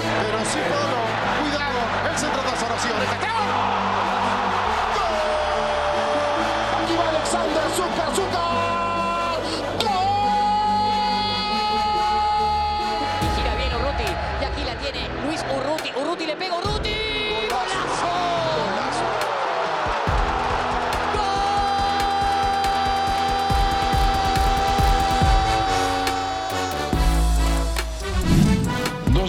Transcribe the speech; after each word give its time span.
Pero 0.00 0.38
sí, 0.44 0.58
Pablo, 0.70 0.96
cuidado, 1.40 1.78
el 2.10 2.18
centro 2.18 2.42
de 2.42 2.48
oraciones. 2.48 3.87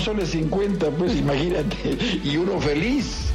Soles 0.09 0.31
cincuenta, 0.31 0.89
pues 0.89 1.15
imagínate, 1.15 1.95
y 2.23 2.35
uno 2.35 2.59
feliz. 2.59 3.27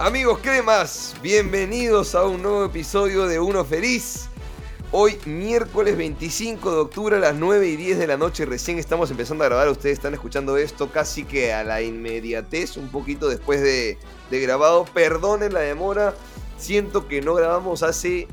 Amigos 0.00 0.40
cremas, 0.42 1.14
bienvenidos 1.22 2.16
a 2.16 2.24
un 2.24 2.42
nuevo 2.42 2.64
episodio 2.64 3.28
de 3.28 3.38
Uno 3.38 3.64
Feliz. 3.64 4.28
Hoy, 4.90 5.20
miércoles 5.24 5.96
25 5.96 6.68
de 6.72 6.76
octubre 6.78 7.14
a 7.14 7.20
las 7.20 7.36
9 7.36 7.68
y 7.68 7.76
10 7.76 7.98
de 8.00 8.08
la 8.08 8.16
noche, 8.16 8.44
recién 8.44 8.80
estamos 8.80 9.08
empezando 9.12 9.44
a 9.44 9.46
grabar. 9.46 9.68
Ustedes 9.68 9.98
están 9.98 10.14
escuchando 10.14 10.56
esto 10.56 10.90
casi 10.90 11.22
que 11.22 11.52
a 11.52 11.62
la 11.62 11.80
inmediatez, 11.80 12.76
un 12.76 12.88
poquito 12.88 13.28
después 13.28 13.62
de, 13.62 13.98
de 14.32 14.40
grabado. 14.40 14.84
Perdonen 14.86 15.52
la 15.52 15.60
demora, 15.60 16.12
siento 16.58 17.06
que 17.06 17.20
no 17.20 17.34
grabamos 17.34 17.84
hace 17.84 18.26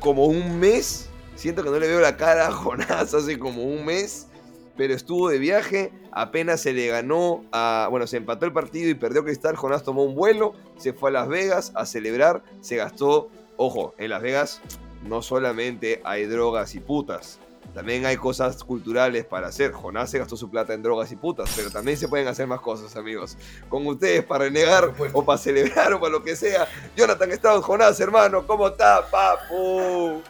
como 0.00 0.24
un 0.24 0.58
mes. 0.58 1.10
Siento 1.36 1.62
que 1.62 1.68
no 1.68 1.78
le 1.78 1.86
veo 1.86 2.00
la 2.00 2.16
cara 2.16 2.46
a 2.46 2.50
Jonás 2.50 3.12
hace 3.12 3.38
como 3.38 3.64
un 3.64 3.84
mes 3.84 4.28
pero 4.76 4.94
estuvo 4.94 5.28
de 5.28 5.38
viaje, 5.38 5.92
apenas 6.10 6.60
se 6.60 6.72
le 6.72 6.88
ganó 6.88 7.44
a, 7.52 7.88
bueno, 7.90 8.06
se 8.06 8.16
empató 8.16 8.46
el 8.46 8.52
partido 8.52 8.90
y 8.90 8.94
perdió 8.94 9.24
Cristal, 9.24 9.56
Jonás 9.56 9.82
tomó 9.82 10.04
un 10.04 10.14
vuelo, 10.14 10.54
se 10.76 10.92
fue 10.92 11.10
a 11.10 11.12
Las 11.12 11.28
Vegas 11.28 11.72
a 11.74 11.86
celebrar, 11.86 12.42
se 12.60 12.76
gastó, 12.76 13.30
ojo, 13.56 13.94
en 13.98 14.10
Las 14.10 14.22
Vegas 14.22 14.60
no 15.02 15.22
solamente 15.22 16.00
hay 16.04 16.26
drogas 16.26 16.74
y 16.74 16.80
putas, 16.80 17.38
también 17.74 18.04
hay 18.04 18.16
cosas 18.16 18.62
culturales 18.64 19.24
para 19.24 19.46
hacer. 19.46 19.72
Jonás 19.72 20.10
se 20.10 20.18
gastó 20.18 20.36
su 20.36 20.50
plata 20.50 20.74
en 20.74 20.82
drogas 20.82 21.10
y 21.10 21.16
putas, 21.16 21.50
pero 21.56 21.70
también 21.70 21.96
se 21.96 22.06
pueden 22.06 22.28
hacer 22.28 22.46
más 22.46 22.60
cosas, 22.60 22.94
amigos. 22.96 23.38
Con 23.70 23.86
ustedes 23.86 24.24
para 24.24 24.44
renegar 24.44 24.92
o 25.12 25.24
para 25.24 25.38
celebrar 25.38 25.94
o 25.94 26.00
para 26.00 26.12
lo 26.12 26.22
que 26.22 26.36
sea. 26.36 26.68
Jonathan 26.94 27.32
Strauss, 27.32 27.64
Jonás, 27.64 27.98
hermano, 27.98 28.46
¿cómo 28.46 28.68
está, 28.68 29.06
papu? 29.10 30.20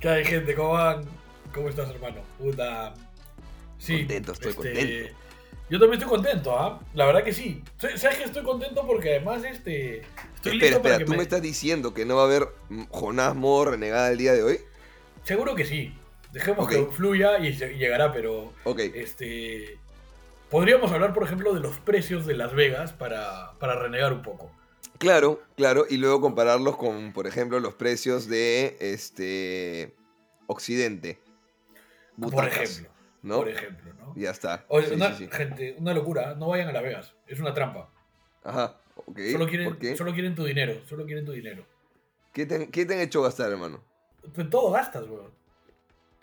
¿Qué 0.00 0.08
hay, 0.08 0.24
gente? 0.24 0.54
¿Cómo 0.54 0.72
van? 0.72 1.04
¿Cómo 1.52 1.68
estás, 1.68 1.90
hermano? 1.90 2.31
Puta. 2.42 2.94
Sí. 3.78 3.98
Contento, 3.98 4.32
estoy 4.32 4.54
contento. 4.54 5.14
Yo 5.70 5.78
también 5.78 6.02
estoy 6.02 6.16
contento, 6.16 6.58
¿ah? 6.58 6.80
La 6.92 7.06
verdad 7.06 7.24
que 7.24 7.32
sí. 7.32 7.62
¿Sabes 7.78 8.18
que 8.18 8.24
estoy 8.24 8.42
contento? 8.42 8.86
Porque 8.86 9.10
además, 9.10 9.44
este. 9.44 10.02
Estoy 10.34 10.54
espera, 10.54 10.76
espera, 10.76 11.04
¿tú 11.04 11.12
me... 11.12 11.22
estás 11.22 11.40
diciendo 11.40 11.94
que 11.94 12.04
no 12.04 12.16
va 12.16 12.22
a 12.22 12.26
haber 12.26 12.48
Jonás 12.90 13.34
modo 13.34 13.66
renegada 13.66 14.10
el 14.10 14.18
día 14.18 14.32
de 14.32 14.42
hoy? 14.42 14.60
Seguro 15.22 15.54
que 15.54 15.64
sí. 15.64 15.94
Dejemos 16.32 16.66
okay. 16.66 16.84
que 16.84 16.92
fluya 16.92 17.38
y 17.38 17.52
llegará, 17.52 18.12
pero. 18.12 18.52
Ok. 18.64 18.80
Este. 18.80 19.78
Podríamos 20.50 20.92
hablar, 20.92 21.14
por 21.14 21.22
ejemplo, 21.22 21.54
de 21.54 21.60
los 21.60 21.78
precios 21.78 22.26
de 22.26 22.34
Las 22.34 22.52
Vegas 22.52 22.92
para, 22.92 23.52
para 23.58 23.76
renegar 23.76 24.12
un 24.12 24.20
poco. 24.20 24.50
Claro, 24.98 25.42
claro, 25.56 25.86
y 25.88 25.96
luego 25.96 26.20
compararlos 26.20 26.76
con, 26.76 27.12
por 27.14 27.26
ejemplo, 27.26 27.58
los 27.58 27.74
precios 27.74 28.28
de 28.28 28.76
este 28.78 29.96
Occidente. 30.46 31.18
Butacas, 32.16 32.34
por 32.34 32.62
ejemplo. 32.62 32.92
¿no? 33.22 33.36
Por 33.36 33.48
ejemplo, 33.48 33.94
¿no? 33.94 34.14
Ya 34.16 34.30
está. 34.30 34.64
Oye, 34.68 34.88
sí, 34.88 34.94
una, 34.94 35.14
sí, 35.14 35.24
sí. 35.24 35.30
gente, 35.30 35.76
una 35.78 35.94
locura, 35.94 36.34
no 36.34 36.48
vayan 36.48 36.68
a 36.68 36.72
Las 36.72 36.82
Vegas, 36.82 37.14
es 37.26 37.38
una 37.40 37.54
trampa. 37.54 37.90
Ajá, 38.44 38.80
ok. 38.96 39.18
Solo 39.32 39.46
quieren, 39.46 39.68
¿Por 39.68 39.78
qué? 39.78 39.96
solo 39.96 40.12
quieren 40.12 40.34
tu 40.34 40.44
dinero, 40.44 40.84
solo 40.86 41.04
quieren 41.06 41.24
tu 41.24 41.32
dinero. 41.32 41.64
¿Qué 42.32 42.46
te, 42.46 42.70
¿Qué 42.70 42.84
te 42.86 42.94
han 42.94 43.00
hecho 43.00 43.22
gastar, 43.22 43.50
hermano? 43.50 43.84
Pues 44.34 44.48
todo 44.50 44.70
gastas, 44.70 45.04
weón. 45.08 45.30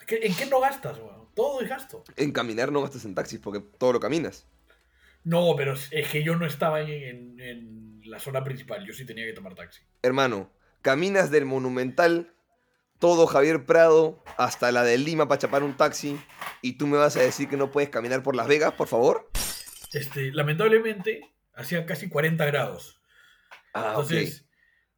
¿En 0.08 0.36
qué 0.36 0.46
no 0.48 0.60
gastas, 0.60 0.98
weón? 0.98 1.28
Todo 1.36 1.62
es 1.62 1.70
gasto. 1.70 2.04
En 2.18 2.32
caminar 2.32 2.72
no 2.72 2.82
gastas 2.82 3.06
en 3.06 3.16
taxis 3.16 3.40
porque 3.40 3.60
todo 3.78 3.94
lo 3.94 4.00
caminas. 4.00 4.48
No, 5.24 5.54
pero 5.56 5.74
es 5.74 6.10
que 6.10 6.24
yo 6.24 6.36
no 6.36 6.46
estaba 6.46 6.82
en, 6.82 6.90
en, 6.90 7.40
en 7.40 8.02
la 8.06 8.20
zona 8.20 8.44
principal, 8.44 8.86
yo 8.86 8.94
sí 8.94 9.06
tenía 9.06 9.26
que 9.26 9.34
tomar 9.34 9.54
taxi. 9.54 9.82
Hermano, 10.02 10.50
caminas 10.82 11.30
del 11.30 11.46
Monumental 11.46 12.34
todo 13.00 13.28
Javier 13.28 13.66
Prado 13.66 14.22
hasta 14.38 14.72
la 14.72 14.84
de 14.84 14.98
Lima 14.98 15.28
para 15.28 15.40
chapar 15.40 15.64
un 15.64 15.76
taxi 15.76 16.20
y 16.62 16.74
tú 16.74 16.86
me 16.86 16.98
vas 16.98 17.16
a 17.16 17.22
decir 17.22 17.50
que 17.50 17.58
no 17.58 17.72
puedes 17.72 17.90
caminar 17.90 18.22
por 18.22 18.36
Las 18.36 18.48
Vegas, 18.48 18.74
por 18.74 18.88
favor. 18.88 19.30
Este, 19.94 20.32
lamentablemente, 20.32 21.22
hacía 21.56 21.86
casi 21.86 22.10
40 22.10 22.46
grados. 22.46 23.02
Ah, 23.74 23.88
Entonces, 23.90 24.42
okay. 24.42 24.48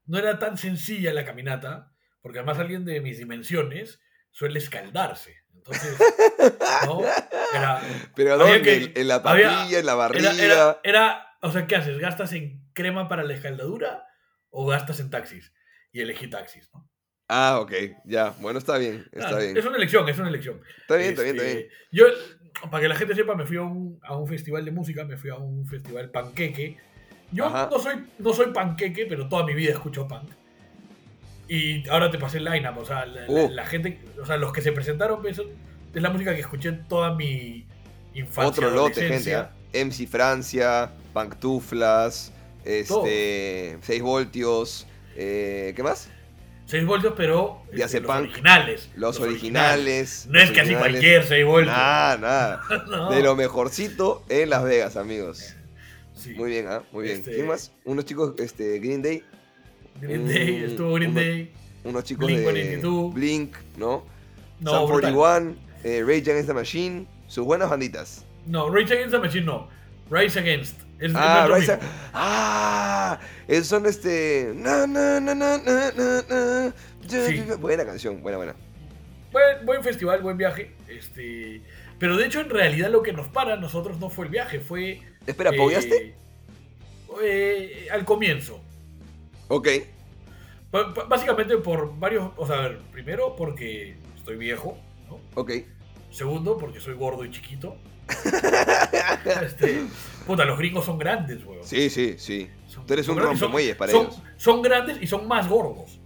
no 0.05 0.17
era 0.17 0.39
tan 0.39 0.57
sencilla 0.57 1.13
la 1.13 1.25
caminata, 1.25 1.93
porque 2.21 2.39
además 2.39 2.59
alguien 2.59 2.85
de 2.85 2.99
mis 3.01 3.17
dimensiones 3.19 4.01
suele 4.31 4.59
escaldarse. 4.59 5.37
Entonces, 5.53 5.95
¿no? 6.85 7.01
Era, 7.53 7.81
¿Pero 8.15 8.37
dónde? 8.37 8.61
Que, 8.61 8.99
¿En 8.99 9.07
la 9.07 9.15
había, 9.15 9.79
en 9.79 9.85
la 9.85 9.95
barriga? 9.95 10.33
Era, 10.33 10.43
era, 10.43 10.79
era, 10.83 11.27
o 11.41 11.51
sea, 11.51 11.67
¿qué 11.67 11.75
haces? 11.75 11.99
¿Gastas 11.99 12.33
en 12.33 12.67
crema 12.73 13.07
para 13.07 13.23
la 13.23 13.33
escaldadura 13.33 14.07
o 14.49 14.65
gastas 14.65 14.99
en 14.99 15.11
taxis? 15.11 15.53
Y 15.91 16.01
elegí 16.01 16.27
taxis, 16.27 16.69
¿no? 16.73 16.90
Ah, 17.33 17.59
ok, 17.61 17.71
ya. 18.03 18.33
Bueno, 18.41 18.59
está 18.59 18.77
bien, 18.77 19.05
está 19.13 19.37
ah, 19.37 19.39
bien. 19.39 19.55
Es 19.55 19.65
una 19.65 19.77
elección, 19.77 20.09
es 20.09 20.19
una 20.19 20.27
elección. 20.27 20.59
Está 20.81 20.97
bien, 20.97 21.11
este, 21.11 21.21
está 21.21 21.23
bien, 21.23 21.35
está 21.37 21.59
bien. 21.59 21.67
Yo, 21.89 22.05
para 22.69 22.81
que 22.81 22.89
la 22.89 22.95
gente 22.95 23.15
sepa, 23.15 23.35
me 23.35 23.45
fui 23.45 23.55
a 23.55 23.61
un, 23.61 23.97
a 24.03 24.17
un 24.17 24.27
festival 24.27 24.65
de 24.65 24.71
música, 24.71 25.05
me 25.05 25.15
fui 25.15 25.29
a 25.29 25.35
un 25.35 25.65
festival 25.65 26.09
panqueque. 26.09 26.75
Yo 27.31 27.49
no 27.49 27.79
soy, 27.79 28.03
no 28.19 28.33
soy 28.33 28.47
panqueque, 28.47 29.05
pero 29.05 29.29
toda 29.29 29.45
mi 29.45 29.53
vida 29.53 29.71
escucho 29.71 30.09
punk. 30.09 30.29
Y 31.47 31.87
ahora 31.87 32.11
te 32.11 32.17
pasé 32.17 32.39
el 32.39 32.43
line-up, 32.43 32.77
o 32.77 32.83
sea, 32.83 33.05
la, 33.05 33.23
Uh. 33.29 33.47
la, 33.47 33.63
la 33.63 33.65
gente, 33.65 33.97
o 34.21 34.25
sea, 34.25 34.35
los 34.35 34.51
que 34.51 34.61
se 34.61 34.73
presentaron, 34.73 35.25
eso 35.25 35.45
es 35.93 36.01
la 36.01 36.09
música 36.09 36.35
que 36.35 36.41
escuché 36.41 36.73
toda 36.89 37.15
mi 37.15 37.65
infancia. 38.13 38.67
Otro 38.67 38.71
lote, 38.71 39.07
gente. 39.07 39.31
¿eh? 39.71 39.85
MC 39.85 40.05
Francia, 40.05 40.91
Pantuflas, 41.13 42.33
este, 42.65 43.77
6 43.81 44.01
voltios, 44.01 44.85
eh, 45.15 45.71
¿qué 45.77 45.81
más? 45.81 46.09
6 46.71 46.85
voltios, 46.85 47.13
pero 47.17 47.61
Ya 47.75 47.85
este, 47.85 47.99
los 47.99 48.09
originales. 48.09 48.89
Los, 48.95 49.19
originales. 49.19 50.25
No 50.29 50.39
es 50.39 50.47
los 50.49 50.57
casi 50.57 50.73
originales. 50.73 50.91
cualquier 50.91 51.23
6 51.25 51.45
voltios. 51.45 51.75
Nada, 51.75 52.17
nada. 52.69 52.83
No. 52.87 53.11
De 53.11 53.21
lo 53.21 53.35
mejorcito 53.35 54.23
en 54.29 54.49
Las 54.49 54.63
Vegas, 54.63 54.95
amigos. 54.95 55.53
Sí. 56.15 56.33
Muy 56.35 56.49
bien, 56.51 56.67
¿ah? 56.69 56.81
Muy 56.93 57.03
bien. 57.03 57.17
Este- 57.17 57.33
¿Quién 57.35 57.47
más? 57.47 57.71
Unos 57.83 58.05
chicos, 58.05 58.33
este, 58.39 58.79
Green 58.79 59.01
Day. 59.01 59.21
Green 59.99 60.25
Day, 60.27 60.63
estuvo 60.63 60.93
Green 60.93 61.11
uno- 61.11 61.19
Day. 61.19 61.51
Unos 61.83 62.03
chicos 62.05 62.25
Blink 62.27 62.39
de 62.39 62.45
182. 62.53 63.13
Blink, 63.13 63.55
¿no? 63.77 64.05
No, 64.61 64.71
Sun 64.71 64.91
brutal. 64.91 65.13
41, 65.13 65.55
eh, 65.83 66.03
Rage 66.05 66.31
Against 66.31 66.47
the 66.47 66.53
Machine. 66.53 67.07
Sus 67.27 67.43
buenas 67.45 67.69
banditas. 67.69 68.23
No, 68.45 68.69
Rage 68.69 68.93
Against 68.93 69.11
the 69.11 69.19
Machine 69.19 69.45
no. 69.45 69.67
Rise 70.09 70.39
Against. 70.39 70.80
Es, 71.01 71.11
Ah, 71.15 71.47
Rise 71.49 71.75
mismo. 71.77 71.89
Ah, 72.13 73.19
esos 73.47 73.67
son 73.67 73.85
este. 73.87 74.53
Na, 74.55 74.85
na, 74.87 75.19
na, 75.19 75.33
na, 75.35 75.57
na, 75.57 75.91
na, 75.91 76.21
na. 76.29 76.73
Ya, 77.07 77.25
Sí. 77.27 77.43
ya, 77.47 77.55
Buena 77.55 77.83
canción, 77.85 78.21
buena, 78.21 78.37
buena. 78.37 78.55
Buen, 79.31 79.65
buen 79.65 79.83
festival, 79.83 80.21
buen 80.21 80.37
viaje. 80.37 80.75
Este, 80.87 81.61
pero 81.97 82.15
de 82.17 82.25
hecho, 82.27 82.39
en 82.41 82.49
realidad, 82.49 82.89
lo 82.89 83.01
que 83.01 83.13
nos 83.13 83.27
para 83.29 83.53
a 83.53 83.57
nosotros 83.57 83.99
no 83.99 84.09
fue 84.09 84.25
el 84.25 84.31
viaje, 84.31 84.59
fue. 84.59 85.01
Espera, 85.25 85.49
eh, 85.51 85.57
¿pogueaste? 85.57 86.15
eh, 87.23 87.87
al 87.91 88.05
comienzo. 88.05 88.61
Ok. 89.47 89.67
B- 89.67 90.79
básicamente 91.09 91.57
por 91.57 91.97
varios. 91.99 92.31
O 92.37 92.45
sea, 92.47 92.77
primero 92.91 93.35
porque 93.35 93.97
estoy 94.15 94.37
viejo, 94.37 94.77
¿no? 95.09 95.19
Ok. 95.35 95.51
Segundo, 96.11 96.57
porque 96.57 96.79
soy 96.79 96.93
gordo 96.93 97.25
y 97.25 97.31
chiquito. 97.31 97.75
Este, 99.45 99.83
puta, 100.25 100.45
los 100.45 100.57
gringos 100.57 100.85
son 100.85 100.97
grandes, 100.97 101.43
weón. 101.45 101.63
Sí, 101.63 101.89
sí, 101.89 102.15
sí. 102.17 102.49
Son- 102.67 102.85
Tú 102.85 102.93
eres 102.93 103.07
un 103.07 103.17
rompemuelles 103.19 103.75
para 103.75 103.91
son- 103.91 104.05
ellos. 104.07 104.21
Son 104.37 104.61
grandes 104.61 105.01
y 105.01 105.07
son 105.07 105.27
más 105.27 105.47
gordos. 105.49 105.99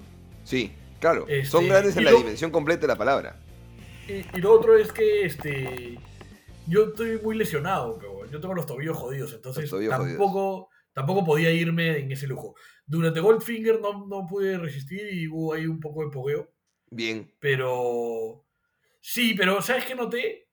Sí, 0.43 0.71
claro. 0.99 1.25
Este, 1.27 1.45
Son 1.45 1.67
grandes 1.67 1.95
en 1.97 2.03
la 2.05 2.11
dimensión 2.11 2.51
completa 2.51 2.81
de 2.81 2.87
la 2.87 2.95
palabra. 2.97 3.39
Y, 4.07 4.13
y 4.37 4.41
lo 4.41 4.51
otro 4.53 4.77
es 4.77 4.91
que 4.91 5.25
este 5.25 5.97
yo 6.67 6.85
estoy 6.85 7.19
muy 7.21 7.35
lesionado, 7.35 7.97
pero 7.99 8.25
yo 8.29 8.39
tengo 8.39 8.53
los 8.55 8.65
tobillos 8.65 8.97
jodidos, 8.97 9.33
entonces 9.33 9.63
Los 9.63 9.71
tobillos 9.71 9.91
tampoco, 9.97 10.69
tampoco 10.93 11.23
podía 11.23 11.51
irme 11.51 11.97
en 11.99 12.11
ese 12.11 12.25
lujo. 12.27 12.55
Durante 12.87 13.19
Goldfinger 13.19 13.79
no, 13.81 14.05
no 14.07 14.25
pude 14.27 14.57
resistir 14.57 15.11
y 15.13 15.27
hubo 15.27 15.53
ahí 15.53 15.67
un 15.67 15.79
poco 15.79 16.03
de 16.03 16.11
pogueo, 16.11 16.51
Bien. 16.89 17.31
pero 17.39 18.45
sí, 19.01 19.33
pero 19.35 19.61
¿sabes 19.61 19.85
qué 19.85 19.95
noté? 19.95 20.47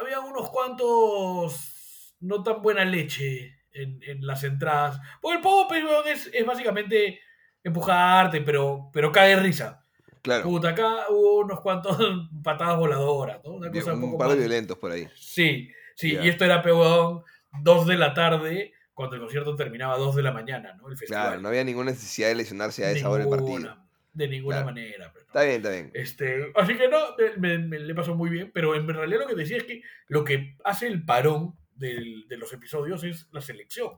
Había 0.00 0.20
unos 0.20 0.50
cuantos 0.50 2.14
no 2.20 2.42
tan 2.42 2.62
buena 2.62 2.84
leche 2.84 3.56
en, 3.72 4.00
en 4.02 4.26
las 4.26 4.44
entradas. 4.44 5.00
Porque 5.20 5.36
el 5.36 5.42
pogo 5.42 5.68
pues, 5.68 5.84
es, 6.06 6.30
es 6.32 6.46
básicamente 6.46 7.20
empujarte, 7.62 8.40
pero, 8.40 8.90
pero 8.92 9.12
cae 9.12 9.36
risa. 9.36 9.84
Claro. 10.22 10.44
Puta, 10.44 10.70
acá 10.70 11.06
hubo 11.10 11.38
unos 11.40 11.60
cuantos 11.60 11.96
patadas 12.42 12.76
voladoras, 12.78 13.40
¿no? 13.44 13.52
Una 13.52 13.70
cosa 13.70 13.92
un, 13.94 14.02
un 14.02 14.10
poco 14.12 14.18
par 14.18 14.28
de 14.28 14.34
más- 14.34 14.38
violentos 14.40 14.78
por 14.78 14.90
ahí. 14.92 15.08
Sí, 15.14 15.70
sí, 15.94 16.16
y 16.20 16.28
esto 16.28 16.44
era 16.44 16.62
peón, 16.62 17.22
dos 17.62 17.86
de 17.86 17.96
la 17.96 18.14
tarde, 18.14 18.72
cuando 18.92 19.16
el 19.16 19.22
concierto 19.22 19.54
terminaba 19.54 19.94
a 19.94 19.98
dos 19.98 20.16
de 20.16 20.22
la 20.22 20.32
mañana, 20.32 20.74
¿no? 20.74 20.88
El 20.88 20.96
festival. 20.96 21.22
Claro, 21.26 21.40
no 21.40 21.48
había 21.48 21.62
ninguna 21.64 21.92
necesidad 21.92 22.28
de 22.28 22.34
lesionarse 22.34 22.84
a 22.84 22.90
esa 22.90 23.08
hora 23.08 23.24
del 23.24 23.30
partido. 23.30 23.76
De 24.18 24.28
ninguna 24.28 24.56
Claro. 24.56 24.66
manera. 24.66 25.12
¿no? 25.14 25.20
Está 25.20 25.42
bien, 25.44 25.56
está 25.56 25.70
bien. 25.70 25.90
Este, 25.94 26.52
así 26.56 26.76
que 26.76 26.88
no, 26.88 26.98
me, 27.16 27.36
me- 27.36 27.58
me- 27.68 27.78
le 27.78 27.94
pasó 27.94 28.14
muy 28.14 28.30
bien, 28.30 28.50
pero 28.52 28.74
en 28.74 28.88
realidad 28.88 29.20
lo 29.20 29.26
que 29.28 29.34
decía 29.36 29.58
es 29.58 29.64
que 29.64 29.82
lo 30.08 30.24
que 30.24 30.56
hace 30.64 30.86
el 30.88 31.04
parón 31.04 31.56
del- 31.76 32.26
de 32.28 32.36
los 32.36 32.52
episodios 32.52 33.04
es 33.04 33.28
la 33.30 33.40
selección. 33.40 33.92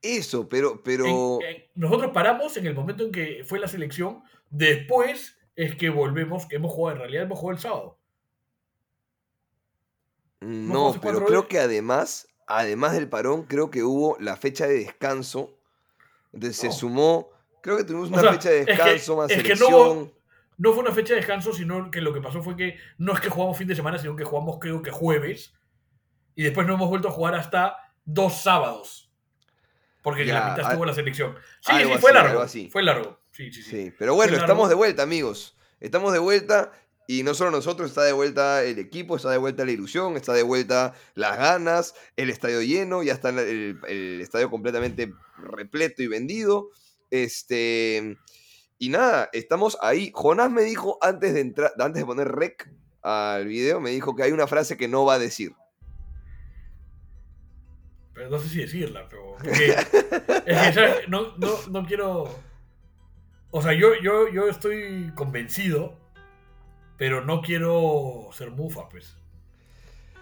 Eso, 0.00 0.48
pero, 0.48 0.82
pero. 0.82 1.40
En- 1.42 1.56
en- 1.56 1.64
nosotros 1.74 2.12
paramos 2.14 2.56
en 2.56 2.66
el 2.66 2.74
momento 2.74 3.04
en 3.04 3.12
que 3.12 3.42
fue 3.44 3.58
la 3.58 3.68
selección, 3.68 4.22
después 4.48 5.36
es 5.56 5.74
que 5.74 5.90
volvemos, 5.90 6.46
que 6.46 6.56
hemos 6.56 6.72
jugado, 6.72 6.96
en 6.96 7.00
realidad 7.02 7.24
hemos 7.24 7.38
jugado 7.38 7.56
el 7.56 7.62
sábado. 7.62 7.98
mm, 10.40 10.72
no 10.72 10.94
pero 11.02 11.24
creo 11.24 11.48
que 11.48 11.58
además, 11.58 12.28
además 12.46 12.92
del 12.94 13.08
parón, 13.08 13.42
creo 13.44 13.70
que 13.70 13.82
hubo 13.82 14.16
la 14.20 14.36
fecha 14.36 14.66
de 14.66 14.78
descanso. 14.78 15.58
Entonces 16.32 16.56
se 16.56 16.68
No. 16.68 16.72
sumó. 16.72 17.30
Creo 17.62 17.76
que 17.76 17.84
tuvimos 17.84 18.08
O 18.10 18.12
una 18.12 18.22
sea, 18.22 18.32
fecha 18.32 18.50
de 18.50 18.60
es 18.60 18.66
que- 18.66 18.72
descanso 18.72 19.16
más 19.16 19.30
es 19.30 19.42
que 19.42 19.48
no 19.50 19.56
selección. 19.56 20.12
No 20.58 20.72
fue 20.72 20.82
una 20.82 20.92
fecha 20.92 21.10
de 21.14 21.16
descanso, 21.20 21.52
sino 21.52 21.90
que 21.90 22.00
lo 22.00 22.12
que 22.12 22.20
pasó 22.20 22.42
fue 22.42 22.56
que 22.56 22.76
no 22.98 23.12
es 23.14 23.20
que 23.20 23.28
jugamos 23.28 23.56
fin 23.56 23.68
de 23.68 23.76
semana, 23.76 23.96
sino 23.98 24.16
que 24.16 24.24
jugamos 24.24 24.58
creo 24.60 24.82
que 24.82 24.90
jueves. 24.90 25.54
Y 26.34 26.42
después 26.42 26.66
no 26.66 26.74
hemos 26.74 26.88
vuelto 26.88 27.08
a 27.08 27.12
jugar 27.12 27.34
hasta 27.34 27.76
dos 28.04 28.42
sábados. 28.42 29.10
Porque 30.02 30.24
Ya, 30.26 30.34
la 30.34 30.40
mitad 30.50 30.64
al- 30.64 30.72
estuvo 30.72 30.84
la 30.84 30.94
selección. 30.94 31.36
Sí, 31.60 31.72
sí, 31.76 31.84
fue 32.00 32.10
así, 32.10 32.18
largo. 32.18 32.40
así. 32.40 32.68
Fue 32.70 32.82
largo. 32.82 33.20
Sí, 33.32 33.52
sí, 33.52 33.62
sí. 33.62 33.70
Sí, 33.70 33.94
pero 33.98 34.14
bueno, 34.14 34.36
estamos 34.36 34.68
de 34.68 34.74
vuelta, 34.74 35.02
amigos. 35.02 35.56
Estamos 35.80 36.12
de 36.12 36.18
vuelta 36.18 36.72
y 37.06 37.22
no 37.22 37.34
solo 37.34 37.50
nosotros, 37.52 37.88
está 37.90 38.02
de 38.02 38.12
vuelta 38.12 38.64
el 38.64 38.78
equipo, 38.78 39.16
está 39.16 39.30
de 39.30 39.38
vuelta 39.38 39.64
la 39.64 39.70
ilusión, 39.72 40.16
está 40.16 40.32
de 40.32 40.42
vuelta 40.42 40.94
las 41.14 41.36
ganas, 41.38 41.94
el 42.16 42.30
estadio 42.30 42.62
lleno, 42.62 43.02
ya 43.02 43.12
está 43.12 43.28
el, 43.30 43.78
el 43.86 44.20
estadio 44.20 44.50
completamente 44.50 45.12
repleto 45.36 46.02
y 46.02 46.08
vendido. 46.08 46.70
Este. 47.10 48.16
Y 48.78 48.88
nada, 48.90 49.28
estamos 49.32 49.76
ahí. 49.82 50.10
Jonás 50.14 50.50
me 50.50 50.62
dijo 50.62 50.98
antes 51.00 51.34
de 51.34 51.40
entrar, 51.40 51.72
antes 51.78 52.00
de 52.02 52.06
poner 52.06 52.28
rec 52.28 52.70
al 53.02 53.46
video, 53.46 53.80
me 53.80 53.90
dijo 53.90 54.14
que 54.14 54.22
hay 54.22 54.32
una 54.32 54.46
frase 54.46 54.76
que 54.76 54.88
no 54.88 55.04
va 55.04 55.14
a 55.14 55.18
decir. 55.18 55.52
Pero 58.14 58.30
no 58.30 58.38
sé 58.38 58.48
si 58.48 58.58
decirla, 58.58 59.06
pero. 59.08 59.36
porque- 59.36 59.66
es 59.68 59.86
que, 59.86 60.72
¿sabes? 60.72 61.08
No, 61.08 61.36
no, 61.36 61.48
no 61.70 61.86
quiero. 61.86 62.34
O 63.50 63.62
sea, 63.62 63.72
yo, 63.72 63.94
yo, 64.02 64.28
yo 64.28 64.48
estoy 64.48 65.12
convencido, 65.14 65.98
pero 66.96 67.24
no 67.24 67.40
quiero 67.40 68.28
ser 68.32 68.50
mufa, 68.50 68.88
pues. 68.88 69.16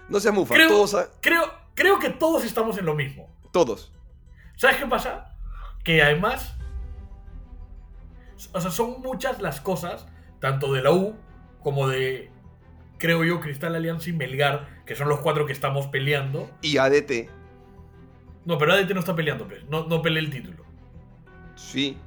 No 0.08 0.20
seas 0.20 0.34
mufa, 0.34 0.54
Creo- 0.54 0.68
todos, 0.68 0.94
a- 0.94 1.10
Creo, 1.20 1.42
creo 1.74 1.98
que 1.98 2.10
todos 2.10 2.44
estamos 2.44 2.78
en 2.78 2.84
lo 2.86 2.94
mismo. 2.94 3.34
todos. 3.52 3.92
¿Sabes 4.56 4.76
qué 4.76 4.86
pasa? 4.86 5.34
Que 5.84 6.02
además. 6.02 6.54
O 8.52 8.60
sea, 8.60 8.70
son 8.70 9.00
muchas 9.02 9.40
las 9.40 9.60
cosas, 9.60 10.06
tanto 10.40 10.72
de 10.72 10.82
la 10.82 10.92
U 10.92 11.14
como 11.62 11.88
de. 11.88 12.30
Creo 12.98 13.24
yo, 13.24 13.40
Cristal 13.40 13.74
Alianza 13.74 14.08
y 14.08 14.12
Melgar, 14.14 14.82
que 14.86 14.94
son 14.94 15.08
los 15.08 15.20
cuatro 15.20 15.44
que 15.44 15.52
estamos 15.52 15.86
peleando. 15.88 16.50
Y 16.62 16.78
ADT, 16.78 17.28
No, 18.46 18.56
pero 18.56 18.72
ADT 18.72 18.90
no 18.94 19.00
está 19.00 19.14
peleando, 19.14 19.46
pues. 19.46 19.64
No, 19.68 19.86
no 19.86 20.00
pelea 20.00 20.22
el 20.22 20.30
título. 20.30 20.64
sí. 21.54 21.98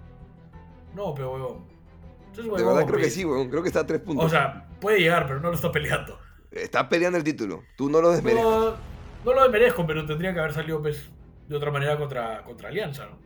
No, 0.95 1.13
pero 1.13 1.63
es 2.35 2.43
De 2.43 2.49
verdad 2.49 2.85
creo 2.85 2.87
que 2.87 3.03
pues. 3.03 3.13
sí, 3.13 3.23
weón. 3.23 3.49
Creo 3.49 3.61
que 3.61 3.67
está 3.67 3.81
a 3.81 3.85
tres 3.85 4.01
puntos. 4.01 4.25
O 4.25 4.29
sea, 4.29 4.67
puede 4.81 4.99
llegar, 4.99 5.27
pero 5.27 5.39
no 5.39 5.49
lo 5.49 5.55
está 5.55 5.71
peleando. 5.71 6.19
Está 6.51 6.89
peleando 6.89 7.17
el 7.19 7.23
título. 7.23 7.63
Tú 7.77 7.89
no 7.89 8.01
lo 8.01 8.11
desmereces. 8.11 8.43
No, 8.43 8.71
no 9.25 9.33
lo 9.33 9.43
desmerezco, 9.43 9.85
pero 9.85 10.05
tendría 10.05 10.33
que 10.33 10.39
haber 10.39 10.53
salido 10.53 10.81
pues, 10.81 11.09
de 11.47 11.55
otra 11.55 11.69
manera 11.69 11.95
contra, 11.97 12.43
contra 12.43 12.69
Alianza, 12.69 13.05
¿no? 13.05 13.19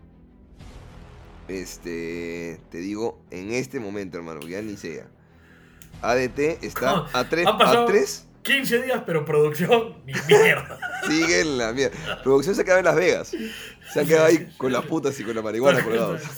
Este, 1.47 2.59
te 2.69 2.77
digo, 2.79 3.21
en 3.31 3.51
este 3.51 3.79
momento, 3.79 4.17
hermano, 4.17 4.41
ya 4.41 4.61
ni 4.61 4.77
sea. 4.77 5.07
ADT 6.01 6.63
está 6.63 7.05
a 7.13 7.29
3, 7.29 7.47
han 7.47 7.57
pasado- 7.57 7.83
a 7.83 7.85
3, 7.87 8.27
15 8.43 8.81
días, 8.81 9.03
pero 9.05 9.23
producción, 9.25 9.97
ni 10.05 10.13
mierda. 10.27 10.77
sigue 11.07 11.41
en 11.41 11.57
la 11.57 11.71
mierda. 11.71 12.21
Producción 12.23 12.55
se 12.55 12.65
queda 12.65 12.79
en 12.79 12.85
Las 12.85 12.95
Vegas. 12.95 13.31
Se 13.93 13.99
ha 14.01 14.05
quedado 14.05 14.25
ahí 14.25 14.49
con 14.57 14.71
las 14.73 14.83
putas 14.85 15.17
y 15.19 15.23
con 15.23 15.35
la 15.35 15.41
marihuana 15.41 15.83
colgados. 15.83 16.21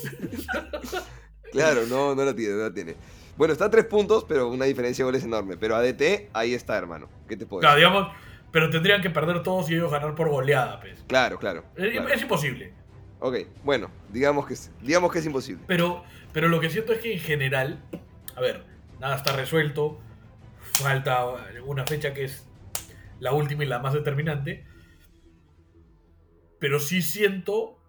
Claro, 1.52 1.86
no, 1.88 2.14
no 2.16 2.26
la 2.26 2.36
tiene, 2.36 2.56
no 2.56 2.64
la 2.64 2.74
tiene. 2.74 2.96
Bueno, 3.38 3.54
está 3.54 3.66
a 3.66 3.70
3 3.70 3.86
puntos, 3.86 4.26
pero 4.28 4.50
una 4.50 4.66
diferencia 4.66 5.04
de 5.04 5.08
goles 5.08 5.24
enorme. 5.24 5.56
Pero 5.56 5.76
ADT, 5.78 6.30
ahí 6.34 6.54
está, 6.54 6.78
hermano. 6.78 7.08
¿Qué 7.30 7.38
te 7.38 7.46
puedo 7.46 7.62
Claro, 7.62 7.76
decir? 7.78 7.88
digamos, 7.90 8.14
pero 8.52 8.70
tendrían 8.70 9.02
que 9.02 9.10
perder 9.10 9.42
todos 9.42 9.70
y 9.70 9.76
ellos 9.76 9.90
ganar 9.90 10.16
por 10.16 10.28
goleada, 10.28 10.82
pues. 10.82 11.00
Claro, 11.08 11.40
claro. 11.40 11.64
Es, 11.78 11.92
claro. 11.92 12.10
es 12.10 12.22
imposible. 12.22 12.74
Ok, 13.20 13.38
bueno, 13.64 13.90
digamos 14.12 14.46
que, 14.46 14.54
es- 14.54 14.72
digamos 14.82 15.12
que 15.12 15.20
es 15.20 15.26
imposible. 15.26 15.64
Pero, 15.68 16.04
pero 16.34 16.48
lo 16.50 16.60
que 16.60 16.70
siento 16.70 16.94
es 16.94 17.00
que 17.00 17.14
en 17.14 17.20
general, 17.20 17.82
a 18.36 18.42
ver, 18.42 18.66
nada 19.00 19.16
está 19.16 19.34
resuelto. 19.36 20.00
Falta 20.60 21.26
una 21.66 21.86
fecha 21.86 22.14
que 22.14 22.26
es 22.26 22.48
la 23.20 23.32
última 23.34 23.64
y 23.64 23.68
la 23.68 23.80
más 23.80 23.94
determinante. 23.94 24.66
Pero 26.60 26.80
sí 26.80 27.02
siento 27.02 27.80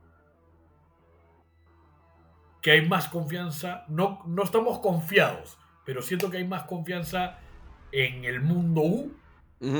que 2.62 2.72
hay 2.72 2.86
más 2.88 3.08
confianza. 3.08 3.84
No, 3.88 4.22
no 4.26 4.42
estamos 4.42 4.78
confiados, 4.80 5.58
pero 5.84 6.02
siento 6.02 6.30
que 6.30 6.38
hay 6.38 6.46
más 6.46 6.64
confianza 6.64 7.38
en 7.92 8.24
el 8.24 8.40
mundo 8.40 8.82
U 8.82 9.12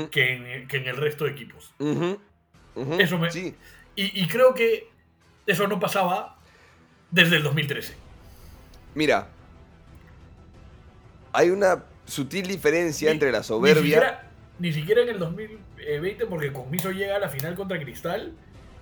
que 0.09 0.33
en, 0.33 0.67
que 0.67 0.77
en 0.77 0.87
el 0.87 0.97
resto 0.97 1.25
de 1.25 1.31
equipos. 1.31 1.73
Eso 2.99 3.17
me- 3.17 3.31
Sí, 3.31 3.55
Y, 3.95 4.21
y 4.23 4.27
creo 4.27 4.53
que 4.53 4.89
eso 5.47 5.67
no 5.67 5.79
pasaba 5.79 6.37
desde 7.09 7.37
el 7.37 7.43
2013. 7.43 7.95
Mira, 8.95 9.27
hay 11.33 11.49
una 11.49 11.83
sutil 12.05 12.47
diferencia 12.47 13.09
Ni- 13.09 13.13
entre 13.13 13.31
la 13.31 13.39
Ni 13.39 13.43
soberbia. 13.43 13.81
siquiera, 13.81 14.31
ni 14.59 14.73
siquiera 14.73 15.01
en 15.01 15.09
el 15.09 15.19
2020, 15.19 16.25
porque 16.25 16.51
Comiso 16.53 16.91
llega 16.91 17.15
a 17.15 17.19
la 17.19 17.29
final 17.29 17.55
contra 17.55 17.79
Cristal, 17.79 18.33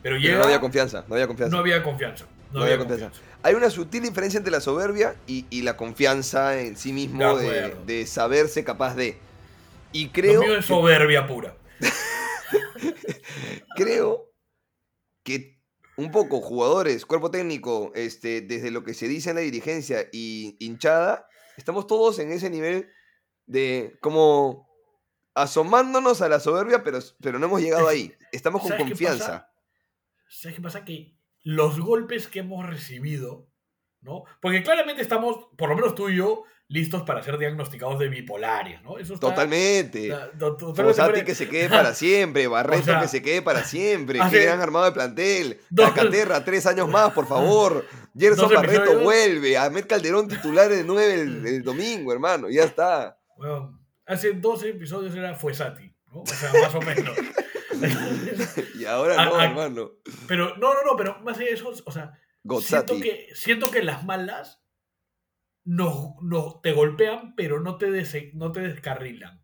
pero 0.01 0.15
pero 0.15 0.17
llega. 0.17 0.38
no 0.38 0.44
había 0.45 0.59
confianza, 0.59 1.03
no 1.07 1.15
había 1.15 1.27
confianza. 1.27 1.56
no 1.56 1.59
había 1.62 1.83
confianza. 1.83 2.25
No, 2.51 2.59
No 2.59 2.65
había 2.65 2.77
confianza. 2.77 3.06
confianza. 3.09 3.31
Hay 3.44 3.53
una 3.56 3.69
sutil 3.69 4.03
diferencia 4.03 4.38
entre 4.38 4.51
la 4.51 4.62
soberbia 4.62 5.15
y, 5.27 5.45
y 5.50 5.63
la 5.63 5.75
confianza 5.75 6.59
en 6.59 6.77
sí 6.77 6.94
mismo 6.94 7.38
De 7.38 8.06
saberse 8.07 8.63
capaz 8.63 8.95
de. 8.95 9.17
Y 9.91 10.06
Lo 10.07 10.12
creo, 10.13 10.41
mío 10.41 10.56
es 10.57 10.65
soberbia 10.65 11.27
pura. 11.27 11.56
creo 13.75 14.29
que 15.24 15.54
un 15.98 16.12
poco 16.12 16.42
jugadores, 16.42 17.06
cuerpo 17.06 17.32
técnico, 17.32 17.92
este, 17.96 18.42
desde 18.42 18.72
lo 18.72 18.84
que 18.84 18.94
se 18.94 19.08
dice 19.08 19.30
en 19.30 19.36
la 19.38 19.42
dirigencia 19.42 20.08
y 20.12 20.56
hinchada, 20.60 21.28
estamos 21.58 21.88
todos 21.88 22.20
en 22.20 22.32
ese 22.32 22.50
nivel 22.50 22.90
de 23.46 23.98
como 24.02 24.68
asomándonos 25.34 26.22
a 26.22 26.30
la 26.30 26.40
soberbia, 26.40 26.84
pero, 26.84 27.00
pero 27.22 27.40
no 27.40 27.46
hemos 27.46 27.62
llegado 27.62 27.88
ahí. 27.88 28.14
Estamos 28.32 28.62
con 28.62 28.70
¿Sabes 28.70 28.84
qué 28.84 28.90
confianza. 28.90 29.25
pasa? 29.25 29.54
¿Sabes 30.30 30.56
qué 30.56 30.62
pasa? 30.62 30.86
Que 30.86 31.18
los 31.44 31.80
golpes 31.80 32.28
que 32.28 32.40
hemos 32.40 32.66
recibido, 32.66 33.48
¿no? 34.05 34.24
Porque 34.41 34.63
claramente 34.63 35.01
estamos, 35.01 35.47
por 35.57 35.67
lo 35.69 35.75
menos 35.75 35.95
tú 35.95 36.07
y 36.09 36.15
yo, 36.17 36.43
listos 36.67 37.03
para 37.03 37.21
ser 37.21 37.38
diagnosticados 37.38 38.00
de 38.00 38.07
bipolares, 38.07 38.81
¿no? 38.81 38.97
Eso 38.97 39.15
está- 39.15 39.27
Totalmente. 39.29 40.07
está- 40.07 40.31
to- 40.31 40.55
totalmente 40.55 40.83
Fossati 40.83 41.09
fuera- 41.12 41.25
que 41.25 41.35
se 41.35 41.50
quede 41.50 41.69
para 41.69 41.93
siempre, 41.93 42.47
Barreto 42.47 42.81
O 42.81 42.85
sea, 42.85 43.01
que 43.01 43.07
se 43.07 43.21
quede 43.21 43.41
para 43.41 43.63
siempre, 43.63 44.19
hace- 44.21 44.39
que 44.39 44.45
gran 44.45 44.62
armado 44.62 44.85
de 44.85 44.91
plantel, 44.93 45.59
Cacaterra, 45.75 46.45
tres 46.45 46.65
años 46.65 46.88
más, 46.89 47.12
por 47.13 47.27
favor, 47.27 47.85
Gerson 48.17 48.50
Barreto 48.53 48.77
episodios. 48.83 49.03
vuelve, 49.03 49.57
Ahmed 49.57 49.85
Calderón 49.88 50.27
titular 50.27 50.69
de 50.69 50.83
nueve 50.83 51.15
el, 51.21 51.45
el 51.45 51.63
domingo, 51.63 52.13
hermano, 52.13 52.47
ya 52.50 52.63
está. 52.63 53.19
Bueno, 53.38 53.77
hace 54.05 54.31
12 54.33 54.69
episodios 54.69 55.13
era 55.15 55.35
Fuesati, 55.35 55.93
¿no? 56.12 56.21
O 56.21 56.25
sea, 56.25 56.51
más 56.62 56.74
o 56.74 56.81
menos. 56.81 57.15
Y 58.79 58.85
ahora 58.85 59.15
Ah, 59.19 59.25
no, 59.25 59.41
hermano. 59.41 59.91
Pero, 60.27 60.55
no, 60.57 60.74
no, 60.74 60.83
no, 60.85 60.95
pero 60.95 61.19
más 61.21 61.38
allá 61.38 61.47
de 61.47 61.53
eso, 61.53 61.71
o 61.85 61.91
sea, 61.91 62.13
siento 62.62 63.00
que, 63.00 63.30
siento 63.34 63.72
que 63.72 63.84
las 63.84 64.04
malas 64.06 64.62
no, 65.64 66.16
no 66.22 66.60
te 66.62 66.74
golpean, 66.74 67.36
pero 67.36 67.60
no 67.60 67.78
te, 67.78 67.88
dese- 67.90 68.32
no 68.34 68.52
te 68.52 68.62
descarrilan. 68.62 69.44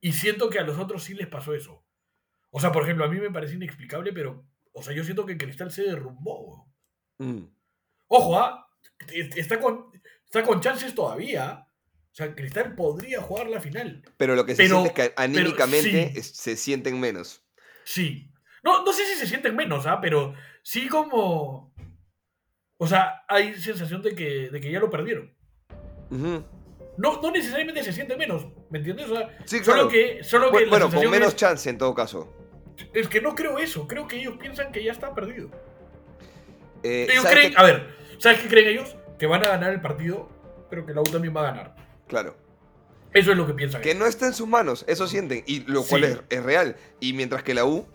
Y 0.00 0.12
siento 0.12 0.48
que 0.50 0.58
a 0.58 0.64
los 0.64 0.78
otros 0.78 1.02
sí 1.04 1.14
les 1.14 1.26
pasó 1.26 1.54
eso. 1.54 1.84
O 2.50 2.60
sea, 2.60 2.72
por 2.72 2.82
ejemplo, 2.84 3.04
a 3.04 3.08
mí 3.08 3.18
me 3.20 3.30
parece 3.30 3.54
inexplicable, 3.54 4.12
pero, 4.12 4.46
o 4.72 4.82
sea, 4.82 4.94
yo 4.94 5.04
siento 5.04 5.26
que 5.26 5.36
Cristal 5.36 5.70
se 5.70 5.82
derrumbó. 5.84 6.72
Mm. 7.18 7.44
Ojo, 8.08 8.38
¿ah? 8.38 8.66
Está 9.12 9.60
con, 9.60 9.90
está 10.24 10.42
con 10.42 10.60
chances 10.60 10.94
todavía. 10.94 11.66
O 12.12 12.14
sea, 12.14 12.34
Cristal 12.34 12.74
podría 12.74 13.20
jugar 13.20 13.48
la 13.48 13.60
final. 13.60 14.02
Pero 14.16 14.34
lo 14.34 14.44
que 14.46 14.54
se 14.56 14.62
Pero- 14.64 14.80
siente 14.82 15.02
es 15.02 15.08
que 15.10 15.14
anímicamente 15.16 16.12
sí. 16.14 16.22
se 16.22 16.56
sienten 16.56 16.98
menos. 16.98 17.44
Sí. 17.84 18.32
No, 18.62 18.84
no 18.84 18.92
sé 18.92 19.04
si 19.06 19.14
se 19.18 19.26
sienten 19.26 19.54
menos, 19.54 19.86
¿ah? 19.86 20.00
Pero 20.00 20.34
sí 20.62 20.88
como... 20.88 21.69
O 22.82 22.86
sea, 22.86 23.24
hay 23.28 23.54
sensación 23.54 24.00
de 24.00 24.14
que, 24.14 24.48
de 24.50 24.58
que 24.60 24.72
ya 24.72 24.80
lo 24.80 24.88
perdieron. 24.88 25.30
no, 26.10 27.20
no 27.22 27.30
necesariamente 27.30 27.82
se 27.84 27.92
siente 27.92 28.16
menos, 28.16 28.46
¿me 28.70 28.78
entiendes? 28.78 29.08
O 29.10 29.16
sea, 29.16 29.28
Sí, 29.44 29.58
solo 29.58 29.88
claro. 29.88 29.88
que, 29.90 30.24
solo 30.24 30.50
que 30.50 30.64
Bueno, 30.66 30.90
con 30.90 31.10
menos 31.10 31.28
es, 31.28 31.36
chance 31.36 31.68
en 31.68 31.76
todo 31.76 31.94
caso. 31.94 32.32
es 32.94 33.06
que 33.08 33.20
no 33.20 33.34
creo 33.34 33.58
eso, 33.58 33.86
creo 33.86 34.06
que 34.08 34.16
ellos 34.16 34.36
piensan 34.40 34.72
que 34.72 34.82
ya 34.82 34.92
está 34.92 35.14
perdido. 35.14 35.50
Eh, 36.82 37.06
Ellos 37.10 37.22
¿sabes 37.22 37.38
creen, 37.38 37.52
a 37.58 37.62
ver, 37.62 37.94
¿sabes 38.16 38.40
qué 38.40 38.48
creen 38.48 38.68
ellos? 38.68 38.96
Que 39.18 39.26
van 39.26 39.44
a 39.44 39.48
ganar 39.48 39.74
el 39.74 39.82
partido, 39.82 40.30
pero 40.70 40.86
que 40.86 40.94
la 40.94 41.02
U 41.02 41.04
también 41.04 41.36
va 41.36 41.42
a 41.42 41.52
ganar. 41.52 41.76
Claro. 42.08 42.34
Eso 43.12 43.32
es 43.32 43.36
lo 43.36 43.46
que 43.46 43.52
piensan. 43.52 43.82
Que 43.82 43.90
ellos. 43.90 44.00
no 44.00 44.06
está 44.06 44.26
en 44.26 44.32
sus 44.32 44.48
manos, 44.48 44.86
eso 44.88 45.06
sienten, 45.06 45.44
y 45.46 45.60
lo 45.70 45.82
cual 45.84 46.04
Sí. 46.06 46.12
es, 46.12 46.38
es 46.38 46.42
real. 46.42 46.76
Y 47.00 47.12
mientras 47.12 47.42
que 47.42 47.52
la 47.52 47.66
U, 47.66 47.86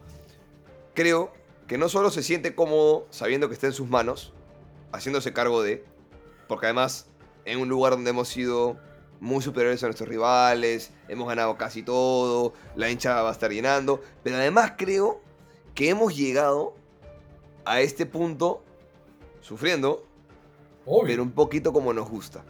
creo 0.93 1.33
que 1.67 1.79
no 1.79 1.89
solo 1.89 2.11
se 2.11 2.21
siente 2.21 2.53
cómodo 2.53 3.07
sabiendo 3.09 3.47
que 3.47 3.55
está 3.55 3.65
en 3.65 3.73
sus 3.73 3.89
manos, 3.89 4.34
haciéndose 4.95 5.33
cargo 5.33 5.61
de, 5.63 5.83
porque 6.47 6.67
además 6.67 7.07
en 7.45 7.59
un 7.59 7.69
lugar 7.69 7.93
donde 7.93 8.09
hemos 8.09 8.27
sido 8.27 8.77
muy 9.19 9.41
superiores 9.41 9.81
a 9.83 9.87
nuestros 9.87 10.09
rivales, 10.09 10.91
hemos 11.07 11.27
ganado 11.27 11.57
casi 11.57 11.83
todo, 11.83 12.53
la 12.75 12.89
hincha 12.89 13.21
va 13.21 13.29
a 13.29 13.31
estar 13.31 13.51
llenando, 13.51 14.01
pero 14.23 14.35
además 14.37 14.73
creo 14.77 15.21
que 15.73 15.89
hemos 15.89 16.15
llegado 16.15 16.75
a 17.65 17.81
este 17.81 18.05
punto 18.05 18.63
sufriendo, 19.41 20.05
Obvio. 20.85 21.07
pero 21.07 21.23
un 21.23 21.31
poquito 21.31 21.71
como 21.73 21.93
nos 21.93 22.09
gusta. 22.09 22.43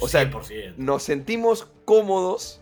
O 0.00 0.08
sea, 0.08 0.22
100%. 0.30 0.74
nos 0.76 1.02
sentimos 1.02 1.68
cómodos 1.84 2.60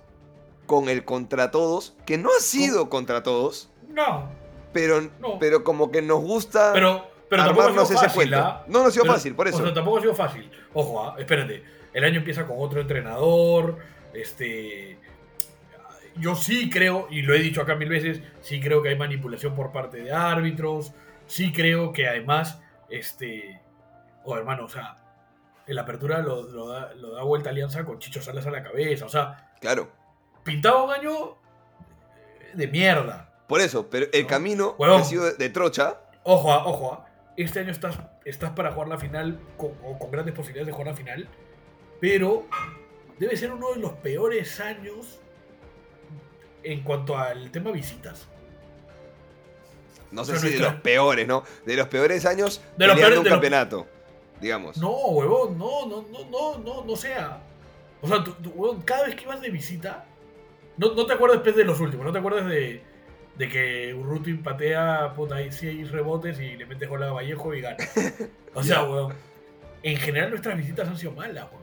con 0.66 0.88
el 0.88 1.04
contra 1.04 1.50
todos, 1.50 1.94
que 2.06 2.16
no 2.18 2.28
ha 2.36 2.40
sido 2.40 2.88
contra 2.90 3.22
todos, 3.22 3.70
No, 3.88 4.28
pero, 4.72 5.00
No. 5.20 5.38
pero 5.40 5.64
como 5.64 5.90
que 5.90 6.00
nos 6.02 6.20
gusta 6.20 6.70
pero, 6.72 7.09
pero 7.30 7.44
tampoco 7.44 7.62
armarnos 7.68 7.88
sido 7.88 8.00
ese 8.00 8.08
fácil, 8.08 8.30
cuento. 8.30 8.46
¿ah? 8.46 8.64
No, 8.66 8.80
no 8.82 8.86
ha 8.88 8.90
sido 8.90 9.04
Pero- 9.04 9.14
fácil, 9.14 9.34
por 9.34 9.48
eso. 9.48 9.56
O 9.58 9.62
sea, 9.62 9.72
tampoco 9.72 9.96
ha 9.98 10.00
sido 10.02 10.14
fácil. 10.14 10.50
Ojo, 10.74 11.02
ah, 11.02 11.14
espérate. 11.18 11.64
El 11.94 12.04
año 12.04 12.18
empieza 12.18 12.46
con 12.46 12.56
otro 12.58 12.80
entrenador. 12.82 13.78
Este. 14.12 14.98
Yo 16.16 16.34
sí 16.34 16.68
creo, 16.68 17.06
y 17.10 17.22
lo 17.22 17.34
he 17.34 17.38
dicho 17.38 17.62
acá 17.62 17.76
mil 17.76 17.88
veces, 17.88 18.20
sí 18.42 18.60
creo 18.60 18.82
que 18.82 18.90
hay 18.90 18.96
manipulación 18.98 19.54
por 19.54 19.72
parte 19.72 20.02
de 20.02 20.12
árbitros. 20.12 20.92
Sí 21.26 21.52
creo 21.52 21.92
que 21.92 22.06
además, 22.08 22.60
este. 22.90 23.60
Oh, 24.24 24.36
hermano, 24.36 24.64
o 24.64 24.68
sea, 24.68 24.96
en 25.66 25.76
la 25.76 25.82
apertura 25.82 26.18
lo, 26.18 26.42
lo 26.42 26.68
da, 26.68 26.92
lo 26.94 27.12
da 27.12 27.22
vuelta 27.22 27.50
Alianza 27.50 27.84
con 27.84 27.98
Chicho 28.00 28.20
Salas 28.20 28.46
a 28.46 28.50
la 28.50 28.62
cabeza. 28.62 29.06
O 29.06 29.08
sea, 29.08 29.50
Claro, 29.60 29.88
pintaba 30.42 30.82
un 30.84 30.90
año 30.90 31.36
de 32.54 32.66
mierda. 32.66 33.32
por 33.46 33.60
eso, 33.60 33.88
pero 33.88 34.06
el 34.12 34.22
No. 34.22 34.28
camino 34.28 34.76
que 34.76 34.84
ha 34.84 35.04
sido 35.04 35.24
de, 35.26 35.32
de 35.34 35.48
trocha, 35.50 36.00
Ojo, 36.22 36.52
ah, 36.52 36.66
ojo. 36.66 37.04
Este 37.42 37.60
año 37.60 37.70
estás, 37.70 37.98
estás 38.24 38.50
para 38.50 38.72
jugar 38.72 38.88
la 38.88 38.98
final 38.98 39.38
con, 39.56 39.72
o 39.84 39.98
con 39.98 40.10
grandes 40.10 40.34
posibilidades 40.34 40.66
de 40.66 40.72
jugar 40.72 40.88
la 40.88 40.94
final. 40.96 41.28
Pero 42.00 42.46
debe 43.18 43.36
ser 43.36 43.52
uno 43.52 43.72
de 43.72 43.80
los 43.80 43.92
peores 43.94 44.60
años 44.60 45.20
en 46.62 46.82
cuanto 46.82 47.16
al 47.16 47.50
tema 47.50 47.70
visitas. 47.70 48.26
no 50.10 50.24
sé 50.24 50.38
si 50.38 50.50
de 50.50 50.58
los 50.58 50.74
peores, 50.76 51.26
¿no? 51.26 51.44
De 51.64 51.76
los 51.76 51.88
peores 51.88 52.26
años 52.26 52.60
De 52.76 52.86
los 52.86 52.96
peores- 52.96 53.18
un 53.18 53.24
de 53.24 53.30
los- 53.30 53.36
campeonato, 53.36 53.86
digamos. 54.40 54.76
No, 54.76 54.90
huevón, 54.90 55.56
no, 55.56 55.86
no, 55.86 56.02
no, 56.10 56.24
no, 56.30 56.58
no, 56.58 56.84
no 56.84 56.96
sea. 56.96 57.40
O 58.02 58.08
sea, 58.08 58.24
huevón, 58.54 58.82
cada 58.82 59.06
vez 59.06 59.14
que 59.14 59.22
ibas 59.24 59.40
de 59.40 59.50
visita, 59.50 60.04
no, 60.76 60.94
no 60.94 61.06
te 61.06 61.12
acuerdas 61.14 61.38
después 61.38 61.56
de 61.56 61.64
los 61.64 61.78
últimos, 61.80 62.04
no 62.04 62.12
te 62.12 62.18
acuerdas 62.18 62.46
de, 62.46 62.82
de 63.36 63.48
que 63.48 63.94
Urruti 63.94 64.34
patea, 64.34 65.12
puta, 65.14 65.36
ahí 65.36 65.50
seis 65.50 65.90
rebotes 65.90 66.38
y 66.40 66.56
le 66.56 66.66
metes 66.66 66.88
gol 66.88 67.02
a 67.02 67.12
Vallejo 67.12 67.54
y 67.54 67.60
gana. 67.60 67.76
O 68.54 68.62
sea, 68.64 68.82
huevón, 68.82 69.14
en 69.82 69.96
general 69.96 70.30
nuestras 70.30 70.56
visitas 70.56 70.88
han 70.88 70.98
sido 70.98 71.12
malas, 71.12 71.44
huevón. 71.44 71.60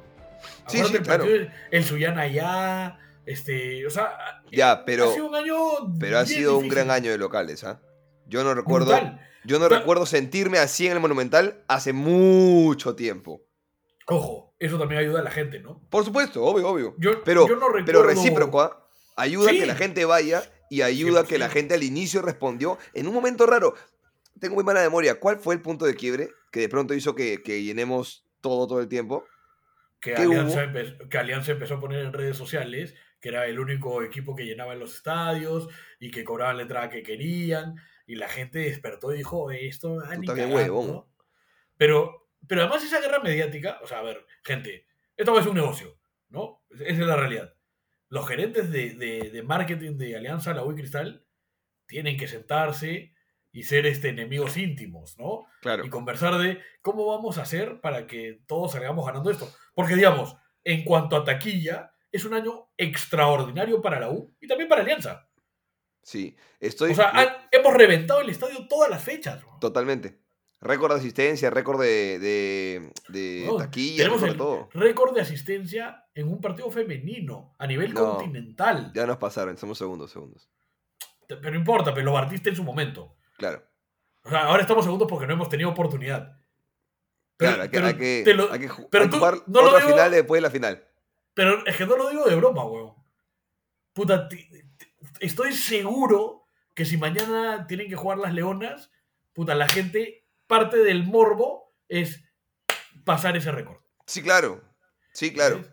Sí, 0.68 0.78
sí, 0.84 0.96
el 0.96 1.02
claro. 1.02 1.26
El 1.72 1.84
Suyana 1.84 2.22
allá, 2.22 3.00
este, 3.26 3.86
o 3.86 3.90
sea, 3.90 4.42
Ya, 4.52 4.86
pero, 4.86 5.10
ha 5.10 5.14
sido 5.14 5.28
un 5.28 5.36
año 5.36 5.56
pero 6.00 6.18
ha 6.20 6.26
sido 6.26 6.58
un 6.58 6.70
gran 6.70 6.90
año 6.92 7.12
de 7.12 7.18
locales, 7.18 7.64
¿ah? 7.66 7.82
Yo 8.26 8.44
no 8.44 8.54
recuerdo, 8.54 8.88
Brutal. 8.88 9.20
yo 9.46 9.60
no 9.60 9.68
Pero- 9.68 9.80
recuerdo 9.80 10.06
sentirme 10.06 10.60
así 10.60 10.86
en 10.88 10.94
el 10.94 11.00
Monumental 11.02 11.64
hace 11.68 11.92
mucho 11.94 12.96
tiempo. 12.96 13.42
Ojo, 14.08 14.56
eso 14.60 14.80
también 14.80 15.02
ayuda 15.02 15.20
a 15.20 15.24
la 15.24 15.32
gente, 15.32 15.60
¿no? 15.60 15.82
Por 15.90 16.06
supuesto, 16.06 16.42
obvio, 16.44 16.70
obvio. 16.70 16.96
Yo, 16.98 17.22
Pero, 17.26 17.48
yo 17.48 17.56
no 17.56 17.68
recuerdo... 17.68 17.86
pero 17.86 18.04
recíproco, 18.04 18.62
¿ah? 18.62 18.88
Ayuda 19.18 19.50
a 19.50 19.54
que 19.54 19.66
la 19.66 19.76
gente 19.76 20.06
vaya 20.06 20.44
y 20.70 20.82
ayuda 20.82 21.26
que 21.26 21.38
la 21.38 21.48
100%. 21.50 21.52
gente 21.54 21.74
al 21.76 21.84
inicio 21.84 22.22
respondió 22.22 22.78
en 22.94 23.08
un 23.08 23.14
momento 23.14 23.46
raro. 23.46 23.76
Tengo 24.40 24.56
muy 24.56 24.64
mala 24.64 24.82
memoria. 24.82 25.20
¿Cuál 25.20 25.40
fue 25.40 25.56
el 25.56 25.62
punto 25.62 25.86
de 25.86 25.96
quiebre 25.96 26.30
que 26.52 26.60
de 26.62 26.70
pronto 26.70 26.94
hizo 26.94 27.16
que, 27.16 27.42
que 27.42 27.64
llenemos 27.64 28.26
todo 28.42 28.68
todo 28.68 28.80
el 28.82 28.88
tiempo? 28.88 29.26
que 30.00 30.14
¿Qué 30.14 30.22
Alianza, 30.22 30.64
hubo? 30.66 30.72
empe- 30.74 31.10
que 31.10 31.18
Alianza 31.18 31.52
empezó 31.54 31.76
a 31.76 31.80
poner 31.80 32.06
en 32.06 32.14
redes 32.14 32.38
sociales 32.38 32.94
que 33.20 33.30
era 33.30 33.48
el 33.48 33.60
único 33.60 34.04
equipo 34.04 34.36
que 34.36 34.46
llenaba 34.46 34.74
en 34.74 34.80
los 34.80 34.94
estadios 34.94 35.68
y 36.00 36.12
que 36.12 36.24
cobraban 36.24 36.58
la 36.58 36.64
entrada 36.64 36.90
que 36.90 37.02
querían 37.02 37.76
y 38.06 38.14
la 38.16 38.30
gente 38.30 38.60
despertó 38.60 39.12
y 39.12 39.18
dijo 39.18 39.42
"Oye, 39.42 39.68
esto 39.68 40.00
ah, 40.06 40.16
ni 40.16 40.28
también, 40.28 40.52
cagando". 40.52 40.76
huevón. 40.80 41.06
pero 41.78 42.30
pero 42.48 42.62
además 42.62 42.84
esa 42.84 43.02
guerra 43.02 43.20
mediática 43.24 43.80
o 43.84 43.88
sea 43.88 44.00
a 44.00 44.04
ver 44.04 44.24
gente 44.44 44.86
esto 45.18 45.36
ser 45.40 45.50
un 45.50 45.56
negocio 45.56 45.98
no 46.30 46.64
esa 46.70 46.86
es 46.86 47.00
la 47.00 47.16
realidad 47.16 47.56
los 48.10 48.28
gerentes 48.28 48.72
de, 48.72 48.92
de- 48.96 49.30
de 49.32 49.44
marketing 49.44 49.98
de 49.98 50.16
Alianza 50.16 50.54
la 50.54 50.64
U 50.64 50.72
y 50.72 50.76
Cristal 50.76 51.26
tienen 51.88 52.18
que 52.18 52.28
sentarse 52.28 53.14
y 53.52 53.64
ser 53.64 53.86
este 53.86 54.10
enemigos 54.10 54.56
íntimos 54.58 55.18
no 55.18 55.46
Claro. 55.62 55.86
y 55.86 55.90
conversar 55.90 56.38
de 56.38 56.62
cómo 56.82 57.06
vamos 57.08 57.38
a 57.38 57.42
hacer 57.44 57.82
para 57.82 58.06
que 58.08 58.42
todos 58.46 58.74
salgamos 58.74 59.06
ganando 59.06 59.32
esto. 59.32 59.52
Porque, 59.74 59.96
digamos, 59.96 60.36
en 60.64 60.84
cuanto 60.84 61.16
a 61.16 61.24
taquilla, 61.24 61.92
es 62.12 62.24
un 62.26 62.34
año 62.34 62.70
extraordinario 62.78 63.82
para 63.82 64.00
la 64.00 64.10
U 64.10 64.36
y 64.40 64.48
también 64.48 64.70
para 64.70 64.82
Alianza. 64.82 65.30
Sí. 66.04 66.36
Estoy 66.60 66.92
O 66.92 66.96
sea, 66.96 67.10
han- 67.10 67.48
hemos 67.52 67.74
reventado 67.74 68.22
el 68.22 68.30
estadio 68.30 68.68
todas 68.68 68.90
las 68.90 69.04
fechas. 69.04 69.44
totalmente. 69.60 70.20
Récord 70.60 70.92
de 70.94 71.00
asistencia, 71.00 71.50
récord 71.52 71.80
de, 71.80 72.18
de, 72.20 72.92
de 73.10 73.44
No, 73.46 73.58
taquilla, 73.58 74.04
tenemos 74.06 74.24
el 74.24 74.36
todo. 74.38 74.70
récord 74.74 75.14
de 75.14 75.22
asistencia 75.22 76.06
en 76.16 76.28
un 76.30 76.42
partido 76.42 76.72
femenino 76.72 77.54
a 77.60 77.68
nivel 77.68 77.94
No. 77.94 78.16
continental. 78.18 78.92
Ya 78.96 79.06
nos 79.06 79.18
pasaron, 79.18 79.56
somos 79.58 79.78
segundos, 79.78 80.10
segundos. 80.12 80.50
Pero 81.28 81.52
no 81.52 81.58
importa, 81.58 81.94
pero 81.94 82.06
lo 82.06 82.14
partiste 82.14 82.50
en 82.50 82.56
su 82.56 82.64
momento. 82.64 83.16
Claro. 83.38 83.62
O 84.24 84.30
sea, 84.30 84.46
ahora 84.46 84.62
estamos 84.62 84.84
segundos 84.84 85.08
porque 85.08 85.28
no 85.28 85.34
hemos 85.34 85.48
tenido 85.50 85.70
oportunidad. 85.70 86.38
Pero- 87.38 87.52
claro, 87.52 87.62
hay 87.64 87.70
que, 87.70 87.74
pero 87.78 87.88
hay 87.88 87.94
que, 88.24 88.34
lo- 88.34 88.52
hay 88.52 88.60
que 88.60 88.70
pero 88.90 89.10
tú 89.10 89.18
jugar 89.18 89.36
no 89.46 89.60
otra 89.62 89.78
digo- 89.80 89.92
final 89.92 90.12
después 90.12 90.38
de 90.40 90.42
la 90.42 90.50
final. 90.52 90.88
Pero 91.36 91.66
es 91.68 91.76
que 91.78 91.86
no 91.86 91.96
lo 91.98 92.10
digo 92.10 92.26
de 92.26 92.36
broma, 92.36 92.66
weón. 92.66 92.94
Puta, 93.94 94.28
estoy 95.20 95.54
seguro 95.54 96.46
que 96.74 96.84
si 96.86 96.98
mañana 96.98 97.68
tienen 97.68 97.90
que 97.90 97.96
jugar 97.96 98.18
las 98.18 98.34
leonas, 98.34 98.92
puta, 99.34 99.54
la 99.54 99.68
gente, 99.70 100.26
parte 100.48 100.78
del 100.78 101.04
morbo 101.04 101.76
es 101.88 102.24
pasar 103.04 103.38
ese 103.38 103.52
récord. 103.52 103.80
Sí, 104.06 104.22
claro. 104.22 104.64
Sí, 105.14 105.34
claro. 105.34 105.64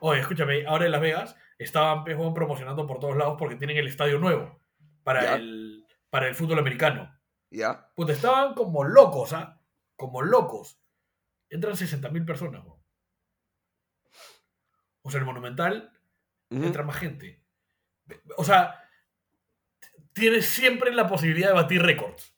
Oye, 0.00 0.20
escúchame, 0.20 0.66
ahora 0.66 0.86
en 0.86 0.92
Las 0.92 1.00
Vegas 1.00 1.36
estaban 1.58 2.04
pues, 2.04 2.16
promocionando 2.34 2.86
por 2.86 2.98
todos 2.98 3.16
lados 3.16 3.36
porque 3.38 3.56
tienen 3.56 3.76
el 3.76 3.86
estadio 3.86 4.18
nuevo 4.18 4.60
para, 5.02 5.36
el, 5.36 5.86
para 6.10 6.28
el 6.28 6.34
fútbol 6.34 6.58
americano. 6.58 7.18
¿Ya? 7.50 7.90
Puta, 7.94 8.12
estaban 8.12 8.54
como 8.54 8.84
locos, 8.84 9.32
¿ah? 9.32 9.60
Como 9.96 10.22
locos. 10.22 10.80
Entran 11.48 11.74
60.000 11.74 12.26
personas, 12.26 12.64
weón. 12.64 12.82
O 15.02 15.10
sea, 15.10 15.20
el 15.20 15.26
Monumental 15.26 15.92
entra 16.50 16.82
más 16.82 16.96
gente. 16.96 17.44
O 18.36 18.44
sea, 18.44 18.82
tienes 20.12 20.46
siempre 20.46 20.92
la 20.94 21.06
posibilidad 21.06 21.48
de 21.48 21.54
batir 21.54 21.82
récords. 21.82 22.33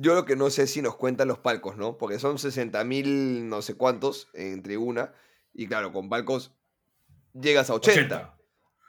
Yo 0.00 0.14
lo 0.14 0.24
que 0.24 0.36
no 0.36 0.48
sé 0.50 0.66
si 0.68 0.80
nos 0.80 0.94
cuentan 0.96 1.28
los 1.28 1.38
palcos, 1.38 1.76
¿no? 1.76 1.98
Porque 1.98 2.18
son 2.20 2.38
60 2.38 2.82
mil 2.84 3.48
no 3.48 3.62
sé 3.62 3.74
cuántos 3.74 4.28
en 4.32 4.62
tribuna. 4.62 5.12
Y 5.52 5.66
claro, 5.66 5.92
con 5.92 6.08
palcos 6.08 6.52
llegas 7.34 7.68
a 7.70 7.74
80. 7.74 8.00
80. 8.16 8.38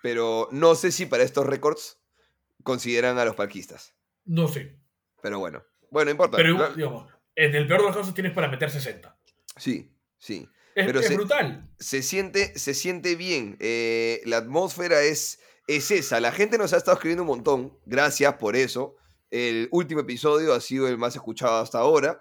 Pero 0.04 0.48
no 0.52 0.76
sé 0.76 0.92
si 0.92 1.06
para 1.08 1.24
estos 1.24 1.46
récords 1.48 2.00
consideran 2.64 3.18
a 3.18 3.26
los 3.26 3.36
palquistas. 3.36 3.96
No 4.26 4.48
sé. 4.48 4.78
Pero 5.22 5.40
bueno. 5.40 5.64
Bueno, 5.92 6.06
no 6.06 6.12
importa. 6.12 6.38
Pero, 6.38 6.74
digamos, 6.76 7.12
en 7.36 7.56
el 7.56 7.68
peor 7.68 7.82
de 7.82 7.88
los 7.88 7.96
casos 7.98 8.14
tienes 8.14 8.32
para 8.34 8.48
meter 8.48 8.70
60. 8.70 9.18
Sí, 9.58 9.92
sí. 10.20 10.48
Es, 10.76 10.86
Pero 10.86 11.00
es 11.00 11.08
se- 11.08 11.16
brutal. 11.16 11.68
Se 11.80 12.04
siente, 12.04 12.58
se 12.58 12.74
siente 12.76 13.16
bien. 13.16 13.58
eh, 13.60 14.22
la 14.26 14.38
atmósfera 14.38 15.02
es, 15.02 15.40
es 15.68 15.90
esa. 15.90 16.20
La 16.20 16.32
gente 16.32 16.58
nos 16.60 16.74
ha 16.74 16.78
estado 16.78 16.96
escribiendo 16.96 17.24
un 17.24 17.28
montón. 17.30 17.78
Gracias 17.86 18.36
por 18.36 18.56
eso. 18.56 18.96
El 19.32 19.68
último 19.72 20.02
episodio 20.02 20.54
ha 20.54 20.62
sido 20.62 20.88
el 20.88 20.98
más 20.98 21.16
escuchado 21.16 21.60
hasta 21.60 21.80
ahora. 21.80 22.20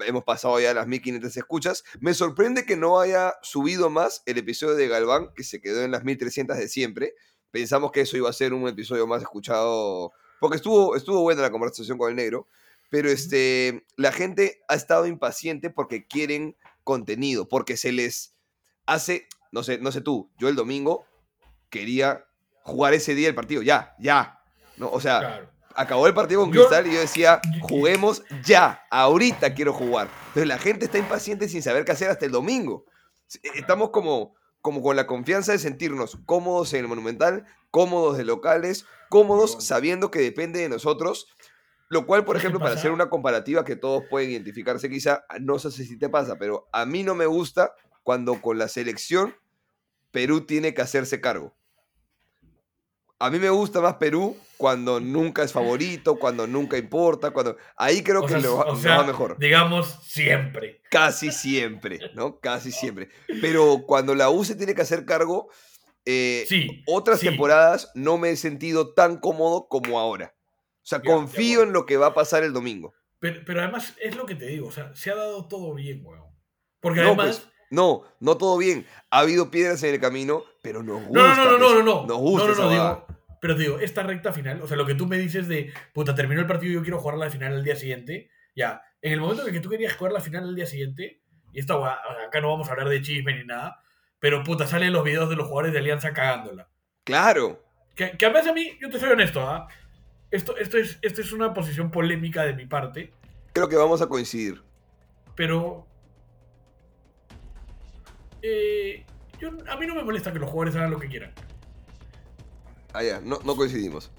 Hemos 0.00 0.24
pasado 0.24 0.58
ya 0.60 0.74
las 0.74 0.86
1500 0.86 1.36
escuchas. 1.36 1.84
Me 2.00 2.12
sorprende 2.14 2.66
que 2.66 2.76
no 2.76 3.00
haya 3.00 3.34
subido 3.42 3.88
más 3.90 4.22
el 4.26 4.38
episodio 4.38 4.74
de 4.74 4.88
Galván, 4.88 5.32
que 5.34 5.44
se 5.44 5.60
quedó 5.60 5.82
en 5.82 5.90
las 5.90 6.04
1300 6.04 6.56
de 6.56 6.68
siempre. 6.68 7.14
Pensamos 7.50 7.92
que 7.92 8.02
eso 8.02 8.16
iba 8.16 8.28
a 8.28 8.32
ser 8.32 8.52
un 8.52 8.66
episodio 8.68 9.06
más 9.06 9.22
escuchado, 9.22 10.12
porque 10.40 10.56
estuvo, 10.56 10.96
estuvo 10.96 11.22
buena 11.22 11.42
la 11.42 11.50
conversación 11.50 11.98
con 11.98 12.10
el 12.10 12.16
negro. 12.16 12.46
Pero 12.90 13.08
este, 13.08 13.86
la 13.96 14.10
gente 14.10 14.62
ha 14.68 14.74
estado 14.74 15.06
impaciente 15.06 15.70
porque 15.70 16.06
quieren 16.06 16.56
contenido, 16.82 17.48
porque 17.48 17.76
se 17.76 17.92
les 17.92 18.34
hace, 18.86 19.28
no 19.52 19.62
sé, 19.62 19.78
no 19.78 19.92
sé 19.92 20.00
tú, 20.00 20.30
yo 20.38 20.48
el 20.48 20.56
domingo 20.56 21.04
quería 21.68 22.26
jugar 22.62 22.94
ese 22.94 23.14
día 23.14 23.28
el 23.28 23.34
partido, 23.36 23.62
ya, 23.62 23.94
ya. 24.00 24.40
¿no? 24.76 24.90
O 24.90 25.00
sea, 25.00 25.20
Claro. 25.20 25.59
Acabó 25.74 26.06
el 26.06 26.14
partido 26.14 26.42
con 26.42 26.52
Yo- 26.52 26.62
Cristal 26.66 26.86
y 26.86 26.94
yo 26.94 27.00
decía, 27.00 27.40
juguemos 27.60 28.22
ya, 28.44 28.82
ahorita 28.90 29.54
quiero 29.54 29.72
jugar. 29.72 30.08
Entonces 30.28 30.46
la 30.46 30.58
gente 30.58 30.84
está 30.86 30.98
impaciente 30.98 31.48
sin 31.48 31.62
saber 31.62 31.84
qué 31.84 31.92
hacer 31.92 32.10
hasta 32.10 32.26
el 32.26 32.32
domingo. 32.32 32.84
Eh, 33.42 33.50
Estamos 33.56 33.90
como, 33.90 34.34
como 34.60 34.82
con 34.82 34.96
la 34.96 35.06
confianza 35.06 35.52
de 35.52 35.58
sentirnos 35.58 36.18
cómodos 36.26 36.72
en 36.74 36.80
el 36.80 36.88
Monumental, 36.88 37.46
cómodos 37.70 38.16
de 38.18 38.24
locales, 38.24 38.84
cómodos 39.08 39.64
sabiendo 39.64 40.10
que 40.10 40.18
depende 40.20 40.60
de 40.60 40.68
nosotros. 40.68 41.26
Lo 41.88 42.06
cual, 42.06 42.24
por 42.24 42.36
¿Sabes 42.36 42.42
qué 42.42 42.46
ejemplo, 42.48 42.60
para 42.64 42.74
hacer 42.78 42.92
una 42.92 43.10
comparativa 43.10 43.64
que 43.64 43.74
todos 43.74 44.04
pueden 44.08 44.30
identificarse 44.30 44.88
quizá, 44.88 45.24
no 45.40 45.58
sé 45.58 45.70
si 45.72 45.98
te 45.98 46.08
pasa, 46.08 46.36
pero 46.38 46.68
a 46.72 46.86
mí 46.86 47.02
no 47.02 47.16
me 47.16 47.26
gusta 47.26 47.72
cuando 48.04 48.40
con 48.40 48.58
la 48.58 48.68
selección 48.68 49.34
Perú 50.12 50.42
tiene 50.46 50.72
que 50.72 50.82
hacerse 50.82 51.20
cargo. 51.20 51.52
A 53.22 53.30
mí 53.30 53.38
me 53.38 53.50
gusta 53.50 53.80
más 53.82 53.94
Perú 53.96 54.36
cuando 54.56 54.98
nunca 54.98 55.42
es 55.42 55.52
favorito, 55.52 56.16
cuando 56.18 56.46
nunca 56.46 56.78
importa, 56.78 57.30
cuando... 57.32 57.56
Ahí 57.76 58.02
creo 58.02 58.20
O 58.22 58.26
que 58.26 58.32
sea, 58.32 58.40
lo 58.40 58.58
o 58.58 58.82
va 58.82 59.04
mejor. 59.04 59.38
digamos, 59.38 59.98
siempre. 60.02 60.80
Casi 60.90 61.30
siempre, 61.30 61.98
¿no? 62.14 62.40
Casi 62.40 62.72
siempre. 62.72 63.10
Pero 63.42 63.82
cuando 63.86 64.14
la 64.14 64.30
U 64.30 64.42
se 64.44 64.54
tiene 64.56 64.74
que 64.74 64.82
hacer 64.82 65.04
cargo, 65.04 65.50
eh, 66.06 66.44
Sí, 66.48 66.82
otras 66.86 67.20
sí. 67.20 67.26
temporadas 67.26 67.90
no 67.94 68.16
me 68.16 68.30
he 68.30 68.36
sentido 68.36 68.94
tan 68.94 69.18
cómodo 69.18 69.68
como 69.68 70.00
ahora. 70.00 70.34
O 70.82 70.86
sea, 70.86 70.98
Ya, 70.98 71.04
confío 71.04 71.62
en 71.62 71.72
lo 71.72 71.84
que 71.84 71.98
va 71.98 72.06
a 72.08 72.14
pasar 72.14 72.42
el 72.42 72.54
domingo. 72.54 72.94
Pero, 73.18 73.42
pero 73.44 73.60
además 73.60 73.94
es 74.00 74.16
lo 74.16 74.24
que 74.24 74.34
te 74.34 74.46
digo, 74.46 74.68
o 74.68 74.72
sea, 74.72 74.94
se 74.94 75.10
ha 75.10 75.14
dado 75.14 75.46
todo 75.46 75.74
bien, 75.74 76.00
weón. 76.02 76.24
Porque 76.80 77.00
No, 77.02 77.08
además... 77.08 77.40
pues, 77.40 77.52
no, 77.70 78.02
no 78.20 78.36
todo 78.36 78.58
bien. 78.58 78.86
Ha 79.10 79.20
habido 79.20 79.50
piedras 79.50 79.82
en 79.82 79.94
el 79.94 80.00
camino, 80.00 80.44
pero 80.62 80.82
nos 80.82 81.04
gusta. 81.04 81.20
No, 81.20 81.36
no, 81.36 81.44
no, 81.44 81.50
no, 81.50 81.58
pues. 81.58 81.74
no, 81.74 81.82
no. 81.82 82.06
Nos 82.06 82.18
gusta 82.18 82.48
no, 82.48 82.54
no, 82.54 82.62
no, 82.62 82.70
digo, 82.70 83.06
pero 83.40 83.54
digo, 83.54 83.78
esta 83.78 84.02
recta 84.02 84.32
final, 84.32 84.60
o 84.60 84.68
sea, 84.68 84.76
lo 84.76 84.86
que 84.86 84.94
tú 84.94 85.06
me 85.06 85.16
dices 85.16 85.48
de, 85.48 85.72
puta, 85.94 86.14
terminó 86.14 86.40
el 86.40 86.46
partido 86.46 86.72
y 86.72 86.74
yo 86.74 86.82
quiero 86.82 86.98
jugar 86.98 87.16
la 87.16 87.30
final 87.30 87.54
al 87.54 87.64
día 87.64 87.76
siguiente, 87.76 88.30
ya, 88.54 88.82
en 89.00 89.12
el 89.14 89.20
momento 89.20 89.42
en 89.42 89.48
el 89.48 89.54
que 89.54 89.60
tú 89.60 89.70
querías 89.70 89.96
jugar 89.96 90.12
la 90.12 90.20
final 90.20 90.44
al 90.44 90.54
día 90.54 90.66
siguiente, 90.66 91.22
y 91.52 91.60
esta 91.60 91.74
acá 91.74 92.40
no 92.40 92.50
vamos 92.50 92.68
a 92.68 92.72
hablar 92.72 92.88
de 92.90 93.00
chisme 93.00 93.34
ni 93.34 93.44
nada, 93.44 93.82
pero 94.18 94.44
puta, 94.44 94.66
salen 94.66 94.92
los 94.92 95.04
videos 95.04 95.30
de 95.30 95.36
los 95.36 95.46
jugadores 95.46 95.72
de 95.72 95.78
Alianza 95.78 96.12
cagándola. 96.12 96.68
Claro. 97.04 97.64
Que, 97.96 98.16
que 98.18 98.26
a 98.26 98.28
veces 98.28 98.50
a 98.50 98.52
mí, 98.52 98.76
yo 98.80 98.90
te 98.90 99.00
soy 99.00 99.10
honesto, 99.10 99.40
¿ah? 99.40 99.68
Esto, 100.30 100.56
esto, 100.58 100.76
es, 100.76 100.98
esto 101.00 101.22
es 101.22 101.32
una 101.32 101.54
posición 101.54 101.90
polémica 101.90 102.42
de 102.42 102.52
mi 102.52 102.66
parte, 102.66 103.12
Creo 103.52 103.68
que 103.68 103.76
vamos 103.76 104.02
a 104.02 104.06
coincidir. 104.06 104.62
pero... 105.34 105.86
eh, 108.42 109.04
yo, 109.38 109.50
a 109.68 109.76
mí 109.76 109.86
no 109.86 109.94
me 109.94 110.04
molesta 110.04 110.32
que 110.32 110.38
los 110.38 110.50
jugadores 110.50 110.76
hagan 110.76 110.90
lo 110.90 110.98
que 110.98 111.08
quieran. 111.08 111.32
Ah, 112.92 113.02
ya, 113.02 113.20
no, 113.20 113.38
no 113.44 113.56
coincidimos. 113.56 114.10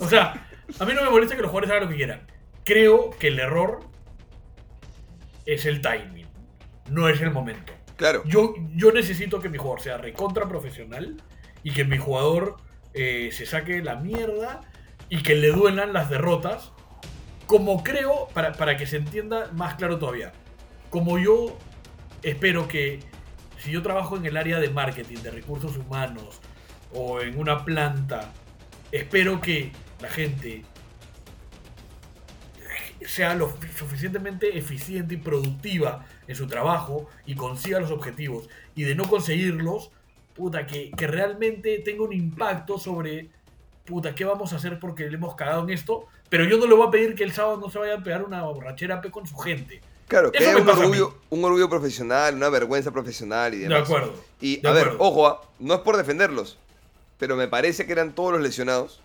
O 0.00 0.08
sea, 0.08 0.48
a 0.78 0.84
mí 0.84 0.94
no 0.94 1.02
me 1.02 1.10
molesta 1.10 1.34
que 1.34 1.42
los 1.42 1.50
jugadores 1.50 1.70
hagan 1.70 1.84
lo 1.84 1.88
que 1.90 1.96
quieran. 1.96 2.26
Creo 2.64 3.10
que 3.10 3.28
el 3.28 3.38
error 3.38 3.80
es 5.44 5.66
el 5.66 5.80
timing, 5.80 6.26
no 6.90 7.08
es 7.08 7.20
el 7.20 7.32
momento. 7.32 7.72
Claro. 7.96 8.22
Yo, 8.24 8.54
yo 8.74 8.92
necesito 8.92 9.40
que 9.40 9.48
mi 9.48 9.58
jugador 9.58 9.80
sea 9.80 9.98
recontra 9.98 10.48
profesional 10.48 11.22
y 11.62 11.72
que 11.72 11.84
mi 11.84 11.98
jugador 11.98 12.56
eh, 12.94 13.30
se 13.32 13.46
saque 13.46 13.82
la 13.82 13.96
mierda 13.96 14.60
y 15.08 15.22
que 15.22 15.34
le 15.34 15.48
duelan 15.48 15.92
las 15.92 16.08
derrotas. 16.08 16.72
Como 17.46 17.82
creo, 17.82 18.28
para, 18.32 18.52
para 18.52 18.76
que 18.76 18.86
se 18.86 18.96
entienda 18.96 19.50
más 19.52 19.74
claro 19.74 19.98
todavía, 19.98 20.32
como 20.90 21.18
yo 21.18 21.58
espero 22.22 22.68
que 22.68 23.00
si 23.62 23.70
yo 23.70 23.82
trabajo 23.82 24.16
en 24.16 24.26
el 24.26 24.36
área 24.36 24.58
de 24.58 24.70
marketing, 24.70 25.18
de 25.18 25.30
recursos 25.30 25.76
humanos 25.76 26.40
o 26.92 27.20
en 27.20 27.38
una 27.38 27.64
planta, 27.64 28.32
espero 28.90 29.40
que 29.40 29.70
la 30.00 30.08
gente 30.08 30.64
sea 33.06 33.34
lo 33.34 33.54
suficientemente 33.76 34.58
eficiente 34.58 35.14
y 35.14 35.18
productiva 35.18 36.04
en 36.26 36.34
su 36.34 36.46
trabajo 36.46 37.08
y 37.24 37.34
consiga 37.34 37.78
los 37.78 37.90
objetivos 37.90 38.48
y 38.74 38.82
de 38.82 38.96
no 38.96 39.04
conseguirlos, 39.04 39.92
puta, 40.34 40.66
que, 40.66 40.90
que 40.90 41.06
realmente 41.06 41.78
tenga 41.84 42.02
un 42.02 42.12
impacto 42.12 42.78
sobre, 42.78 43.30
puta, 43.84 44.14
¿qué 44.14 44.24
vamos 44.24 44.52
a 44.52 44.56
hacer 44.56 44.80
porque 44.80 45.08
le 45.08 45.16
hemos 45.16 45.36
cagado 45.36 45.62
en 45.62 45.70
esto? 45.70 46.06
Pero 46.28 46.44
yo 46.46 46.58
no 46.58 46.66
le 46.66 46.74
voy 46.74 46.88
a 46.88 46.90
pedir 46.90 47.14
que 47.14 47.24
el 47.24 47.32
sábado 47.32 47.58
no 47.58 47.70
se 47.70 47.78
vaya 47.78 47.94
a 47.94 48.02
pegar 48.02 48.24
una 48.24 48.42
borrachera 48.42 49.00
con 49.00 49.26
su 49.26 49.36
gente. 49.36 49.82
Claro, 50.12 50.30
que 50.32 50.40
me 50.46 50.56
un 50.60 50.68
orgullo, 50.68 51.18
un 51.30 51.44
orgullo 51.44 51.68
profesional, 51.68 52.34
una 52.34 52.48
vergüenza 52.48 52.90
profesional 52.90 53.54
y 53.54 53.58
De 53.58 53.68
demás. 53.68 53.82
acuerdo. 53.82 54.14
Y 54.40 54.60
de 54.60 54.68
a 54.68 54.72
ver, 54.72 54.92
ojo, 54.98 55.26
ah, 55.26 55.40
no 55.58 55.74
es 55.74 55.80
por 55.80 55.96
defenderlos, 55.96 56.58
pero 57.18 57.34
me 57.36 57.48
parece 57.48 57.86
que 57.86 57.92
eran 57.92 58.12
todos 58.14 58.32
los 58.32 58.40
lesionados. 58.42 59.00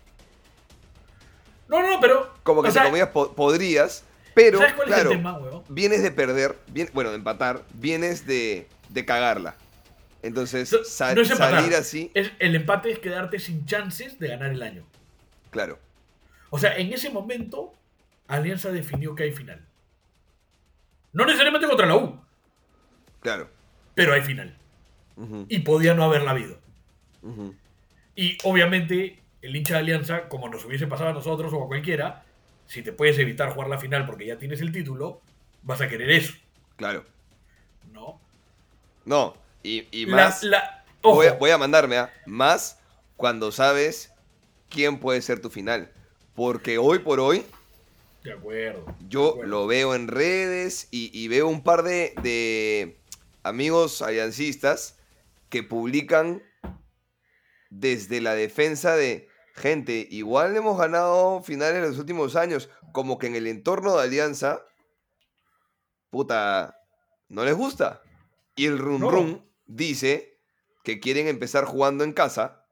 No, 1.68 1.82
no, 1.82 2.00
pero... 2.00 2.32
Como 2.42 2.62
que 2.62 2.68
o 2.70 2.72
sea, 2.72 3.12
po- 3.12 3.32
podrías, 3.34 4.04
pero 4.34 4.58
¿Sabes 4.58 4.74
cuál 4.74 4.86
claro, 4.88 5.10
es 5.10 5.16
el 5.16 5.18
tema, 5.18 5.38
weón? 5.38 5.64
vienes 5.68 6.02
de 6.02 6.10
perder, 6.10 6.56
bien- 6.68 6.90
bueno, 6.94 7.10
de 7.10 7.16
empatar, 7.16 7.62
vienes 7.74 8.26
de, 8.26 8.66
de 8.88 9.04
cagarla. 9.04 9.54
Entonces, 10.22 10.72
No- 10.72 11.14
no 11.14 11.20
es 11.22 11.28
salir 11.28 11.74
así, 11.74 12.10
Es, 12.14 12.32
el 12.38 12.54
empate 12.56 12.90
es 12.90 12.98
quedarte 12.98 13.38
sin 13.38 13.66
chances 13.66 14.18
de 14.18 14.28
ganar 14.28 14.50
el 14.50 14.62
año. 14.62 14.84
claro. 15.50 15.78
O 16.50 16.58
sea, 16.58 16.78
en 16.78 16.90
ese 16.94 17.10
momento, 17.10 17.74
Alianza 18.26 18.70
definió 18.72 19.14
que 19.14 19.24
hay 19.24 19.32
final. 19.32 19.62
No 21.18 21.24
necesariamente 21.26 21.66
contra 21.66 21.84
la 21.86 21.96
U, 21.96 22.20
Claro. 23.20 23.50
pero 23.94 24.12
hay 24.12 24.22
final. 24.22 24.56
Y 25.48 25.58
podía 25.60 25.92
no 25.94 26.04
haberla 26.04 26.30
habido. 26.30 26.60
Y 28.14 28.38
obviamente, 28.44 29.20
el 29.42 29.56
hincha 29.56 29.74
de 29.74 29.80
Alianza, 29.80 30.28
como 30.28 30.48
nos 30.48 30.64
hubiese 30.64 30.86
pasado 30.86 31.10
a 31.10 31.12
nosotros 31.12 31.52
o 31.52 31.64
a 31.64 31.66
cualquiera, 31.66 32.24
si 32.66 32.82
te 32.82 32.92
puedes 32.92 33.18
evitar 33.18 33.50
jugar 33.50 33.68
la 33.68 33.78
final 33.78 34.06
porque 34.06 34.26
ya 34.26 34.38
tienes 34.38 34.60
el 34.60 34.70
título, 34.70 35.20
vas 35.62 35.80
a 35.80 35.88
querer 35.88 36.08
eso, 36.10 36.34
Claro. 36.76 37.04
¿no? 37.92 38.20
No, 39.04 39.36
y, 39.64 40.06
más, 40.06 40.44
la- 40.44 40.84
voy, 41.02 41.26
a, 41.26 41.32
voy 41.32 41.50
a 41.50 41.58
mandarme 41.58 41.96
a 41.98 42.12
más 42.26 42.78
cuando 43.16 43.50
sabes 43.50 44.12
quién 44.68 45.00
puede 45.00 45.20
ser 45.22 45.40
tu 45.40 45.50
final. 45.50 45.90
Porque 46.36 46.78
hoy 46.78 47.00
por 47.00 47.18
hoy, 47.18 47.44
De 48.28 48.34
acuerdo. 48.34 48.84
Yo 49.08 49.22
de 49.22 49.28
acuerdo. 49.28 49.50
lo 49.50 49.66
veo 49.66 49.94
en 49.94 50.06
redes 50.06 50.88
y, 50.90 51.10
y 51.18 51.28
veo 51.28 51.48
un 51.48 51.62
par 51.62 51.82
de, 51.82 52.12
de 52.22 53.00
amigos 53.42 54.02
aliancistas 54.02 54.98
que 55.48 55.62
publican 55.62 56.42
desde 57.70 58.20
la 58.20 58.34
defensa 58.34 58.96
de 58.96 59.28
gente. 59.54 60.06
Igual 60.10 60.54
hemos 60.56 60.78
ganado 60.78 61.42
finales 61.42 61.76
en 61.76 61.88
los 61.88 61.98
últimos 61.98 62.36
años, 62.36 62.68
como 62.92 63.18
que 63.18 63.28
en 63.28 63.36
el 63.36 63.46
entorno 63.46 63.96
de 63.96 64.02
Alianza, 64.02 64.62
puta, 66.10 66.78
no 67.28 67.46
les 67.46 67.54
gusta. 67.54 68.02
Y 68.56 68.66
el 68.66 68.78
Run 68.78 69.00
No. 69.00 69.10
Run 69.10 69.50
dice 69.64 70.38
que 70.84 71.00
quieren 71.00 71.28
empezar 71.28 71.64
jugando 71.64 72.04
en 72.04 72.12
casa 72.12 72.66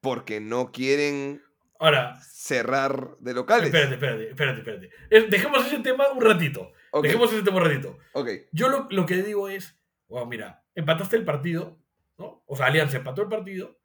porque 0.00 0.40
no 0.40 0.72
quieren 0.72 1.40
Ahora, 1.82 2.16
cerrar 2.22 3.16
de 3.18 3.34
locales. 3.34 3.66
espérate, 3.66 3.94
espérate, 3.94 4.28
espérate, 4.28 4.58
espérate. 4.60 5.28
Dejemos 5.30 5.66
ese 5.66 5.80
tema 5.80 6.10
un 6.12 6.20
ratito. 6.20 6.72
Dejemos 7.02 7.32
ese 7.32 7.42
tema 7.42 7.56
un 7.56 7.64
ratito. 7.64 7.98
Ok. 8.12 8.28
Yo 8.52 8.68
lo, 8.68 8.86
lo 8.90 9.04
que 9.04 9.16
digo 9.16 9.48
es, 9.48 9.76
bueno, 10.06 10.26
mira, 10.26 10.62
empataste 10.76 11.16
el 11.16 11.24
partido, 11.24 11.76
¿no? 12.18 12.44
O 12.46 12.54
sea, 12.54 12.66
Alianza 12.66 12.98
empató 12.98 13.22
el 13.22 13.28
partido. 13.28 13.76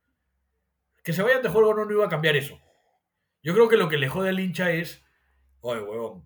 Que 1.03 1.11
se 1.11 1.23
vayan 1.23 1.41
de 1.41 1.49
juego 1.49 1.73
no, 1.73 1.85
no 1.85 1.91
iba 1.91 2.05
a 2.05 2.09
cambiar 2.09 2.35
eso. 2.35 2.61
Yo 3.41 3.55
creo 3.55 3.67
que 3.67 3.77
lo 3.77 3.89
que 3.89 3.97
le 3.97 4.09
jode 4.09 4.29
al 4.29 4.39
hincha 4.39 4.69
es, 4.69 5.03
oye, 5.61 5.81
huevón, 5.81 6.23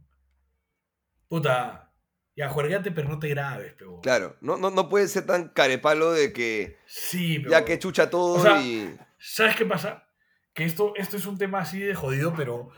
puta, 1.29 1.93
ya 2.36 2.49
juergate 2.49 2.91
pero 2.91 3.07
no 3.07 3.17
te 3.17 3.29
grabes, 3.29 3.75
pero... 3.77 4.01
Claro, 4.01 4.36
no, 4.41 4.57
no, 4.57 4.71
no 4.71 4.89
puede 4.89 5.07
ser 5.07 5.25
tan 5.25 5.47
carepalo 5.47 6.12
de 6.12 6.34
que 6.34 6.79
Sí, 6.86 7.39
pero... 7.39 7.51
ya 7.51 7.63
que 7.63 7.79
chucha 7.79 8.10
todo 8.10 8.39
O 8.39 8.41
sea, 8.41 8.62
y. 8.62 8.97
¿Sabes 9.17 9.55
qué 9.55 9.65
pasa? 9.65 10.11
Que 10.53 10.65
esto, 10.65 10.93
esto 10.95 11.17
es 11.17 11.25
un 11.25 11.37
tema 11.37 11.59
así 11.59 11.79
de 11.79 11.95
jodido, 11.95 12.33
pero 12.35 12.71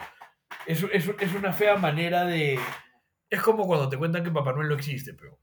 es, 0.68 0.84
es, 0.92 1.10
es 1.20 1.34
una 1.34 1.54
fea 1.54 1.76
manera 1.76 2.26
de... 2.26 2.60
Es 3.30 3.42
como 3.42 3.66
cuando 3.66 3.90
te 3.90 3.98
cuentan 3.98 4.24
que 4.24 4.32
Papá 4.32 4.54
Noel 4.54 4.70
no 4.70 4.76
existe, 4.76 5.14
pero... 5.14 5.40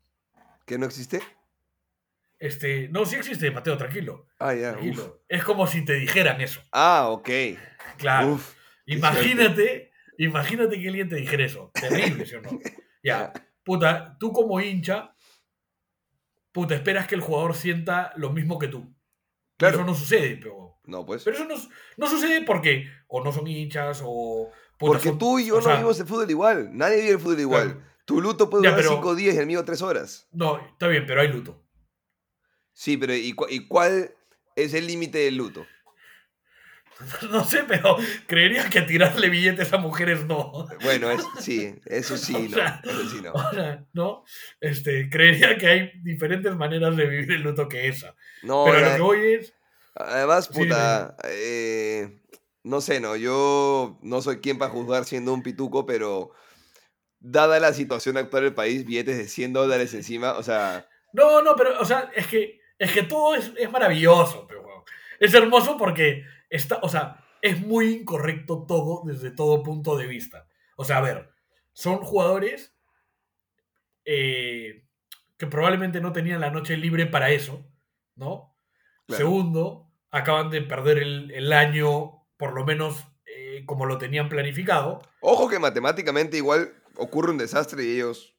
¿Que 0.64 0.78
no 0.78 0.86
existe? 0.86 1.20
Este, 2.40 2.88
no, 2.88 3.04
sí 3.04 3.16
existe, 3.16 3.50
Mateo, 3.50 3.76
tranquilo. 3.76 4.28
Ah, 4.38 4.54
ya. 4.54 4.70
uf. 4.70 4.78
tranquilo. 4.78 5.22
Es 5.28 5.44
como 5.44 5.66
si 5.66 5.84
te 5.84 5.94
dijeran 5.94 6.40
eso. 6.40 6.62
Ah, 6.72 7.08
ok. 7.10 7.28
Claro. 7.98 8.34
Uf. 8.34 8.54
imagínate, 8.86 9.92
imagínate 10.16 10.80
que 10.80 10.88
alguien 10.88 11.08
te 11.08 11.16
dijera 11.16 11.44
eso. 11.44 11.70
Terrible, 11.74 12.24
¿sí 12.26 12.34
o 12.36 12.42
no? 12.42 12.50
Ya. 13.02 13.32
Puta, 13.62 14.16
tú 14.18 14.30
como 14.30 14.60
hincha, 14.60 15.14
puta, 16.52 16.74
esperas 16.74 17.06
que 17.06 17.14
el 17.14 17.22
jugador 17.22 17.54
sienta 17.54 18.12
lo 18.16 18.30
mismo 18.30 18.58
que 18.58 18.68
tú. 18.68 18.94
Claro. 19.56 19.76
Eso 19.76 19.86
no 19.86 19.94
sucede, 19.94 20.36
pero... 20.36 20.69
No, 20.84 21.04
pues. 21.06 21.22
Pero 21.24 21.36
eso 21.36 21.44
no, 21.46 21.54
no 21.96 22.06
sucede 22.08 22.42
porque 22.42 22.86
o 23.08 23.22
no 23.22 23.32
son 23.32 23.46
hinchas 23.46 24.00
o... 24.04 24.50
puta, 24.78 24.92
Porque 24.92 25.08
son- 25.10 25.18
tú 25.18 25.38
y 25.38 25.46
yo 25.46 25.56
no 25.56 25.62
sea, 25.62 25.72
vivimos 25.74 26.00
el 26.00 26.06
fútbol 26.06 26.30
igual. 26.30 26.70
Nadie 26.72 26.96
vive 26.96 27.10
el 27.10 27.18
fútbol 27.20 27.40
igual. 27.40 27.72
Claro. 27.74 27.90
Tu 28.06 28.20
luto 28.20 28.50
puede 28.50 28.64
Ya, 28.64 28.70
durar 28.70 28.82
pero- 28.84 28.94
cinco 28.96 29.14
días 29.14 29.34
y 29.34 29.38
el 29.38 29.46
mío 29.46 29.64
tres 29.64 29.82
horas. 29.82 30.26
No, 30.32 30.58
está 30.66 30.88
bien, 30.88 31.04
pero 31.06 31.20
hay 31.20 31.28
luto. 31.28 31.62
Sí, 32.72 32.96
pero 32.96 33.14
¿y, 33.14 33.34
y 33.50 33.66
cuál 33.68 34.14
es 34.56 34.74
el 34.74 34.86
límite 34.86 35.18
del 35.18 35.36
luto? 35.36 35.66
No 37.30 37.44
sé, 37.44 37.64
pero 37.66 37.96
creería 38.26 38.68
que 38.68 38.82
tirarle 38.82 39.30
billetes 39.30 39.72
a 39.72 39.78
mujeres 39.78 40.24
no. 40.26 40.66
Bueno, 40.82 41.08
sí, 41.40 41.74
eso 41.86 42.16
sí, 42.18 42.48
no. 42.50 42.58
eso 42.58 43.08
sí 43.08 43.20
no. 43.22 43.32
¿no? 43.94 44.24
Este, 44.60 45.08
creería 45.08 45.56
que 45.56 45.66
hay 45.66 45.92
diferentes 46.02 46.54
maneras 46.56 46.96
de 46.96 47.06
vivir 47.06 47.32
el 47.32 47.42
luto 47.42 47.68
que 47.68 47.88
esa. 47.88 48.14
No, 48.42 48.64
pero 48.66 48.80
lo 48.80 48.96
que 48.96 49.02
voy 49.02 49.32
es. 49.34 49.54
Además, 49.94 50.48
puta, 50.48 51.16
eh, 51.24 52.20
no 52.62 52.80
sé, 52.80 53.00
no, 53.00 53.16
yo 53.16 53.98
no 54.02 54.22
soy 54.22 54.40
quien 54.40 54.58
para 54.58 54.70
juzgar 54.70 55.04
siendo 55.04 55.34
un 55.34 55.42
pituco, 55.42 55.86
pero 55.86 56.30
dada 57.18 57.60
la 57.60 57.72
situación 57.72 58.16
actual 58.16 58.44
del 58.44 58.54
país, 58.54 58.84
billetes 58.86 59.18
de 59.18 59.28
100 59.28 59.52
dólares 59.52 59.92
encima, 59.94 60.32
o 60.32 60.42
sea... 60.42 60.88
No, 61.12 61.42
no, 61.42 61.56
pero, 61.56 61.78
o 61.80 61.84
sea, 61.84 62.10
es 62.14 62.26
que, 62.26 62.60
es 62.78 62.92
que 62.92 63.02
todo 63.02 63.34
es, 63.34 63.52
es 63.58 63.70
maravilloso, 63.70 64.46
pero, 64.46 64.84
es 65.20 65.34
hermoso 65.34 65.76
porque 65.76 66.24
está, 66.48 66.78
o 66.82 66.88
sea, 66.88 67.22
es 67.42 67.60
muy 67.60 67.92
incorrecto 67.92 68.64
todo 68.66 69.02
desde 69.04 69.30
todo 69.30 69.62
punto 69.62 69.96
de 69.96 70.06
vista. 70.06 70.48
O 70.76 70.84
sea, 70.84 70.98
a 70.98 71.02
ver, 71.02 71.30
son 71.72 71.98
jugadores 71.98 72.74
eh, 74.04 74.86
que 75.36 75.46
probablemente 75.46 76.00
no 76.00 76.12
tenían 76.12 76.40
la 76.40 76.50
noche 76.50 76.76
libre 76.76 77.06
para 77.06 77.30
eso, 77.30 77.64
¿no? 78.16 78.49
Segundo, 79.16 79.90
acaban 80.10 80.50
de 80.50 80.62
perder 80.62 80.98
el, 80.98 81.52
año, 81.52 82.26
por 82.36 82.54
lo 82.54 82.64
menos 82.64 83.06
eh, 83.26 83.64
como 83.66 83.86
lo 83.86 83.98
tenían 83.98 84.28
planificado. 84.28 85.00
Ojo 85.20 85.48
que 85.48 85.58
matemáticamente 85.58 86.36
igual 86.36 86.72
ocurre 86.96 87.30
un 87.30 87.38
desastre 87.38 87.84
y 87.84 87.96
ellos... 87.96 88.36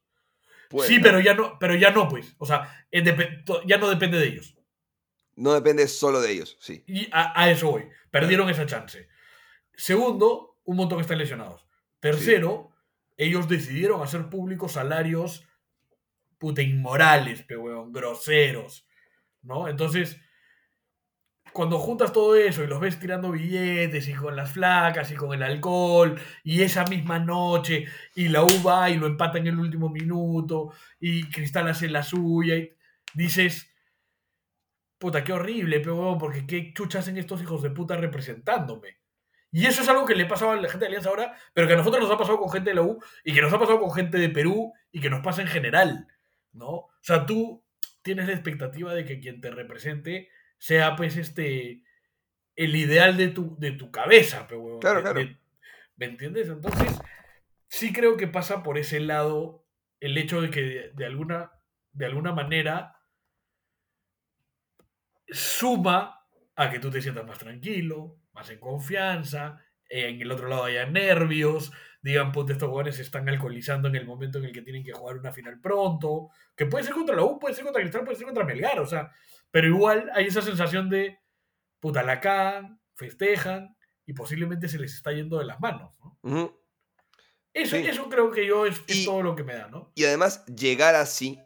sí, 0.85 0.99
pero 0.99 1.19
ya 1.19 1.33
no, 1.33 1.57
pero 1.59 1.75
ya 1.75 1.91
no, 1.91 2.07
pues. 2.07 2.35
O 2.37 2.45
sea, 2.45 2.85
ya 2.91 3.77
no 3.77 3.89
depende 3.89 4.17
de 4.17 4.27
ellos. 4.27 4.55
No 5.35 5.53
depende 5.53 5.87
solo 5.87 6.21
de 6.21 6.31
ellos, 6.31 6.57
sí. 6.59 6.83
Y 6.87 7.09
a, 7.11 7.49
eso 7.49 7.71
voy. 7.71 7.87
Perdieron 8.11 8.49
esa 8.49 8.65
chance. 8.65 9.07
Segundo, 9.73 10.59
un 10.65 10.77
montón 10.77 10.99
están 10.99 11.17
lesionados. 11.17 11.65
Tercero, 11.99 12.71
ellos 13.17 13.47
decidieron 13.47 14.01
hacer 14.01 14.29
públicos 14.29 14.73
salarios 14.73 15.47
puta 16.37 16.61
inmorales, 16.61 17.43
pero 17.47 17.89
groseros. 17.91 18.85
¿No? 19.43 19.67
Entonces, 19.67 20.19
cuando 21.53 21.79
juntas 21.79 22.13
todo 22.13 22.35
eso 22.35 22.63
y 22.63 22.67
los 22.67 22.79
ves 22.79 22.99
tirando 22.99 23.31
billetes 23.31 24.07
y 24.07 24.13
con 24.13 24.35
las 24.35 24.51
flacas 24.51 25.11
y 25.11 25.15
con 25.15 25.33
el 25.33 25.43
alcohol 25.43 26.19
y 26.43 26.61
esa 26.61 26.85
misma 26.85 27.19
noche 27.19 27.85
y 28.15 28.29
la 28.29 28.43
U 28.43 28.63
va 28.65 28.89
y 28.89 28.97
lo 28.97 29.07
empata 29.07 29.37
en 29.37 29.47
el 29.47 29.59
último 29.59 29.89
minuto 29.89 30.73
y 30.99 31.29
Cristal 31.29 31.67
hace 31.67 31.89
la 31.89 32.03
suya 32.03 32.55
y 32.55 32.73
dices, 33.13 33.71
puta, 34.97 35.23
qué 35.23 35.33
horrible, 35.33 35.79
pero 35.79 36.17
porque 36.19 36.45
qué 36.45 36.73
chuchas 36.73 37.03
hacen 37.03 37.17
estos 37.17 37.41
hijos 37.41 37.61
de 37.61 37.71
puta 37.71 37.97
representándome. 37.97 38.99
Y 39.51 39.65
eso 39.65 39.81
es 39.81 39.89
algo 39.89 40.05
que 40.05 40.15
le 40.15 40.25
pasaba 40.25 40.53
a 40.53 40.55
la 40.55 40.69
gente 40.69 40.85
de 40.85 40.87
Alianza 40.87 41.09
ahora, 41.09 41.35
pero 41.53 41.67
que 41.67 41.73
a 41.73 41.77
nosotros 41.77 42.01
nos 42.01 42.11
ha 42.11 42.17
pasado 42.17 42.39
con 42.39 42.49
gente 42.49 42.69
de 42.69 42.75
la 42.75 42.83
U 42.83 42.99
y 43.23 43.33
que 43.33 43.41
nos 43.41 43.51
ha 43.51 43.59
pasado 43.59 43.81
con 43.81 43.91
gente 43.91 44.17
de 44.17 44.29
Perú 44.29 44.71
y 44.91 45.01
que 45.01 45.09
nos 45.09 45.21
pasa 45.21 45.41
en 45.41 45.49
general, 45.49 46.07
¿no? 46.53 46.69
O 46.69 46.91
sea, 47.01 47.25
tú 47.25 47.61
tienes 48.01 48.27
la 48.27 48.33
expectativa 48.33 48.93
de 48.93 49.03
que 49.03 49.19
quien 49.19 49.41
te 49.41 49.51
represente 49.51 50.29
sea 50.61 50.95
pues 50.95 51.17
este 51.17 51.81
el 52.55 52.75
ideal 52.75 53.17
de 53.17 53.29
tu, 53.29 53.57
de 53.57 53.71
tu 53.71 53.89
cabeza, 53.89 54.45
pero 54.47 54.77
claro, 54.79 55.01
claro. 55.01 55.21
¿Me 55.95 56.05
entiendes? 56.05 56.49
Entonces, 56.49 56.99
sí 57.67 57.91
creo 57.91 58.15
que 58.15 58.27
pasa 58.27 58.61
por 58.61 58.77
ese 58.77 58.99
lado 58.99 59.65
el 59.99 60.17
hecho 60.17 60.39
de 60.39 60.51
que 60.51 60.91
de, 60.93 61.05
alguna, 61.05 61.51
de 61.93 62.05
alguna 62.05 62.31
manera 62.31 62.95
suma 65.29 66.27
a 66.55 66.69
que 66.69 66.79
tú 66.79 66.91
te 66.91 67.01
sientas 67.01 67.25
más 67.25 67.39
tranquilo, 67.39 68.19
más 68.33 68.49
en 68.51 68.59
confianza, 68.59 69.63
en 69.89 70.21
el 70.21 70.31
otro 70.31 70.47
lado 70.47 70.65
haya 70.65 70.85
nervios, 70.85 71.71
digan, 72.03 72.31
puta, 72.31 72.53
estos 72.53 72.69
jugadores 72.69 72.97
se 72.97 73.01
están 73.01 73.27
alcoholizando 73.27 73.87
en 73.87 73.95
el 73.95 74.05
momento 74.05 74.37
en 74.37 74.45
el 74.45 74.51
que 74.51 74.61
tienen 74.61 74.83
que 74.83 74.93
jugar 74.93 75.17
una 75.17 75.31
final 75.31 75.59
pronto, 75.59 76.29
que 76.55 76.67
puede 76.67 76.83
ser 76.83 76.93
contra 76.93 77.15
la 77.15 77.23
U, 77.23 77.39
puede 77.39 77.55
ser 77.55 77.63
contra 77.63 77.81
Cristal, 77.81 78.03
puede 78.03 78.17
ser 78.17 78.25
contra 78.25 78.45
Melgar, 78.45 78.79
o 78.79 78.85
sea, 78.85 79.11
pero 79.51 79.67
igual 79.67 80.09
hay 80.15 80.27
esa 80.27 80.41
sensación 80.41 80.89
de, 80.89 81.19
puta, 81.79 82.03
la 82.03 82.19
cagan, 82.19 82.81
festejan 82.95 83.77
y 84.05 84.13
posiblemente 84.13 84.67
se 84.67 84.79
les 84.79 84.93
está 84.93 85.11
yendo 85.11 85.37
de 85.37 85.45
las 85.45 85.59
manos, 85.59 85.97
¿no? 85.99 86.57
eso, 87.53 87.75
eso, 87.75 88.09
creo 88.09 88.31
que 88.31 88.47
yo 88.47 88.65
es, 88.65 88.81
todo 89.05 89.21
lo 89.21 89.35
que 89.35 89.43
me 89.43 89.53
da, 89.53 89.67
¿no? 89.67 89.91
Y 89.95 90.05
además, 90.05 90.45
llegar 90.45 90.95
así, 90.95 91.39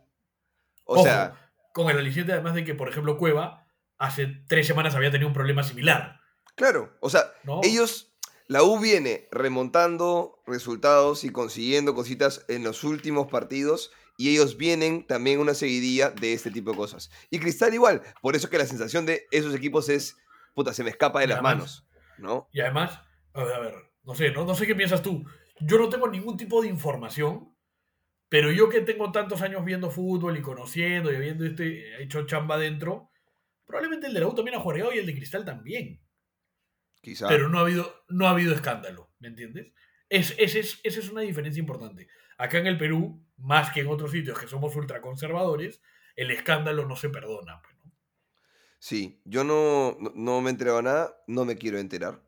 o 0.86 1.04
sea... 1.04 1.41
Con 1.74 1.89
el 1.89 1.98
aliciente 1.98 2.32
además 2.32 2.54
de 2.54 2.63
que, 2.63 2.74
por 2.74 2.88
ejemplo, 2.88 3.18
Cueva 3.18 3.68
hace 3.98 4.28
tres 4.48 4.65
semanas 4.65 4.96
había 4.96 5.12
tenido 5.12 5.28
un 5.28 5.34
problema 5.34 5.63
similar. 5.63 6.22
Claro, 6.56 6.96
o 7.02 7.10
sea, 7.10 7.34
ellos, 7.63 8.15
la 8.48 8.63
U 8.63 8.80
viene 8.80 9.28
remontando 9.32 10.41
resultados 10.48 11.26
y 11.26 11.32
consiguiendo 11.32 11.94
cositas 11.94 12.46
en 12.48 12.63
los 12.63 12.86
últimos 12.86 13.28
partidos 13.28 13.91
y 14.17 14.30
ellos 14.30 14.58
vienen 14.58 15.06
también 15.06 15.39
una 15.39 15.54
seguidilla 15.54 16.10
de 16.10 16.34
este 16.34 16.51
tipo 16.51 16.71
de 16.71 16.78
cosas. 16.78 17.12
Y 17.30 17.39
Cristal 17.39 17.73
igual, 17.73 18.01
por 18.21 18.36
eso 18.36 18.49
que 18.49 18.58
la 18.58 18.65
sensación 18.65 19.06
de 19.06 19.28
esos 19.32 19.54
equipos 19.54 19.89
es, 19.89 20.17
puta, 20.54 20.73
se 20.73 20.84
me 20.84 20.89
escapa 20.89 21.19
de 21.19 21.28
las 21.28 21.41
manos, 21.41 21.86
¿no? 22.17 22.47
Y 22.51 22.62
además, 22.62 22.99
a 23.34 23.43
ver, 23.43 23.73
no 24.04 24.15
sé, 24.15 24.32
¿no? 24.32 24.45
no 24.45 24.56
sé 24.56 24.65
qué 24.65 24.75
piensas 24.75 25.01
tú. 25.01 25.25
Yo 25.60 25.78
no 25.78 25.89
tengo 25.89 26.08
ningún 26.08 26.38
tipo 26.38 26.62
de 26.62 26.67
información, 26.67 27.56
pero 28.30 28.51
yo 28.51 28.69
que 28.69 28.82
tengo 28.82 29.12
tantos 29.12 29.41
años 29.41 29.63
viendo 29.65 29.91
fútbol 29.91 30.38
y 30.38 30.41
conociendo 30.41 31.12
y 31.12 31.15
habiendo 31.15 31.45
este, 31.45 32.01
hecho 32.01 32.25
chamba 32.25 32.58
dentro, 32.58 33.10
probablemente 33.65 34.08
el 34.08 34.13
de 34.13 34.19
la 34.21 34.28
U 34.28 34.36
también 34.36 34.58
ha 34.58 34.62
jugado 34.62 34.93
y 34.93 34.99
el 34.99 35.06
de 35.06 35.15
Cristal 35.15 35.43
también. 35.43 36.01
Quizá. 37.01 37.28
Pero 37.28 37.49
no 37.49 37.60
ha 37.60 37.62
habido, 37.62 38.04
no 38.10 38.28
ha 38.28 38.32
habido 38.32 38.54
escándalo, 38.54 39.12
¿me 39.19 39.28
entiendes? 39.28 39.73
Es, 40.10 40.36
esa 40.38 40.60
es 40.84 41.10
una 41.10 41.21
diferencia 41.21 41.60
importante. 41.60 42.08
Acá 42.38 42.58
en 42.58 42.67
el 42.67 42.78
Perú, 42.78 43.24
más 43.38 43.71
que 43.71 43.82
en 43.82 43.88
otros 43.88 44.12
sitios 44.12 44.38
que 44.38 44.48
somos 44.48 44.76
ultraconservadores, 44.76 45.82
el 46.15 46.32
escándalo 46.32 46.86
no 46.86 46.95
se 46.95 47.10
perdona. 47.10 47.62
Pues, 47.62 47.76
Sí, 48.80 49.19
yo 49.26 49.43
no, 49.43 49.98
no, 50.13 50.41
me 50.41 50.50
he 50.50 50.52
enterado 50.52 50.80
nada, 50.82 51.17
no 51.26 51.43
me 51.43 51.58
quiero 51.58 51.80
enterar. 51.80 52.21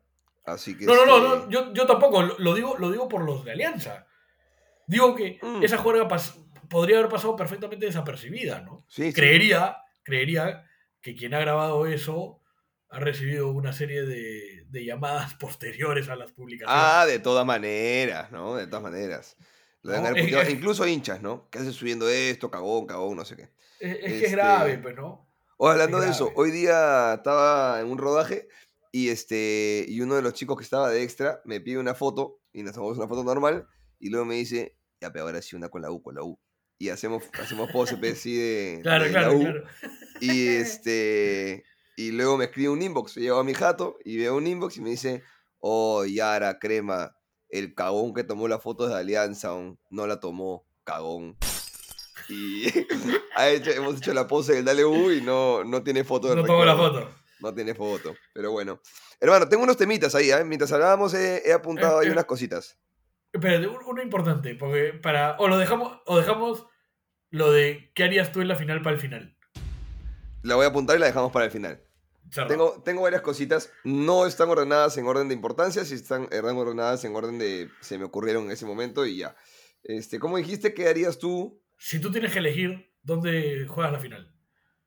Así 0.44 0.76
que. 0.76 0.86
No, 0.86 1.06
no, 1.06 1.20
no, 1.20 1.34
este 1.36 1.52
yo, 1.52 1.72
yo, 1.72 1.86
tampoco, 1.86 2.20
lo 2.22 2.54
digo, 2.54 2.76
lo 2.78 2.90
digo 2.90 3.08
por 3.08 3.22
los 3.22 3.44
de 3.44 3.52
Alianza. 3.52 4.06
Digo 4.88 5.14
que 5.14 5.38
mm. 5.40 5.62
esa 5.62 5.78
juerga 5.78 6.08
podría 6.68 6.98
haber 6.98 7.10
pasado 7.10 7.36
perfectamente 7.36 7.86
desapercibida, 7.86 8.62
¿no? 8.62 8.84
Sí, 8.88 9.12
creería, 9.12 9.76
creería 10.02 10.64
que 11.00 11.14
quien 11.14 11.34
ha 11.34 11.38
grabado 11.38 11.86
eso 11.86 12.42
ha 12.88 12.98
recibido 12.98 13.52
una 13.52 13.72
serie 13.72 14.02
de, 14.02 14.64
de, 14.68 14.84
llamadas 14.84 15.34
posteriores 15.38 16.08
a 16.08 16.16
las 16.16 16.32
publicaciones. 16.32 16.84
Ah, 16.84 17.06
de 17.06 17.20
todas 17.20 17.46
maneras, 17.46 18.32
¿no? 18.32 18.56
De 18.56 18.66
todas 18.66 18.82
maneras 18.82 19.36
incluso 20.50 20.86
hinchas, 20.86 21.22
¿no? 21.22 21.48
¿Qué 21.50 21.58
haces 21.58 21.74
subiendo 21.74 22.08
esto? 22.08 22.50
Cagón, 22.50 22.86
cagón, 22.86 23.16
no 23.16 23.24
sé 23.24 23.36
qué. 23.36 23.50
Es, 23.80 23.96
que 23.98 24.06
es 24.06 24.12
este, 24.22 24.30
grave, 24.30 24.78
pues, 24.78 24.96
¿no? 24.96 25.28
O 25.56 25.68
hablando 25.68 26.00
de 26.00 26.10
eso, 26.10 26.32
hoy 26.36 26.50
día 26.50 27.14
estaba 27.14 27.80
en 27.80 27.88
un 27.88 27.98
rodaje 27.98 28.48
y 28.92 29.08
este 29.08 29.84
y 29.88 30.00
uno 30.00 30.14
de 30.14 30.22
los 30.22 30.32
chicos 30.34 30.56
que 30.56 30.62
estaba 30.62 30.88
de 30.88 31.02
extra 31.02 31.42
me 31.44 31.60
pide 31.60 31.78
una 31.78 31.94
foto 31.94 32.40
y 32.52 32.62
nos 32.62 32.74
tomamos 32.74 32.96
una 32.96 33.08
foto 33.08 33.24
normal 33.24 33.66
y 33.98 34.10
luego 34.10 34.24
me 34.24 34.36
dice, 34.36 34.76
ya, 35.00 35.12
pero 35.12 35.24
ahora 35.24 35.42
sí 35.42 35.56
una 35.56 35.68
con 35.68 35.82
la 35.82 35.90
U, 35.90 36.00
con 36.00 36.14
la 36.14 36.22
U. 36.22 36.38
Y 36.78 36.90
hacemos, 36.90 37.24
hacemos 37.40 37.72
pose 37.72 37.96
pues, 37.96 38.14
así 38.14 38.36
de, 38.36 38.80
claro, 38.82 39.06
claro, 39.10 39.38
Claro. 39.38 39.64
Y 40.20 40.46
este 40.46 41.64
y 41.96 42.12
luego 42.12 42.36
me 42.36 42.44
escribe 42.44 42.68
un 42.68 42.80
inbox, 42.80 43.16
llevo 43.16 43.40
a 43.40 43.44
mi 43.44 43.54
jato 43.54 43.98
y 44.04 44.16
veo 44.16 44.36
un 44.36 44.46
inbox 44.46 44.76
y 44.76 44.80
me 44.80 44.90
dice, 44.90 45.24
oh, 45.58 46.04
Yara, 46.04 46.60
crema, 46.60 47.17
el 47.48 47.74
cagón 47.74 48.14
que 48.14 48.24
tomó 48.24 48.48
la 48.48 48.58
foto 48.58 48.88
de 48.88 48.94
Alianza 48.94 49.50
no 49.90 50.06
la 50.06 50.20
tomó, 50.20 50.66
cagón. 50.84 51.36
Y 52.28 52.66
hemos 53.76 53.98
hecho 53.98 54.12
la 54.12 54.26
pose 54.26 54.54
del 54.54 54.64
Dale 54.64 54.84
U 54.84 55.10
y 55.10 55.20
no, 55.20 55.64
no 55.64 55.82
tiene 55.82 56.04
foto. 56.04 56.34
No 56.34 56.44
tomó 56.44 56.64
la 56.64 56.76
foto. 56.76 57.08
No 57.40 57.54
tiene 57.54 57.74
foto, 57.74 58.14
pero 58.34 58.50
bueno. 58.50 58.80
Hermano, 59.20 59.48
tengo 59.48 59.62
unos 59.62 59.76
temitas 59.76 60.14
ahí, 60.14 60.30
¿eh? 60.30 60.44
Mientras 60.44 60.72
hablábamos 60.72 61.14
he, 61.14 61.52
apuntado 61.52 62.00
ahí 62.00 62.08
unas 62.08 62.24
cositas. 62.24 62.78
Espérate, 63.32 63.66
uno 63.68 64.02
importante, 64.02 64.54
porque 64.54 64.92
para. 64.94 65.36
O 65.38 65.48
lo 65.48 65.58
dejamos, 65.58 66.00
o 66.06 66.18
dejamos 66.18 66.66
lo 67.30 67.52
de 67.52 67.92
qué 67.94 68.04
harías 68.04 68.32
tú 68.32 68.40
en 68.40 68.48
la 68.48 68.56
final 68.56 68.82
para 68.82 68.96
el 68.96 69.00
final. 69.00 69.36
La 70.42 70.56
voy 70.56 70.64
a 70.64 70.68
apuntar 70.68 70.96
y 70.96 71.00
la 71.00 71.06
dejamos 71.06 71.30
para 71.30 71.44
el 71.44 71.50
final. 71.50 71.80
Tengo, 72.30 72.82
tengo 72.84 73.02
varias 73.02 73.22
cositas. 73.22 73.70
No 73.84 74.26
están 74.26 74.48
ordenadas 74.48 74.96
en 74.98 75.06
orden 75.06 75.28
de 75.28 75.34
importancia, 75.34 75.84
si 75.84 75.94
están 75.94 76.28
ordenadas 76.32 77.04
en 77.04 77.14
orden 77.14 77.38
de 77.38 77.70
se 77.80 77.98
me 77.98 78.04
ocurrieron 78.04 78.44
en 78.44 78.50
ese 78.52 78.66
momento 78.66 79.06
y 79.06 79.18
ya. 79.18 79.36
Este, 79.82 80.18
¿Cómo 80.18 80.36
dijiste 80.36 80.74
que 80.74 80.88
harías 80.88 81.18
tú? 81.18 81.62
Si 81.76 82.00
tú 82.00 82.10
tienes 82.10 82.32
que 82.32 82.40
elegir 82.40 82.92
dónde 83.02 83.66
juegas 83.68 83.92
la 83.92 83.98
final. 83.98 84.34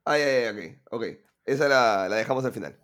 Ah, 0.05 0.17
ya, 0.17 0.41
ya, 0.41 0.51
ok. 0.51 0.77
Ok. 0.91 1.05
Esa 1.45 1.67
la, 1.67 2.07
la 2.09 2.15
dejamos 2.17 2.45
al 2.45 2.51
final. 2.51 2.79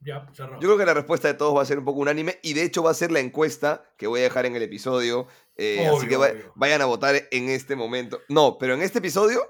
Ya, 0.00 0.26
cerrado. 0.32 0.60
Yo 0.60 0.68
creo 0.68 0.78
que 0.78 0.86
la 0.86 0.94
respuesta 0.94 1.28
de 1.28 1.34
todos 1.34 1.56
va 1.56 1.62
a 1.62 1.66
ser 1.66 1.78
un 1.78 1.84
poco 1.84 2.00
unánime 2.00 2.38
y 2.42 2.54
de 2.54 2.62
hecho 2.62 2.82
va 2.82 2.92
a 2.92 2.94
ser 2.94 3.10
la 3.10 3.18
encuesta 3.20 3.84
que 3.96 4.06
voy 4.06 4.20
a 4.20 4.24
dejar 4.24 4.46
en 4.46 4.54
el 4.54 4.62
episodio. 4.62 5.26
Eh, 5.56 5.86
así 5.86 6.06
que 6.06 6.16
vayan 6.54 6.82
a 6.82 6.86
votar 6.86 7.16
en 7.30 7.48
este 7.48 7.74
momento. 7.74 8.20
No, 8.28 8.58
pero 8.58 8.74
en 8.74 8.82
este 8.82 8.98
episodio. 9.00 9.42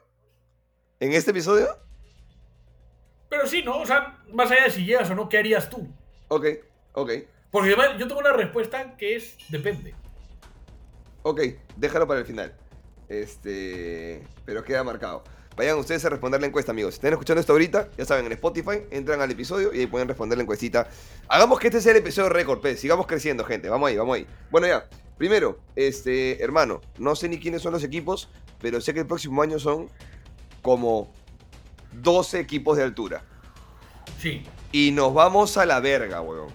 En 1.01 1.13
este 1.13 1.31
episodio 1.31 1.69
Pero 3.29 3.47
sí, 3.47 3.63
¿no? 3.63 3.79
O 3.79 3.87
sea, 3.87 4.19
más 4.33 4.51
allá 4.51 4.65
de 4.65 4.71
si 4.71 4.85
llegas 4.85 5.11
o 5.11 5.15
no, 5.15 5.29
¿qué 5.29 5.39
harías 5.39 5.69
tú? 5.69 5.87
Ok, 6.29 6.47
ok. 6.93 7.11
Porque 7.51 7.69
además 7.69 7.99
yo 7.99 8.07
tengo 8.07 8.21
una 8.21 8.33
respuesta 8.33 8.97
que 8.97 9.17
es 9.17 9.37
depende. 9.49 9.95
Ok, 11.23 11.41
déjalo 11.77 12.07
para 12.07 12.21
el 12.21 12.27
final. 12.27 12.55
Este. 13.09 14.23
Pero 14.45 14.65
queda 14.65 14.85
marcado. 14.85 15.25
Vayan 15.57 15.77
ustedes 15.77 16.05
a 16.05 16.09
responder 16.09 16.41
la 16.41 16.47
encuesta, 16.47 16.71
amigos. 16.71 16.95
Si 16.95 16.99
están 16.99 17.13
escuchando 17.13 17.41
esto 17.41 17.53
ahorita, 17.53 17.89
ya 17.99 18.05
saben, 18.05 18.27
en 18.27 18.33
Spotify, 18.33 18.85
entran 18.93 19.21
al 19.21 19.31
episodio 19.31 19.75
y 19.75 19.81
ahí 19.81 19.87
pueden 19.89 20.07
responder 20.07 20.39
la 20.39 20.43
encuestita. 20.43 20.89
Hagamos 21.27 21.59
que 21.59 21.67
este 21.67 21.81
sea 21.81 21.93
el 21.93 21.99
episodio 21.99 22.29
récord, 22.29 22.61
pues. 22.61 22.79
Sigamos 22.79 23.09
creciendo, 23.09 23.45
gente. 23.45 23.69
Vamos 23.69 23.89
ahí, 23.89 23.97
vamos 23.97 24.17
ahí. 24.17 24.27
Bueno, 24.51 24.69
ya. 24.69 24.89
Primero, 25.17 25.59
este, 25.75 26.41
hermano, 26.41 26.81
no 26.99 27.17
sé 27.17 27.29
ni 27.29 27.41
quiénes 27.41 27.61
son 27.61 27.73
los 27.73 27.83
equipos, 27.83 28.29
pero 28.61 28.81
sé 28.81 28.95
que 28.95 29.01
el 29.01 29.07
próximo 29.07 29.43
año 29.43 29.59
son 29.59 29.89
como 30.63 31.13
12 31.93 32.41
equipos 32.41 32.77
de 32.77 32.85
altura. 32.85 33.23
Sí. 34.21 34.43
Y 34.73 34.91
nos 34.93 35.15
vamos 35.15 35.57
a 35.57 35.67
la 35.67 35.81
verga, 35.81 36.21
weón. 36.21 36.49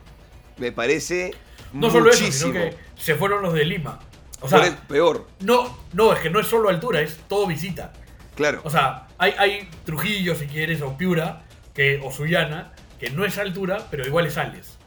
Me 0.57 0.71
parece 0.71 1.33
No 1.71 1.89
solo 1.89 2.09
eso, 2.11 2.21
muchísimo. 2.23 2.53
sino 2.53 2.63
que 2.65 2.77
se 2.95 3.15
fueron 3.15 3.41
los 3.41 3.53
de 3.53 3.65
Lima. 3.65 3.99
O 4.41 4.45
el- 4.45 4.49
sea, 4.49 4.87
peor, 4.87 5.27
no, 5.39 5.77
no, 5.93 6.11
es 6.13 6.19
que 6.19 6.29
no 6.29 6.39
es 6.39 6.47
solo 6.47 6.69
altura, 6.69 7.01
es 7.01 7.17
todo 7.29 7.47
visita. 7.47 7.93
claro. 8.35 8.61
O 8.65 8.69
sea, 8.69 9.07
hay, 9.17 9.31
hay 9.37 9.69
Trujillo, 9.85 10.35
si 10.35 10.47
quieres, 10.47 10.81
o 10.81 10.97
Piura, 10.97 11.43
que, 11.73 12.01
o 12.03 12.11
Sullana, 12.11 12.73
que 12.99 13.09
no 13.09 13.23
es 13.25 13.37
altura, 13.37 13.87
pero 13.89 14.05
igual 14.05 14.25
es 14.27 14.33
sales. 14.33 14.77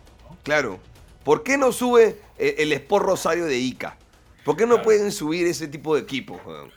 Claro. 0.43 0.79
¿Por 1.25 1.43
qué 1.43 1.57
no 1.59 1.73
sube 1.73 2.21
eh, 2.39 2.57
el 2.59 2.73
Sport 2.75 3.07
Rosario 3.07 3.47
de 3.47 3.57
Ica? 3.59 3.97
¿Por 4.45 4.57
qué 4.57 4.65
no 4.67 4.75
Claro. 4.75 4.85
pueden 4.85 5.11
subir 5.11 5.47
ese 5.47 5.67
tipo 5.69 5.95
de 5.97 6.03
equipos, 6.03 6.39
weón? 6.47 6.71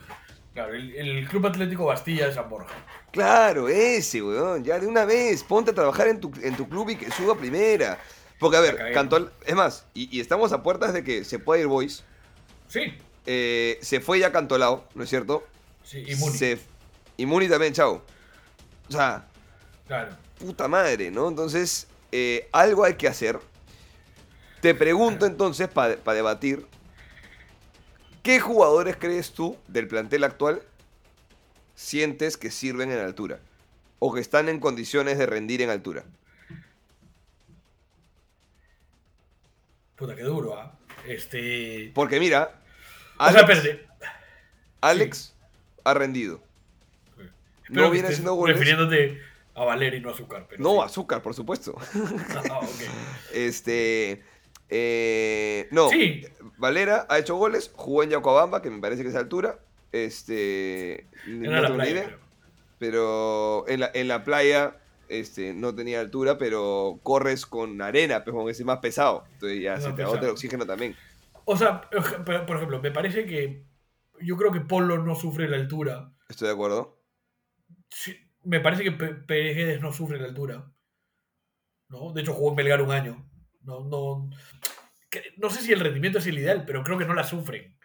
Claro, 0.60 0.74
el, 0.74 0.94
el 0.96 1.28
Club 1.30 1.48
Atlético 1.48 1.86
Bastilla 1.86 2.28
de 2.28 2.34
San 2.34 2.50
Borja. 2.50 2.74
Claro, 3.12 3.70
ese, 3.70 4.22
weón. 4.22 4.64
Ya 4.64 4.78
de 4.78 4.88
una 4.88 5.06
vez, 5.06 5.42
ponte 5.44 5.72
a 5.72 5.74
trabajar 5.74 6.10
en 6.10 6.20
tu, 6.20 6.32
en 6.42 6.56
tu 6.58 6.68
club 6.68 6.90
y 6.90 6.96
que 6.98 7.10
suba 7.12 7.36
primera. 7.38 7.98
Porque, 8.40 8.58
a 8.58 8.60
ver. 8.60 8.92
Cantol... 8.94 9.32
Es 9.46 9.56
más, 9.56 9.86
y, 9.94 10.16
y 10.16 10.20
estamos 10.20 10.52
a 10.52 10.62
puertas 10.62 10.92
de 10.94 11.04
que 11.04 11.24
se 11.24 11.40
pueda 11.40 11.62
ir 11.62 11.68
Boys. 11.68 12.04
Sí, 12.68 12.94
Eh, 13.26 13.78
se 13.82 14.02
fue 14.02 14.20
ya 14.20 14.32
Cantolao, 14.34 14.84
¿no 14.96 15.04
es 15.04 15.10
cierto? 15.10 15.48
sí, 15.84 16.04
y 16.06 16.16
Muni. 16.16 16.38
Se- 16.38 16.60
y 17.16 17.26
Muni 17.26 17.48
también, 17.48 17.72
chao. 17.74 18.04
O 18.90 18.92
sea, 18.92 19.28
Claro. 19.88 20.12
puta 20.40 20.68
madre, 20.68 21.10
¿no? 21.10 21.30
Entonces, 21.30 21.88
eh, 22.12 22.50
algo 22.52 22.84
hay 22.84 22.96
que 22.96 23.08
hacer. 23.08 23.40
Te 24.62 24.76
pregunto 24.76 25.26
entonces, 25.26 25.70
para 25.70 25.96
debatir, 26.14 26.66
¿qué 28.24 28.40
jugadores 28.40 28.96
crees 28.98 29.32
tú 29.32 29.58
del 29.68 29.88
plantel 29.88 30.24
actual 30.24 30.62
sientes 31.76 32.38
que 32.38 32.52
sirven 32.52 32.92
en 32.92 33.00
altura? 33.00 33.40
O 34.00 34.14
que 34.14 34.22
están 34.22 34.48
en 34.50 34.60
condiciones 34.60 35.18
de 35.18 35.26
rendir 35.26 35.62
en 35.62 35.70
altura. 35.70 36.04
Puta, 39.96 40.16
qué 40.16 40.24
duro, 40.24 40.58
¿ah? 40.58 40.74
Este. 41.06 41.92
Porque 41.94 42.20
mira, 42.20 42.62
O 43.18 43.30
sea, 43.30 43.42
Alex, 43.42 43.58
espérate. 43.58 43.88
Alex 44.82 45.36
ha 45.84 45.94
rendido. 45.94 46.42
Espero 47.64 47.82
No 47.86 47.92
viene 47.92 48.08
haciendo 48.08 48.34
goles. 48.36 48.56
Refiriéndote 48.56 49.22
a 49.56 49.64
Valer 49.66 49.94
y 49.96 50.00
no 50.00 50.10
a 50.10 50.14
Azúcar. 50.14 50.48
Pero 50.50 50.64
No, 50.64 50.76
sí. 50.76 50.80
azúcar, 50.86 51.22
por 51.22 51.34
supuesto. 51.34 51.76
Ah, 52.50 52.60
ok. 52.60 52.82
Este. 53.34 54.24
Eh, 54.70 55.68
no, 55.72 55.90
Sí. 55.90 56.26
Valera 56.58 57.06
ha 57.10 57.18
hecho 57.18 57.36
goles, 57.36 57.72
jugó 57.76 58.04
en 58.04 58.10
Yacobamba, 58.12 58.62
que 58.62 58.70
me 58.70 58.80
parece 58.80 59.04
que 59.04 59.10
es 59.10 59.16
altura. 59.16 59.60
Este. 59.92 61.08
no 61.26 61.52
la 61.52 61.62
tengo 61.62 61.76
playa. 61.76 61.92
idea, 61.92 62.06
creo. 62.06 62.20
Pero 62.78 63.68
en 63.68 63.80
la, 63.82 63.92
en 63.94 64.08
la 64.08 64.24
playa 64.24 64.78
este, 65.10 65.54
no 65.54 65.74
tenía 65.74 66.00
altura, 66.00 66.38
pero 66.38 67.00
corres 67.04 67.46
con 67.46 67.82
arena, 67.82 68.24
pues 68.24 68.36
con 68.36 68.50
ese 68.50 68.64
más 68.64 68.80
pesado. 68.80 69.26
Entonces 69.34 69.62
ya 69.62 69.80
se 69.80 69.92
te 69.94 70.04
agota 70.04 70.26
el 70.26 70.32
oxígeno 70.32 70.66
también. 70.66 70.96
O 71.46 71.58
sea, 71.58 71.82
por 71.90 72.56
ejemplo, 72.56 72.82
me 72.82 72.92
parece 72.92 73.26
que. 73.26 73.66
Yo 74.22 74.36
creo 74.36 74.52
que 74.52 74.62
Polo 74.62 75.00
no 75.00 75.16
sufre 75.16 75.48
la 75.48 75.56
altura. 75.56 76.12
Estoy 76.28 76.50
de 76.50 76.54
acuerdo. 76.54 77.02
Sí, 77.90 78.16
me 78.44 78.60
parece 78.60 78.84
que 78.84 78.92
Pereguedes 78.92 79.82
no 79.82 79.94
sufre 79.94 80.20
la 80.20 80.28
altura. 80.28 80.72
¿no? 81.88 82.14
De 82.14 82.22
hecho, 82.22 82.34
jugó 82.34 82.52
en 82.52 82.56
Belgar 82.58 82.82
un 82.82 82.92
año. 82.92 83.29
No, 83.70 83.84
no, 83.88 84.30
que- 85.10 85.24
no 85.38 85.50
sé 85.50 85.62
si 85.62 85.72
el 85.72 85.80
rendimiento 85.80 86.20
es 86.20 86.28
el 86.28 86.40
ideal, 86.40 86.64
pero 86.66 86.84
creo 86.84 86.98
que 86.98 87.06
no 87.06 87.14
la 87.14 87.24
sufren. 87.24 87.78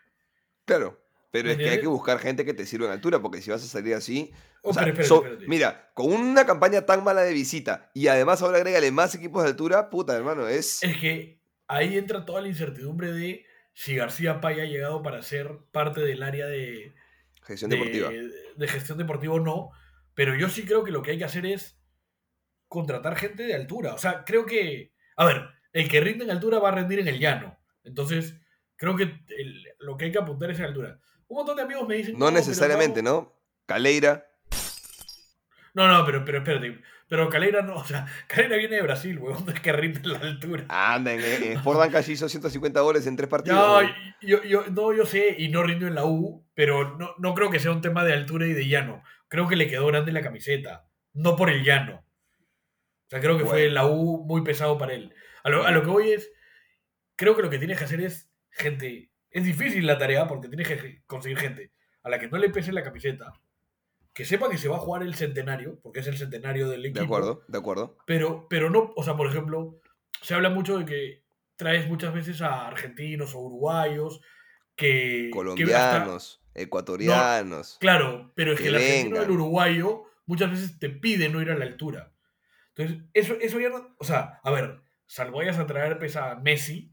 Claro. 0.64 1.00
Pero 1.30 1.50
es 1.50 1.56
que 1.56 1.68
hay 1.68 1.80
que 1.80 1.88
buscar 1.88 2.20
gente 2.20 2.44
que 2.44 2.54
te 2.54 2.64
sirva 2.64 2.86
en 2.86 2.92
altura, 2.92 3.20
porque 3.20 3.42
si 3.42 3.50
vas 3.50 3.62
a 3.62 3.66
salir 3.66 3.94
así. 3.94 4.32
Oh, 4.62 4.70
o 4.70 4.72
sea, 4.72 4.82
espérate, 4.84 5.04
so- 5.08 5.16
espérate. 5.24 5.46
Mira, 5.48 5.90
con 5.92 6.12
una 6.12 6.46
campaña 6.46 6.86
tan 6.86 7.02
mala 7.02 7.22
de 7.22 7.32
visita 7.32 7.90
y 7.92 8.06
además 8.06 8.40
ahora 8.40 8.58
agrégale 8.58 8.92
más 8.92 9.14
equipos 9.16 9.42
de 9.42 9.48
altura, 9.50 9.90
puta 9.90 10.14
hermano, 10.16 10.46
es. 10.46 10.82
Es 10.84 10.96
que 10.98 11.40
ahí 11.66 11.98
entra 11.98 12.24
toda 12.24 12.40
la 12.40 12.46
incertidumbre 12.48 13.10
de 13.12 13.44
si 13.72 13.96
García 13.96 14.40
Paya 14.40 14.62
ha 14.62 14.66
llegado 14.66 15.02
para 15.02 15.22
ser 15.24 15.58
parte 15.72 16.02
del 16.02 16.22
área 16.22 16.46
de, 16.46 16.94
Gestión 17.42 17.68
de, 17.70 17.76
deportiva. 17.78 18.10
de 18.56 18.68
gestión 18.68 18.96
deportiva 18.98 19.34
o 19.34 19.40
no. 19.40 19.70
Pero 20.14 20.36
yo 20.36 20.48
sí 20.48 20.64
creo 20.64 20.84
que 20.84 20.92
lo 20.92 21.02
que 21.02 21.10
hay 21.10 21.18
que 21.18 21.24
hacer 21.24 21.46
es 21.46 21.76
contratar 22.68 23.16
gente 23.16 23.42
de 23.42 23.54
altura. 23.54 23.92
O 23.94 23.98
sea, 23.98 24.22
creo 24.24 24.46
que. 24.46 24.92
A 25.16 25.24
ver, 25.24 25.42
el 25.74 25.88
que 25.90 26.00
rinde 26.00 26.24
en 26.24 26.30
altura 26.30 26.58
va 26.58 26.70
a 26.70 26.72
rendir 26.72 27.00
en 27.00 27.08
el 27.08 27.18
llano. 27.18 27.58
Entonces, 27.84 28.40
creo 28.76 28.96
que 28.96 29.02
el- 29.36 29.64
lo 29.80 29.98
que 29.98 30.06
hay 30.06 30.12
que 30.12 30.18
apuntar 30.18 30.50
es 30.50 30.58
en 30.58 30.64
altura. 30.64 30.98
Un 31.28 31.36
montón 31.36 31.56
de 31.56 31.62
amigos 31.62 31.86
me 31.86 31.96
dicen. 31.96 32.18
No 32.18 32.30
necesariamente, 32.30 33.02
¿no? 33.02 33.38
Caleira. 33.66 34.26
No, 35.74 35.88
no, 35.88 36.04
pero, 36.06 36.24
pero 36.24 36.38
espérate. 36.38 36.80
Pero 37.08 37.28
Caleira 37.28 37.62
no, 37.62 37.74
o 37.76 37.84
sea, 37.84 38.06
Caleira 38.28 38.56
viene 38.56 38.76
de 38.76 38.82
Brasil, 38.82 39.18
weón, 39.18 39.44
es 39.48 39.60
que 39.60 39.72
rinde 39.72 40.00
en 40.04 40.12
la 40.12 40.18
altura. 40.20 40.64
Anda, 40.68 41.12
en, 41.12 41.20
en 41.58 41.62
Banca 41.64 42.00
hizo 42.00 42.28
150 42.28 42.80
goles 42.80 43.06
en 43.06 43.16
tres 43.16 43.28
partidos. 43.28 43.58
No, 43.58 43.88
yo, 44.22 44.42
yo, 44.44 44.64
no, 44.70 44.94
yo 44.94 45.04
sé, 45.04 45.34
y 45.38 45.48
no 45.48 45.62
rindo 45.62 45.86
en 45.86 45.94
la 45.94 46.04
U, 46.04 46.46
pero 46.54 46.96
no, 46.96 47.10
no 47.18 47.34
creo 47.34 47.50
que 47.50 47.58
sea 47.60 47.72
un 47.72 47.82
tema 47.82 48.04
de 48.04 48.12
altura 48.14 48.46
y 48.46 48.52
de 48.52 48.68
llano. 48.68 49.02
Creo 49.28 49.48
que 49.48 49.56
le 49.56 49.68
quedó 49.68 49.86
grande 49.88 50.12
la 50.12 50.22
camiseta, 50.22 50.88
no 51.12 51.36
por 51.36 51.50
el 51.50 51.64
llano. 51.64 52.04
O 53.06 53.10
sea, 53.10 53.20
creo 53.20 53.36
que 53.36 53.44
fue 53.44 53.62
Bueno. 53.68 53.74
la 53.74 53.86
U 53.86 54.24
muy 54.24 54.42
pesado 54.42 54.78
para 54.78 54.94
él. 54.94 55.12
A 55.44 55.50
lo, 55.50 55.64
a 55.64 55.70
lo 55.70 55.82
que 55.82 55.88
voy 55.88 56.10
es, 56.10 56.30
creo 57.16 57.36
que 57.36 57.42
lo 57.42 57.50
que 57.50 57.58
tienes 57.58 57.78
que 57.78 57.84
hacer 57.84 58.00
es, 58.00 58.30
gente, 58.50 59.10
es 59.30 59.44
difícil 59.44 59.86
la 59.86 59.98
tarea 59.98 60.26
porque 60.26 60.48
tienes 60.48 60.66
que 60.66 61.02
conseguir 61.06 61.38
gente 61.38 61.70
a 62.02 62.08
la 62.10 62.18
que 62.18 62.28
no 62.28 62.36
le 62.38 62.50
pese 62.50 62.72
la 62.72 62.82
camiseta, 62.82 63.32
que 64.12 64.24
sepa 64.24 64.48
que 64.50 64.58
se 64.58 64.68
va 64.68 64.76
a 64.76 64.80
jugar 64.80 65.02
el 65.02 65.14
centenario, 65.14 65.78
porque 65.82 66.00
es 66.00 66.06
el 66.06 66.16
centenario 66.18 66.68
del 66.68 66.84
equipo. 66.86 67.00
De 67.00 67.04
acuerdo, 67.06 67.44
de 67.48 67.58
acuerdo. 67.58 67.96
Pero, 68.06 68.46
pero 68.48 68.70
no, 68.70 68.92
o 68.96 69.02
sea, 69.04 69.16
por 69.16 69.26
ejemplo, 69.26 69.80
se 70.22 70.34
habla 70.34 70.50
mucho 70.50 70.78
de 70.78 70.84
que 70.84 71.24
traes 71.56 71.88
muchas 71.88 72.12
veces 72.14 72.42
a 72.42 72.66
argentinos 72.66 73.34
o 73.34 73.40
uruguayos 73.40 74.20
que... 74.76 75.30
que 75.32 75.64
hasta- 75.64 75.90
Colombianos, 76.04 76.42
ecuatorianos. 76.54 77.76
claro, 77.80 78.32
pero 78.34 78.52
es 78.52 78.58
que, 78.58 78.64
que 78.64 78.68
el 78.70 78.74
argentino 78.76 79.22
el 79.22 79.30
uruguayo 79.30 80.04
muchas 80.26 80.50
veces 80.50 80.78
te 80.78 80.90
pide 80.90 81.28
no 81.28 81.40
ir 81.42 81.50
a 81.50 81.56
la 81.58 81.64
altura. 81.64 82.12
Entonces, 82.74 83.04
eso, 83.14 83.34
eso 83.40 83.60
ya 83.60 83.68
no... 83.68 83.94
O 83.98 84.04
sea, 84.04 84.40
a 84.42 84.50
ver, 84.50 84.80
salvo 85.06 85.38
vayas 85.38 85.58
a 85.58 85.66
traer 85.66 85.98
pues, 85.98 86.16
a 86.16 86.34
Messi, 86.36 86.92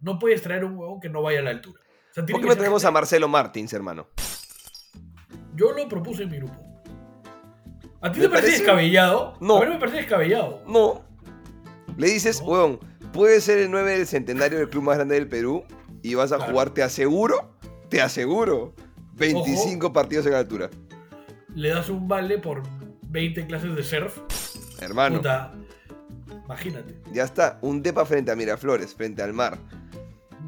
no 0.00 0.18
puedes 0.18 0.42
traer 0.42 0.64
un 0.64 0.76
huevón 0.76 1.00
que 1.00 1.08
no 1.08 1.22
vaya 1.22 1.40
a 1.40 1.42
la 1.42 1.50
altura. 1.50 1.80
O 2.10 2.14
sea, 2.14 2.24
tiene 2.26 2.32
¿Por 2.32 2.42
qué 2.42 2.54
no 2.54 2.56
tenemos 2.56 2.84
a 2.84 2.90
Marcelo 2.90 3.28
Martins, 3.28 3.72
hermano? 3.72 4.08
Yo 5.54 5.72
lo 5.72 5.88
propuse 5.88 6.24
en 6.24 6.30
mi 6.30 6.36
grupo. 6.38 6.54
¿A 8.00 8.10
ti 8.10 8.18
Me 8.18 8.24
te 8.26 8.28
parece, 8.30 8.30
parece- 8.30 8.50
descabellado? 8.58 9.34
No. 9.40 9.56
A 9.58 9.60
mí 9.60 9.66
no 9.66 9.72
me 9.74 9.78
parece 9.78 9.98
descabellado. 9.98 10.62
No. 10.66 11.04
Le 11.96 12.06
dices, 12.08 12.40
No. 12.42 12.48
weón, 12.48 12.80
puede 13.12 13.40
ser 13.40 13.58
el 13.58 13.70
9 13.70 13.92
del 13.98 14.06
centenario 14.06 14.58
del 14.58 14.68
club 14.68 14.82
más 14.84 14.96
grande 14.96 15.14
del 15.14 15.28
Perú 15.28 15.64
y 16.02 16.14
vas 16.14 16.32
a 16.32 16.36
Claro. 16.36 16.52
jugar, 16.52 16.70
te 16.70 16.82
aseguro, 16.82 17.56
te 17.88 18.00
aseguro, 18.02 18.74
25 19.14 19.92
partidos 19.92 20.26
en 20.26 20.34
altura. 20.34 20.68
Le 21.54 21.68
das 21.68 21.88
un 21.90 22.08
vale 22.08 22.38
por 22.38 22.62
20 23.02 23.46
clases 23.46 23.76
de 23.76 23.84
surf. 23.84 24.18
Hermano, 24.80 25.18
Puta. 25.18 25.54
Imagínate. 26.52 26.94
ya 27.12 27.24
está. 27.24 27.58
Un 27.62 27.82
depa 27.82 28.04
frente 28.04 28.30
a 28.30 28.36
Miraflores, 28.36 28.94
frente 28.94 29.22
al 29.22 29.32
mar. 29.32 29.58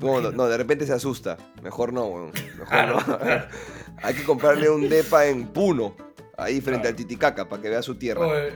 No, 0.00 0.48
de 0.48 0.56
repente 0.56 0.86
se 0.86 0.92
asusta. 0.92 1.36
Mejor 1.62 1.92
no, 1.92 2.06
weón. 2.06 2.32
Mejor 2.32 2.68
Claro, 2.68 3.00
no. 3.06 3.18
claro. 3.18 3.46
Hay 4.02 4.14
que 4.14 4.22
comprarle 4.24 4.68
un 4.68 4.88
depa 4.88 5.26
en 5.26 5.46
Puno, 5.46 5.96
ahí 6.36 6.60
frente 6.60 6.82
Claro. 6.82 6.88
al 6.90 6.96
Titicaca, 6.96 7.48
para 7.48 7.62
que 7.62 7.70
vea 7.70 7.80
su 7.82 7.94
tierra. 7.94 8.26
Oye, 8.26 8.52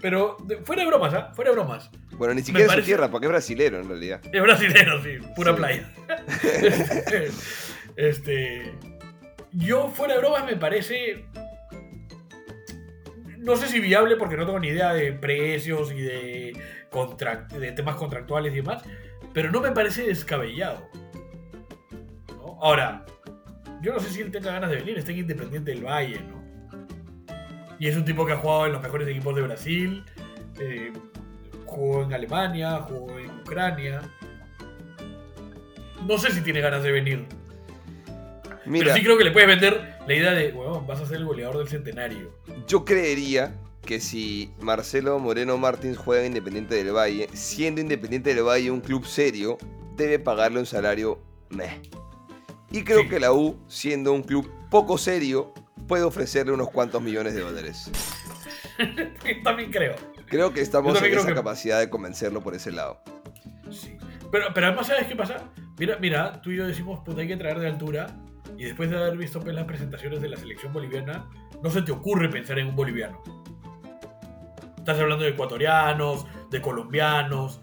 pero 0.00 0.36
fuera 0.64 0.82
de 0.82 0.88
bromas, 0.88 1.12
¿ah? 1.12 1.32
Fuera 1.34 1.50
de 1.50 1.56
bromas. 1.56 1.90
Bueno, 2.12 2.32
ni 2.34 2.42
siquiera 2.42 2.64
es 2.66 2.68
parece- 2.70 2.82
su 2.82 2.86
tierra, 2.86 3.10
porque 3.10 3.26
es 3.26 3.30
brasilero 3.30 3.78
en 3.80 3.88
realidad. 3.88 4.20
Es 4.32 4.40
brasileño, 4.42 5.02
sí. 5.02 5.18
Pura 5.34 5.52
Sí. 5.52 5.56
playa. 5.58 5.92
este. 7.96 8.72
Yo, 9.52 9.88
fuera 9.90 10.14
de 10.14 10.20
bromas, 10.20 10.44
me 10.44 10.56
parece. 10.56 11.26
No 13.46 13.54
sé 13.56 13.68
si 13.68 13.78
viable 13.78 14.16
porque 14.16 14.36
no 14.36 14.44
tengo 14.44 14.58
ni 14.58 14.68
idea 14.68 14.92
de 14.92 15.12
precios 15.12 15.92
y 15.92 16.02
de, 16.02 16.52
contract- 16.90 17.52
de 17.52 17.70
temas 17.70 17.94
contractuales 17.94 18.52
y 18.52 18.56
demás. 18.56 18.82
Pero 19.32 19.52
no 19.52 19.60
me 19.60 19.70
parece 19.70 20.02
descabellado. 20.02 20.88
Ahora, 22.60 23.06
yo 23.82 23.92
no 23.92 24.00
sé 24.00 24.10
si 24.10 24.20
él 24.20 24.32
tenga 24.32 24.50
ganas 24.50 24.68
de 24.70 24.76
venir. 24.76 24.98
Está 24.98 25.12
en 25.12 25.18
Independiente 25.18 25.70
del 25.70 25.84
Valle, 25.84 26.20
¿no? 26.28 26.44
Y 27.78 27.86
es 27.86 27.96
un 27.96 28.04
tipo 28.04 28.26
que 28.26 28.32
ha 28.32 28.36
jugado 28.36 28.66
en 28.66 28.72
los 28.72 28.82
mejores 28.82 29.06
equipos 29.06 29.36
de 29.36 29.42
Brasil, 29.42 30.04
eh, 30.58 30.92
jugó 31.66 32.02
en 32.02 32.14
Alemania, 32.14 32.78
jugó 32.80 33.16
en 33.16 33.30
Ucrania. 33.30 34.00
No 36.04 36.18
sé 36.18 36.32
si 36.32 36.40
tiene 36.40 36.60
ganas 36.60 36.82
de 36.82 36.90
venir. 36.90 37.26
Pero 38.70 38.94
sí 38.94 39.02
creo 39.02 39.16
que 39.16 39.24
le 39.24 39.30
puedes 39.30 39.48
vender 39.48 39.96
la 40.06 40.14
idea 40.14 40.32
de, 40.32 40.52
weón, 40.52 40.86
vas 40.86 41.00
a 41.00 41.06
ser 41.06 41.18
el 41.18 41.24
goleador 41.24 41.58
del 41.58 41.68
centenario. 41.68 42.32
Yo 42.66 42.84
creería 42.84 43.54
que 43.82 44.00
si 44.00 44.50
Marcelo 44.60 45.18
Moreno 45.18 45.56
Martins 45.56 45.96
juega 45.96 46.22
en 46.22 46.28
Independiente 46.28 46.74
del 46.74 46.94
Valle, 46.94 47.28
siendo 47.32 47.80
Independiente 47.80 48.34
del 48.34 48.44
Valle 48.44 48.70
un 48.70 48.80
club 48.80 49.06
serio, 49.06 49.58
debe 49.96 50.18
pagarle 50.18 50.58
un 50.58 50.66
salario 50.66 51.20
meh. 51.50 51.80
Y 52.70 52.82
creo 52.82 53.08
que 53.08 53.20
la 53.20 53.32
U, 53.32 53.56
siendo 53.68 54.12
un 54.12 54.22
club 54.22 54.50
poco 54.70 54.98
serio, 54.98 55.54
puede 55.86 56.02
ofrecerle 56.02 56.52
unos 56.52 56.68
cuantos 56.70 57.00
millones 57.00 57.34
de 57.34 57.40
dólares. 57.40 57.90
También 59.44 59.70
creo. 59.70 59.94
Creo 60.26 60.52
que 60.52 60.60
estamos 60.60 61.00
en 61.00 61.14
esa 61.14 61.34
capacidad 61.34 61.78
de 61.78 61.88
convencerlo 61.88 62.42
por 62.42 62.54
ese 62.54 62.72
lado. 62.72 63.00
Sí. 63.70 63.96
Pero, 64.32 64.46
pero 64.52 64.66
además, 64.66 64.88
¿sabes 64.88 65.06
qué 65.06 65.14
pasa? 65.14 65.50
Mira, 65.78 65.96
mira, 66.00 66.42
tú 66.42 66.50
y 66.50 66.56
yo 66.56 66.66
decimos, 66.66 67.00
pues 67.04 67.16
hay 67.18 67.28
que 67.28 67.36
traer 67.36 67.60
de 67.60 67.68
altura. 67.68 68.08
Y 68.56 68.64
después 68.64 68.90
de 68.90 68.96
haber 68.96 69.16
visto 69.16 69.40
pues, 69.40 69.54
las 69.54 69.64
presentaciones 69.64 70.20
de 70.20 70.28
la 70.28 70.36
selección 70.36 70.72
boliviana, 70.72 71.28
no 71.62 71.70
se 71.70 71.82
te 71.82 71.92
ocurre 71.92 72.28
pensar 72.28 72.58
en 72.58 72.68
un 72.68 72.76
boliviano. 72.76 73.22
Estás 74.78 74.98
hablando 74.98 75.24
de 75.24 75.30
ecuatorianos, 75.30 76.26
de 76.50 76.62
colombianos. 76.62 77.60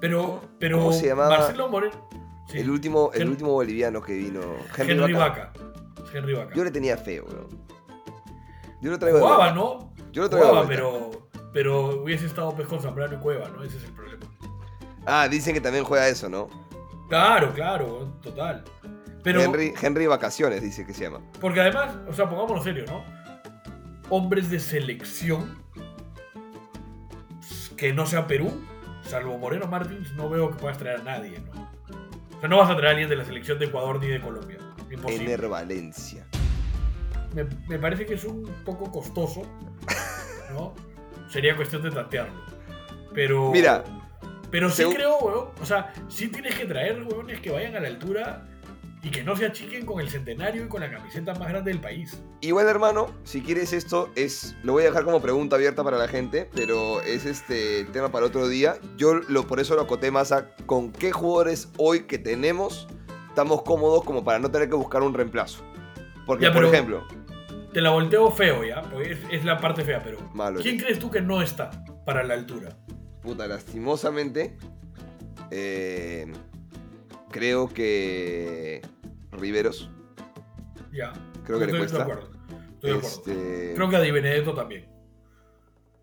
Pero, 0.00 0.42
pero 0.58 0.78
¿Cómo 0.78 0.92
se 0.92 1.08
llamaba? 1.08 1.38
Marcelo 1.38 1.68
Moreno. 1.68 2.08
El, 2.52 2.70
último, 2.70 3.10
el 3.14 3.28
último 3.28 3.52
boliviano 3.52 4.00
que 4.02 4.14
vino. 4.14 4.40
Henry, 4.76 5.12
Vaca. 5.12 5.52
Henry 6.12 6.34
Vaca. 6.34 6.54
Yo 6.54 6.64
le 6.64 6.70
tenía 6.70 6.96
fe, 6.96 7.20
weón. 7.20 7.48
Yo 8.80 8.90
lo 8.90 8.98
traigo 8.98 9.20
Jugaba, 9.20 9.52
¿no? 9.52 9.92
Yo 10.12 10.22
lo 10.22 10.30
traigo 10.30 10.48
Jugaba, 10.48 10.66
pero, 10.66 11.10
pero 11.52 12.02
hubiese 12.02 12.26
estado 12.26 12.54
pues 12.54 12.66
con 12.66 12.80
Zambrano 12.80 13.14
y 13.14 13.18
Cueva, 13.18 13.48
¿no? 13.48 13.62
Ese 13.62 13.76
es 13.76 13.84
el 13.84 13.92
problema. 13.92 14.26
Ah, 15.06 15.28
dicen 15.28 15.54
que 15.54 15.60
también 15.60 15.84
juega 15.84 16.08
eso, 16.08 16.28
¿no? 16.28 16.48
Claro, 17.08 17.52
claro, 17.52 18.12
total. 18.22 18.64
Pero, 19.22 19.42
Henry, 19.42 19.74
Henry 19.80 20.06
Vacaciones 20.06 20.62
dice 20.62 20.86
que 20.86 20.94
se 20.94 21.04
llama. 21.04 21.20
Porque 21.40 21.60
además, 21.60 21.94
o 22.08 22.12
sea, 22.12 22.28
pongámonos 22.28 22.64
serios, 22.64 22.90
¿no? 22.90 23.04
Hombres 24.08 24.50
de 24.50 24.60
selección 24.60 25.62
que 27.76 27.92
no 27.92 28.06
sea 28.06 28.26
Perú, 28.26 28.62
salvo 29.02 29.38
Moreno 29.38 29.66
Martins, 29.66 30.12
no 30.14 30.28
veo 30.28 30.50
que 30.50 30.56
puedas 30.56 30.78
traer 30.78 31.00
a 31.00 31.02
nadie, 31.02 31.38
¿no? 31.40 31.70
O 32.36 32.40
sea, 32.40 32.48
no 32.48 32.58
vas 32.58 32.70
a 32.70 32.76
traer 32.76 32.86
a 32.86 32.90
alguien 32.90 33.08
de 33.08 33.16
la 33.16 33.24
selección 33.24 33.58
de 33.58 33.66
Ecuador 33.66 34.00
ni 34.00 34.08
de 34.08 34.20
Colombia. 34.20 34.58
Imposible. 34.90 35.24
Ener 35.24 35.48
Valencia. 35.48 36.26
Me, 37.34 37.44
me, 37.68 37.78
parece 37.78 38.06
que 38.06 38.14
es 38.14 38.24
un 38.24 38.44
poco 38.64 38.90
costoso, 38.90 39.42
¿no? 40.52 40.74
Sería 41.28 41.54
cuestión 41.54 41.82
de 41.82 41.90
tantearlo. 41.90 42.34
Pero. 43.14 43.50
Mira. 43.52 43.84
Pero 44.50 44.68
sí 44.68 44.84
creo, 44.84 45.18
weón. 45.18 45.48
O 45.60 45.64
sea, 45.64 45.92
sí 46.08 46.28
tienes 46.28 46.56
que 46.56 46.64
traer, 46.64 47.02
weones 47.04 47.40
que 47.40 47.50
vayan 47.50 47.76
a 47.76 47.80
la 47.80 47.88
altura 47.88 48.49
y 49.02 49.10
que 49.10 49.22
no 49.22 49.34
se 49.36 49.46
achiquen 49.46 49.86
con 49.86 50.00
el 50.00 50.10
centenario 50.10 50.64
y 50.64 50.68
con 50.68 50.80
la 50.80 50.90
camiseta 50.90 51.34
más 51.34 51.48
grande 51.48 51.70
del 51.70 51.80
país. 51.80 52.22
Igual, 52.40 52.68
hermano, 52.68 53.14
si 53.24 53.40
quieres 53.40 53.72
esto, 53.72 54.10
es 54.14 54.56
lo 54.62 54.72
voy 54.72 54.82
a 54.82 54.86
dejar 54.86 55.04
como 55.04 55.20
pregunta 55.22 55.56
abierta 55.56 55.82
para 55.82 55.96
la 55.96 56.08
gente, 56.08 56.48
pero 56.54 57.00
es 57.02 57.24
este 57.24 57.84
tema 57.92 58.12
para 58.12 58.26
otro 58.26 58.48
día. 58.48 58.78
Yo 58.96 59.14
lo, 59.14 59.46
por 59.46 59.60
eso 59.60 59.74
lo 59.74 59.82
acoté 59.82 60.10
más 60.10 60.32
a 60.32 60.54
con 60.66 60.92
qué 60.92 61.12
jugadores 61.12 61.68
hoy 61.78 62.00
que 62.00 62.18
tenemos 62.18 62.88
estamos 63.28 63.62
cómodos 63.62 64.04
como 64.04 64.24
para 64.24 64.38
no 64.38 64.50
tener 64.50 64.68
que 64.68 64.74
buscar 64.74 65.02
un 65.02 65.14
reemplazo. 65.14 65.64
Porque, 66.26 66.50
por 66.50 66.64
ejemplo... 66.64 67.06
Te 67.72 67.80
la 67.80 67.90
volteo 67.90 68.30
feo 68.32 68.64
ya, 68.64 68.82
porque 68.82 69.16
es, 69.30 69.44
la 69.44 69.58
parte 69.58 69.84
fea, 69.84 70.02
pero... 70.02 70.18
¿Quién 70.60 70.76
crees 70.76 70.98
tú 70.98 71.08
que 71.08 71.20
no 71.20 71.40
está 71.40 71.70
para 72.04 72.24
la 72.24 72.34
altura? 72.34 72.76
Puta, 73.22 73.46
lastimosamente... 73.46 74.56
Eh 75.52 76.30
Creo 77.30 77.68
que 77.68 78.82
Riveros. 79.32 79.90
Ya. 80.92 81.12
Creo 81.44 81.58
que 81.58 81.66
le 81.66 81.78
cuesta. 81.78 81.98
De 81.98 82.02
acuerdo. 82.02 82.30
Estoy 82.74 82.90
de 82.90 82.96
acuerdo. 82.96 83.08
Este, 83.08 83.72
Creo 83.74 83.88
que 83.88 83.96
a 83.96 84.00
Di 84.00 84.10
Benedetto 84.10 84.54
también. 84.54 84.88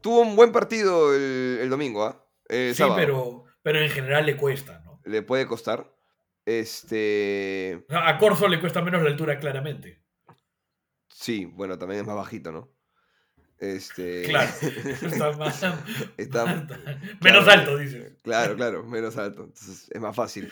Tuvo 0.01 0.21
un 0.21 0.35
buen 0.35 0.51
partido 0.51 1.13
el, 1.13 1.69
domingo, 1.69 2.05
¿ah? 2.05 2.23
sí, 2.49 2.83
pero, 2.95 3.45
pero 3.61 3.81
en 3.81 3.89
general 3.89 4.25
le 4.25 4.37
cuesta, 4.37 4.81
¿no? 4.85 5.01
Le 5.03 5.21
puede 5.21 5.47
costar. 5.47 5.93
Este. 6.45 7.85
A 7.89 8.17
Corzo 8.17 8.47
le 8.47 8.61
cuesta 8.61 8.81
menos 8.81 9.03
la 9.03 9.09
altura, 9.09 9.37
claramente. 9.37 10.01
Sí, 11.09 11.45
bueno, 11.45 11.77
también 11.77 12.01
es 12.01 12.07
más 12.07 12.15
bajito, 12.15 12.51
¿no? 12.51 12.71
Este... 13.57 14.23
Claro, 14.23 14.51
está 15.01 15.31
más. 15.31 15.65
Está, 16.15 16.67
menos 17.21 17.47
alto, 17.47 17.77
dices. 17.77 18.21
Claro, 18.21 18.55
claro, 18.55 18.83
menos 18.83 19.17
alto. 19.17 19.45
Entonces 19.45 19.89
es 19.89 19.99
más 19.99 20.15
fácil. 20.15 20.51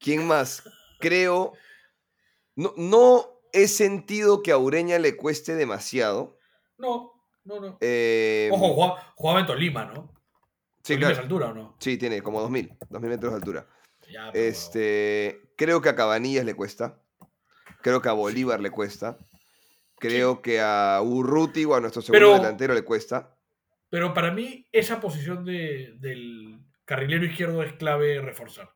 ¿Quién 0.00 0.26
más? 0.26 0.64
Creo. 0.98 1.52
No, 2.56 2.72
no 2.76 3.40
he 3.52 3.68
sentido 3.68 4.42
que 4.42 4.50
a 4.50 4.58
Ureña 4.58 4.98
le 4.98 5.16
cueste 5.16 5.54
demasiado. 5.54 6.38
No, 6.78 7.12
no, 7.44 7.60
no. 7.60 7.78
Eh, 7.80 8.48
Ojo, 8.52 8.96
jugaba, 9.14 9.40
en 9.40 9.46
Tolima, 9.46 9.84
¿no? 9.84 10.12
Sí, 10.82 10.96
claro. 10.96 11.20
altura 11.20 11.48
o 11.48 11.54
no? 11.54 11.76
Sí, 11.78 11.98
tiene 11.98 12.22
como 12.22 12.40
2000, 12.40 12.78
2000 12.88 13.10
metros 13.10 13.32
de 13.32 13.36
altura. 13.36 13.66
Este, 14.32 15.40
creo 15.56 15.80
que 15.80 15.90
a 15.90 15.94
Cabanillas 15.94 16.44
le 16.44 16.54
cuesta. 16.54 16.98
Creo 17.82 18.02
que 18.02 18.08
a 18.08 18.12
Bolívar 18.12 18.60
le 18.60 18.70
cuesta. 18.70 19.18
Creo 19.96 20.40
que 20.40 20.60
a 20.60 21.00
Urruti 21.02 21.64
o 21.66 21.74
a 21.74 21.80
nuestro 21.80 22.02
segundo 22.02 22.34
delantero 22.34 22.74
le 22.74 22.82
cuesta. 22.82 23.36
Pero 23.90 24.14
para 24.14 24.30
mí, 24.30 24.66
esa 24.72 25.00
posición 25.00 25.44
de, 25.44 25.94
del 25.98 26.60
carrilero 26.86 27.24
izquierdo 27.26 27.62
es 27.62 27.74
clave 27.74 28.20
reforzar. 28.20 28.70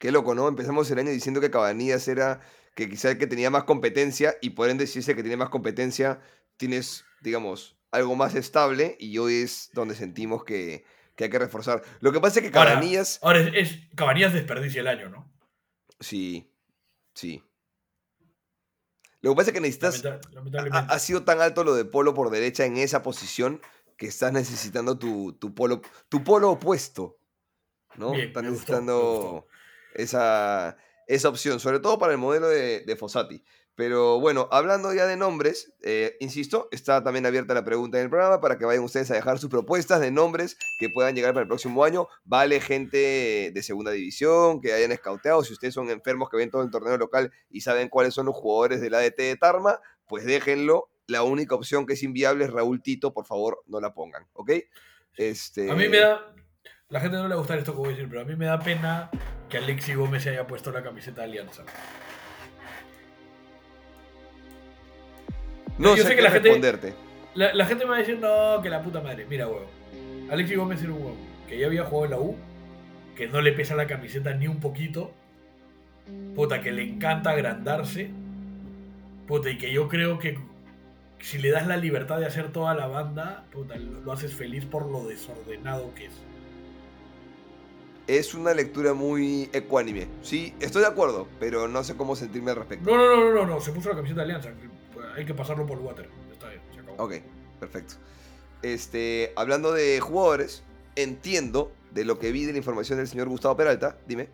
Qué 0.00 0.10
loco, 0.10 0.34
¿no? 0.34 0.48
Empezamos 0.48 0.90
el 0.90 0.98
año 0.98 1.10
diciendo 1.10 1.42
que 1.42 1.50
Cabanillas 1.50 2.08
era 2.08 2.40
que 2.74 2.88
quizá 2.88 3.10
el 3.10 3.18
que 3.18 3.26
tenía 3.26 3.50
más 3.50 3.64
competencia 3.64 4.34
y 4.40 4.50
por 4.50 4.70
ende 4.70 4.86
si 4.86 5.00
ese 5.00 5.14
que 5.14 5.22
tiene 5.22 5.36
más 5.36 5.50
competencia 5.50 6.20
tienes, 6.56 7.04
digamos, 7.20 7.76
algo 7.90 8.16
más 8.16 8.34
estable 8.34 8.96
y 8.98 9.18
hoy 9.18 9.42
es 9.42 9.68
donde 9.74 9.94
sentimos 9.94 10.42
que, 10.42 10.86
hay 11.18 11.28
que 11.28 11.38
reforzar. 11.38 11.82
Lo 12.00 12.12
que 12.12 12.20
pasa 12.20 12.40
es 12.40 12.46
que 12.46 12.50
Cabanillas... 12.50 13.18
Ahora, 13.20 13.40
es, 13.40 13.78
Cabanillas 13.94 14.32
desperdicia 14.32 14.80
el 14.80 14.88
año, 14.88 15.10
¿no? 15.10 15.30
Sí, 16.00 16.50
sí. 17.12 17.44
Lo 19.20 19.32
que 19.32 19.36
pasa 19.36 19.50
es 19.50 19.54
que 19.54 19.60
necesitas... 19.60 20.02
Ha, 20.72 20.98
sido 20.98 21.24
tan 21.24 21.42
alto 21.42 21.62
lo 21.62 21.74
de 21.74 21.84
Polo 21.84 22.14
por 22.14 22.30
derecha 22.30 22.64
en 22.64 22.78
esa 22.78 23.02
posición 23.02 23.60
que 23.98 24.06
estás 24.06 24.32
necesitando 24.32 24.98
tu, 24.98 25.36
polo, 25.54 25.82
tu 26.08 26.24
polo 26.24 26.52
opuesto. 26.52 27.18
¿No? 27.96 28.14
estás 28.14 28.44
necesitando 28.44 29.46
esa, 29.94 30.76
esa 31.06 31.28
opción, 31.28 31.60
sobre 31.60 31.80
todo 31.80 31.98
para 31.98 32.12
el 32.12 32.18
modelo 32.18 32.48
de, 32.48 32.80
de 32.80 32.96
Fossati. 32.96 33.44
Pero 33.80 34.20
bueno, 34.20 34.46
hablando 34.50 34.92
ya 34.92 35.06
de 35.06 35.16
nombres, 35.16 35.72
eh, 35.82 36.18
insisto, 36.20 36.68
está 36.70 37.02
también 37.02 37.24
abierta 37.24 37.54
la 37.54 37.64
pregunta 37.64 37.96
en 37.96 38.04
el 38.04 38.10
programa 38.10 38.38
para 38.38 38.58
que 38.58 38.66
vayan 38.66 38.84
ustedes 38.84 39.10
a 39.10 39.14
dejar 39.14 39.38
sus 39.38 39.48
propuestas 39.48 40.02
de 40.02 40.10
nombres 40.10 40.58
que 40.78 40.90
puedan 40.90 41.14
llegar 41.14 41.32
para 41.32 41.44
el 41.44 41.48
próximo 41.48 41.82
año. 41.82 42.06
Vale 42.24 42.60
gente 42.60 43.50
de 43.54 43.62
segunda 43.62 43.90
división, 43.90 44.60
que 44.60 44.74
hayan 44.74 44.92
escauteado. 44.92 45.42
Si 45.44 45.54
ustedes 45.54 45.72
son 45.72 45.88
enfermos 45.88 46.28
que 46.28 46.36
ven 46.36 46.50
todo 46.50 46.62
el 46.62 46.70
torneo 46.70 46.98
local 46.98 47.32
y 47.48 47.62
saben 47.62 47.88
cuáles 47.88 48.12
son 48.12 48.26
los 48.26 48.34
jugadores 48.36 48.82
del 48.82 48.92
ADT 48.92 49.16
de 49.16 49.36
Tarma, 49.36 49.80
pues 50.06 50.26
déjenlo. 50.26 50.90
La 51.06 51.22
única 51.22 51.54
opción 51.54 51.86
que 51.86 51.94
es 51.94 52.02
inviable 52.02 52.44
es 52.44 52.52
Raúl 52.52 52.82
Tito, 52.82 53.14
por 53.14 53.24
favor, 53.24 53.62
no 53.66 53.80
la 53.80 53.94
pongan, 53.94 54.26
¿ok? 54.34 54.50
Este... 55.16 55.70
A 55.70 55.74
mí 55.74 55.88
me 55.88 56.00
da, 56.00 56.34
la 56.90 56.98
gente 56.98 57.16
no 57.16 57.28
le 57.28 57.36
gusta 57.36 57.56
esto 57.56 57.72
que 57.72 57.78
voy 57.78 57.88
a 57.88 57.90
decir, 57.92 58.08
pero 58.08 58.22
a 58.22 58.24
mí 58.24 58.34
me 58.34 58.46
da 58.46 58.58
pena 58.58 59.10
que 59.48 59.58
Alexi 59.58 59.94
Gómez 59.94 60.24
se 60.24 60.30
haya 60.30 60.46
puesto 60.46 60.72
la 60.72 60.82
camiseta 60.82 61.22
de 61.22 61.28
Alianza. 61.28 61.62
No 65.78 65.96
yo 65.96 66.02
sé, 66.02 66.16
que 66.16 66.20
la 66.20 66.30
gente, 66.32 66.94
la, 67.34 67.64
gente 67.64 67.84
me 67.84 67.90
va 67.90 67.96
a 67.96 68.00
decir, 68.00 68.18
no, 68.18 68.60
que 68.60 68.68
la 68.68 68.82
puta 68.82 69.00
madre. 69.00 69.24
Mira, 69.30 69.46
huevo. 69.46 69.70
Alexi 70.30 70.56
Gómez 70.56 70.82
era 70.82 70.92
un 70.92 71.02
huevo 71.02 71.16
que 71.48 71.58
ya 71.58 71.66
había 71.66 71.84
jugado 71.84 72.04
en 72.04 72.10
la 72.10 72.18
U, 72.18 72.36
que 73.16 73.28
no 73.28 73.40
le 73.40 73.52
pesa 73.52 73.76
la 73.76 73.86
camiseta 73.86 74.34
ni 74.34 74.48
un 74.48 74.58
poquito. 74.58 75.12
Puta, 76.34 76.60
que 76.60 76.72
le 76.72 76.82
encanta 76.82 77.30
agrandarse. 77.30 78.10
Puta, 79.28 79.48
y 79.48 79.58
que 79.58 79.72
yo 79.72 79.88
creo 79.88 80.18
que 80.18 80.38
si 81.20 81.38
le 81.38 81.50
das 81.50 81.68
la 81.68 81.76
libertad 81.76 82.18
de 82.18 82.26
hacer 82.26 82.50
toda 82.50 82.74
la 82.74 82.88
banda, 82.88 83.44
puta, 83.52 83.76
lo 83.76 84.12
haces 84.12 84.34
feliz 84.34 84.66
por 84.66 84.90
lo 84.90 85.06
desordenado 85.06 85.94
que 85.94 86.06
es 86.06 86.29
es 88.18 88.34
una 88.34 88.52
lectura 88.54 88.92
muy 88.92 89.48
ecuánime. 89.52 90.08
Sí, 90.22 90.52
estoy 90.58 90.82
de 90.82 90.88
acuerdo, 90.88 91.28
pero 91.38 91.68
no 91.68 91.84
sé 91.84 91.96
cómo 91.96 92.16
sentirme 92.16 92.50
al 92.50 92.56
respecto. 92.56 92.90
No, 92.90 92.96
no, 92.96 93.16
no, 93.16 93.32
no, 93.32 93.46
no, 93.46 93.60
se 93.60 93.70
puso 93.70 93.88
la 93.88 93.94
camiseta 93.94 94.24
de 94.24 94.24
Alianza. 94.24 94.50
Hay 95.16 95.24
que 95.24 95.32
pasarlo 95.32 95.64
por 95.64 95.78
el 95.78 95.84
water. 95.84 96.08
Está 96.32 96.48
bien, 96.48 96.60
se 96.74 96.80
acabó. 96.80 97.04
Ok, 97.04 97.14
perfecto. 97.60 97.94
Este, 98.62 99.32
hablando 99.36 99.72
de 99.72 100.00
jugadores, 100.00 100.64
entiendo 100.96 101.72
de 101.92 102.04
lo 102.04 102.18
que 102.18 102.32
vi 102.32 102.46
de 102.46 102.52
la 102.52 102.58
información 102.58 102.98
del 102.98 103.06
señor 103.06 103.28
Gustavo 103.28 103.56
Peralta. 103.56 103.96
Dime. 104.08 104.28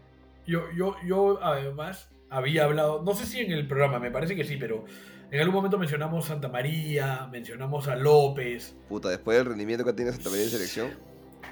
Yo, 0.47 0.63
yo, 0.75 0.97
yo 1.05 1.39
además 1.43 2.09
había 2.31 2.65
hablado, 2.65 3.03
no 3.03 3.15
sé 3.15 3.27
si 3.27 3.41
en 3.41 3.53
el 3.53 3.69
programa, 3.69 3.99
me 3.99 4.11
parece 4.11 4.35
que 4.35 4.45
sí, 4.45 4.57
pero 4.57 4.87
En 5.31 5.41
algún 5.41 5.57
momento 5.57 5.77
mencionamos 5.77 6.25
Santa 6.25 6.49
María, 6.49 7.29
mencionamos 7.31 7.89
a 7.89 7.97
López. 7.97 8.75
Puta, 8.89 9.11
después 9.11 9.37
del 9.37 9.47
rendimiento 9.47 9.85
que 9.85 9.93
tiene 9.93 10.13
Santa 10.13 10.31
María 10.31 10.45
en 10.45 10.51
selección. 10.51 10.91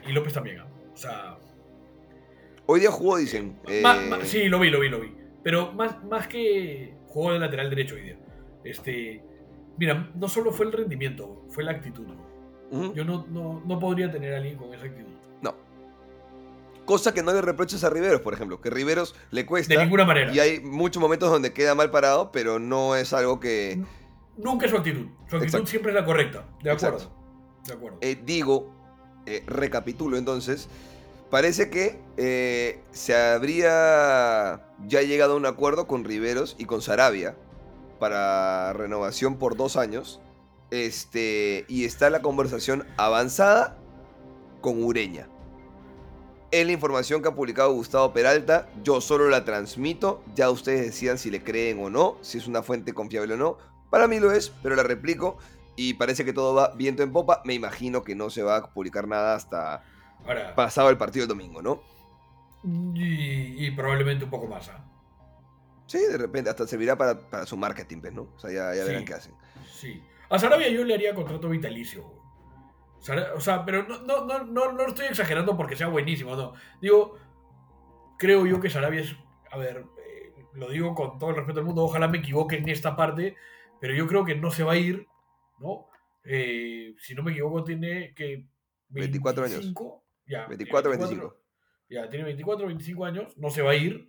Y 0.07 0.13
López 0.13 0.33
también, 0.33 0.61
¿ah? 0.61 0.67
o 0.95 0.97
sea... 0.97 1.37
Hoy 2.67 2.81
día 2.81 2.91
jugó, 2.91 3.17
dicen. 3.19 3.59
Eh... 3.69 3.83
sí, 4.23 4.49
lo 4.49 4.59
vi, 4.59 4.71
lo 4.71 4.81
vi, 4.81 4.89
lo 4.89 5.01
vi. 5.01 5.15
Pero 5.43 5.73
más, 5.73 6.03
más 6.05 6.27
que 6.27 6.95
jugó 7.09 7.33
de 7.33 7.39
lateral 7.39 7.71
derecho 7.71 7.95
hoy 7.95 8.03
día. 8.03 8.19
Este, 8.65 9.23
mira, 9.77 10.11
no 10.15 10.29
solo 10.29 10.51
fue 10.51 10.67
el 10.67 10.73
rendimiento, 10.73 11.45
fue 11.51 11.65
la 11.65 11.73
actitud. 11.73 12.07
Yo 12.95 13.05
no, 13.05 13.25
no, 13.31 13.63
no, 13.65 13.79
podría 13.79 14.11
tener 14.11 14.35
a 14.35 14.39
alguien 14.39 14.57
con 14.57 14.75
esa 14.75 14.87
actitud. 14.87 15.13
No. 15.43 15.55
Cosa 16.85 17.15
que 17.15 17.23
no 17.23 17.33
le 17.33 17.41
reproches 17.41 17.85
a 17.85 17.91
Riveros, 17.91 18.21
por 18.21 18.35
ejemplo. 18.35 18.61
Que 18.61 18.69
Riveros 18.69 19.15
le 19.31 19.47
cuesta. 19.47 19.75
De 19.75 19.81
ninguna 19.81 20.05
manera. 20.05 20.35
Y 20.35 20.41
hay 20.41 20.61
muchos 20.61 21.01
momentos 21.01 21.31
donde 21.31 21.53
queda 21.53 21.77
mal 21.77 21.93
parado, 21.93 22.33
pero 22.33 22.59
no 22.59 22.97
es 22.97 23.13
algo 23.13 23.39
que. 23.39 23.81
Nunca 24.37 24.65
es 24.65 24.73
su 24.73 24.79
actitud. 24.79 25.07
Su 25.29 25.37
actitud 25.37 25.67
siempre 25.67 25.93
es 25.93 25.95
la 25.95 26.05
correcta. 26.05 26.49
De 26.65 26.73
acuerdo. 26.73 27.15
De 27.65 27.75
acuerdo. 27.75 27.99
Eh, 28.01 28.21
digo, 28.25 28.75
eh, 29.27 29.45
recapitulo 29.47 30.17
entonces. 30.17 30.69
Parece 31.35 31.69
que 31.69 31.99
eh, 32.17 32.81
se 32.93 33.13
habría 33.17 34.61
ya 34.87 35.03
llegado 35.03 35.33
a 35.33 35.37
un 35.37 35.47
acuerdo 35.47 35.89
con 35.89 36.05
Riveros 36.05 36.55
y 36.61 36.65
con 36.65 36.81
Sarabia 36.81 37.35
para 37.99 38.73
renovación 38.73 39.37
por 39.37 39.57
dos 39.57 39.77
años. 39.77 40.21
Este, 40.71 41.65
y 41.67 41.87
está 41.87 42.09
la 42.09 42.23
conversación 42.23 42.87
avanzada 42.97 43.77
con 44.61 44.81
Ureña. 44.85 45.29
Es 46.53 46.67
la 46.67 46.71
información 46.71 47.21
que 47.21 47.31
ha 47.31 47.35
publicado 47.35 47.73
Gustavo 47.73 48.13
Peralta. 48.13 48.69
Yo 48.85 49.01
solo 49.01 49.29
la 49.29 49.45
transmito. 49.45 50.23
Ya 50.37 50.51
ustedes 50.51 50.87
decían 50.87 51.19
si 51.19 51.33
le 51.33 51.43
creen 51.43 51.81
o 51.83 51.91
no, 51.91 52.17
si 52.21 52.39
es 52.39 52.47
una 52.47 52.63
fuente 52.63 52.93
confiable 52.93 53.35
o 53.35 53.39
no. 53.39 53.59
Para 53.91 54.07
mí 54.07 54.21
lo 54.21 54.31
es, 54.31 54.53
pero 54.63 54.77
la 54.77 54.85
replico. 54.85 55.39
Y 55.75 55.95
parece 55.95 56.25
que 56.25 56.33
todo 56.33 56.55
va 56.55 56.75
viento 56.77 57.03
en 57.03 57.11
popa. 57.11 57.43
Me 57.45 57.55
imagino 57.55 58.05
que 58.05 58.15
no 58.15 58.31
se 58.31 58.45
va 58.45 58.57
a 58.59 58.73
publicar 58.73 59.09
nada 59.09 59.35
hasta 59.35 59.83
pasado 60.55 60.91
el 60.91 60.97
partido 60.97 61.25
el 61.25 61.29
domingo, 61.29 61.63
¿no? 61.63 61.83
Y, 62.95 63.71
probablemente 63.73 64.25
un 64.25 64.31
poco 64.31 64.47
más. 64.47 64.69
¿ah? 64.71 64.85
Sí, 65.87 65.99
de 65.99 66.17
repente, 66.17 66.51
hasta 66.51 66.67
servirá 66.67 66.97
para, 66.97 67.47
su 67.47 67.57
marketing, 67.57 68.01
pues, 68.01 68.13
¿no? 68.13 68.23
O 68.35 68.39
sea, 68.39 68.51
ya, 68.75 68.85
verán 68.85 69.05
qué 69.05 69.15
hacen. 69.15 69.35
Sí. 69.71 70.03
A 70.31 70.39
Sarabia 70.39 70.69
yo 70.71 70.85
le 70.85 70.95
haría 70.95 71.15
contrato 71.15 71.49
vitalicio. 71.51 72.05
O 73.35 73.41
sea, 73.41 73.67
pero 73.67 73.87
no, 73.87 73.99
no, 73.99 74.25
no, 74.25 74.45
no, 74.45 74.73
no 74.73 74.87
estoy 74.87 75.07
exagerando 75.07 75.57
porque 75.59 75.77
sea 75.77 75.89
buenísimo, 75.89 76.37
no. 76.37 76.55
Digo, 76.81 77.19
creo 78.19 78.47
yo 78.47 78.61
que 78.61 78.71
Sarabia 78.71 79.03
es. 79.03 79.15
A 79.51 79.59
ver, 79.59 79.85
eh, 79.99 80.33
lo 80.55 80.71
digo 80.71 80.95
con 80.95 81.19
todo 81.19 81.31
el 81.31 81.37
respeto 81.37 81.59
del 81.59 81.67
mundo, 81.67 81.85
ojalá 81.85 82.09
me 82.09 82.19
equivoque 82.19 82.57
en 82.57 82.69
esta 82.69 82.97
parte, 82.97 83.37
pero 83.79 83.95
yo 83.95 84.07
creo 84.07 84.25
que 84.25 84.35
no 84.35 84.51
se 84.51 84.65
va 84.65 84.73
a 84.73 84.77
ir, 84.77 85.07
¿no? 85.59 85.87
Eh, 86.25 86.95
si 86.99 87.15
no 87.15 87.23
me 87.23 87.33
equivoco, 87.33 87.63
tiene 87.63 88.15
que. 88.15 88.47
24 88.89 89.45
años. 89.45 89.75
Ya, 90.27 90.47
24, 90.47 90.91
25. 90.91 91.41
Ya, 91.89 92.09
tiene 92.09 92.25
24, 92.25 92.67
25 92.67 93.05
años, 93.05 93.37
no 93.37 93.51
se 93.51 93.63
va 93.63 93.73
a 93.73 93.77
ir. 93.77 94.09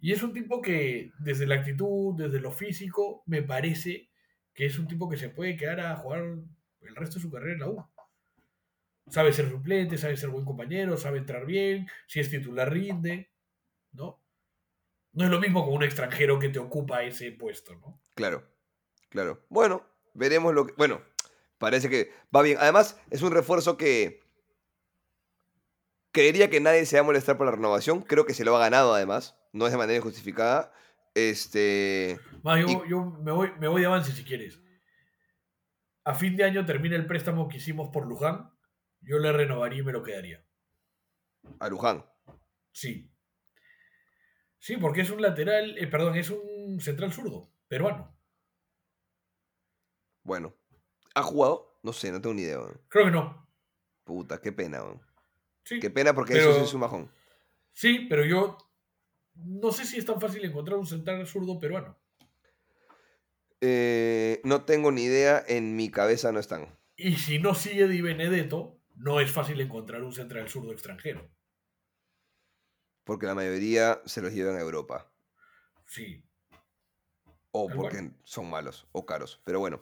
Y 0.00 0.12
es 0.12 0.22
un 0.22 0.32
tipo 0.32 0.60
que, 0.60 1.12
desde 1.18 1.46
la 1.46 1.56
actitud, 1.56 2.14
desde 2.16 2.40
lo 2.40 2.50
físico, 2.50 3.22
me 3.26 3.42
parece 3.42 4.10
que 4.52 4.66
es 4.66 4.78
un 4.78 4.86
tipo 4.86 5.08
que 5.08 5.16
se 5.16 5.28
puede 5.28 5.56
quedar 5.56 5.80
a 5.80 5.96
jugar 5.96 6.22
el 6.80 6.96
resto 6.96 7.16
de 7.16 7.22
su 7.22 7.30
carrera 7.30 7.54
en 7.54 7.60
la 7.60 7.68
U. 7.68 7.86
Sabe 9.08 9.32
ser 9.32 9.50
suplente, 9.50 9.98
sabe 9.98 10.16
ser 10.16 10.30
buen 10.30 10.44
compañero, 10.44 10.96
sabe 10.96 11.18
entrar 11.18 11.44
bien, 11.44 11.88
si 12.06 12.20
es 12.20 12.30
titular 12.30 12.72
rinde, 12.72 13.30
¿no? 13.92 14.22
No 15.12 15.24
es 15.24 15.30
lo 15.30 15.40
mismo 15.40 15.64
con 15.64 15.74
un 15.74 15.82
extranjero 15.82 16.38
que 16.38 16.48
te 16.48 16.58
ocupa 16.58 17.04
ese 17.04 17.32
puesto, 17.32 17.74
¿no? 17.76 18.00
Claro, 18.14 18.44
claro. 19.10 19.44
Bueno, 19.48 19.86
veremos 20.14 20.54
lo 20.54 20.66
que... 20.66 20.72
Bueno, 20.74 21.02
parece 21.58 21.88
que 21.88 22.10
va 22.34 22.42
bien. 22.42 22.56
Además, 22.60 23.00
es 23.10 23.22
un 23.22 23.32
refuerzo 23.32 23.76
que 23.76 24.23
Creería 26.14 26.48
que 26.48 26.60
nadie 26.60 26.86
se 26.86 26.94
va 26.94 27.00
a 27.00 27.06
molestar 27.06 27.36
por 27.36 27.46
la 27.46 27.56
renovación. 27.56 28.00
Creo 28.00 28.24
que 28.24 28.34
se 28.34 28.44
lo 28.44 28.54
ha 28.54 28.60
ganado 28.60 28.94
además. 28.94 29.36
No 29.52 29.66
es 29.66 29.72
de 29.72 29.78
manera 29.78 29.96
injustificada. 29.96 30.72
Este. 31.12 32.20
yo, 32.88 33.04
me, 33.20 33.32
voy, 33.32 33.50
me 33.58 33.66
voy 33.66 33.80
de 33.80 33.88
avance 33.88 34.12
si 34.12 34.22
quieres. 34.22 34.60
A 36.04 36.14
fin 36.14 36.36
de 36.36 36.44
año 36.44 36.64
termina 36.64 36.94
el 36.94 37.08
préstamo 37.08 37.48
que 37.48 37.56
hicimos 37.56 37.88
por 37.88 38.06
Luján. 38.06 38.52
Yo 39.00 39.18
le 39.18 39.32
renovaría 39.32 39.80
y 39.80 39.84
me 39.84 39.90
lo 39.90 40.04
quedaría. 40.04 40.46
¿A 41.58 41.68
Luján? 41.68 42.06
Sí. 42.70 43.12
Sí, 44.60 44.76
porque 44.76 45.00
es 45.00 45.10
un 45.10 45.20
lateral, 45.20 45.76
eh, 45.76 45.88
perdón, 45.88 46.14
es 46.14 46.30
un 46.30 46.78
central 46.80 47.12
zurdo, 47.12 47.50
peruano. 47.66 48.16
Bueno. 50.22 50.54
¿Ha 51.16 51.24
jugado? 51.24 51.80
No 51.82 51.92
sé, 51.92 52.12
no 52.12 52.20
tengo 52.20 52.34
ni 52.34 52.42
idea. 52.42 52.60
Creo 52.88 53.06
que 53.06 53.10
no. 53.10 53.48
Puta, 54.04 54.40
qué 54.40 54.52
pena. 54.52 54.84
Qué 55.64 55.90
pena 55.90 56.14
porque 56.14 56.38
eso 56.38 56.62
es 56.62 56.74
un 56.74 56.80
bajón. 56.80 57.10
Sí, 57.72 58.06
pero 58.08 58.24
yo 58.24 58.58
no 59.34 59.72
sé 59.72 59.84
si 59.84 59.98
es 59.98 60.04
tan 60.04 60.20
fácil 60.20 60.44
encontrar 60.44 60.78
un 60.78 60.86
central 60.86 61.26
zurdo 61.26 61.58
peruano. 61.58 61.98
Eh, 63.60 64.40
no 64.44 64.64
tengo 64.64 64.92
ni 64.92 65.04
idea, 65.04 65.42
en 65.46 65.74
mi 65.74 65.90
cabeza 65.90 66.32
no 66.32 66.38
están. 66.38 66.78
Y 66.96 67.16
si 67.16 67.38
no 67.38 67.54
sigue 67.54 67.88
Di 67.88 68.02
Benedetto, 68.02 68.78
no 68.94 69.20
es 69.20 69.30
fácil 69.30 69.60
encontrar 69.60 70.02
un 70.02 70.12
central 70.12 70.48
zurdo 70.48 70.72
extranjero. 70.72 71.30
Porque 73.04 73.26
la 73.26 73.34
mayoría 73.34 74.02
se 74.04 74.22
los 74.22 74.32
llevan 74.32 74.56
a 74.56 74.60
Europa. 74.60 75.10
Sí. 75.86 76.24
O 77.50 77.68
porque 77.68 78.10
son 78.24 78.50
malos 78.50 78.86
o 78.92 79.04
caros. 79.06 79.40
Pero 79.44 79.60
bueno. 79.60 79.80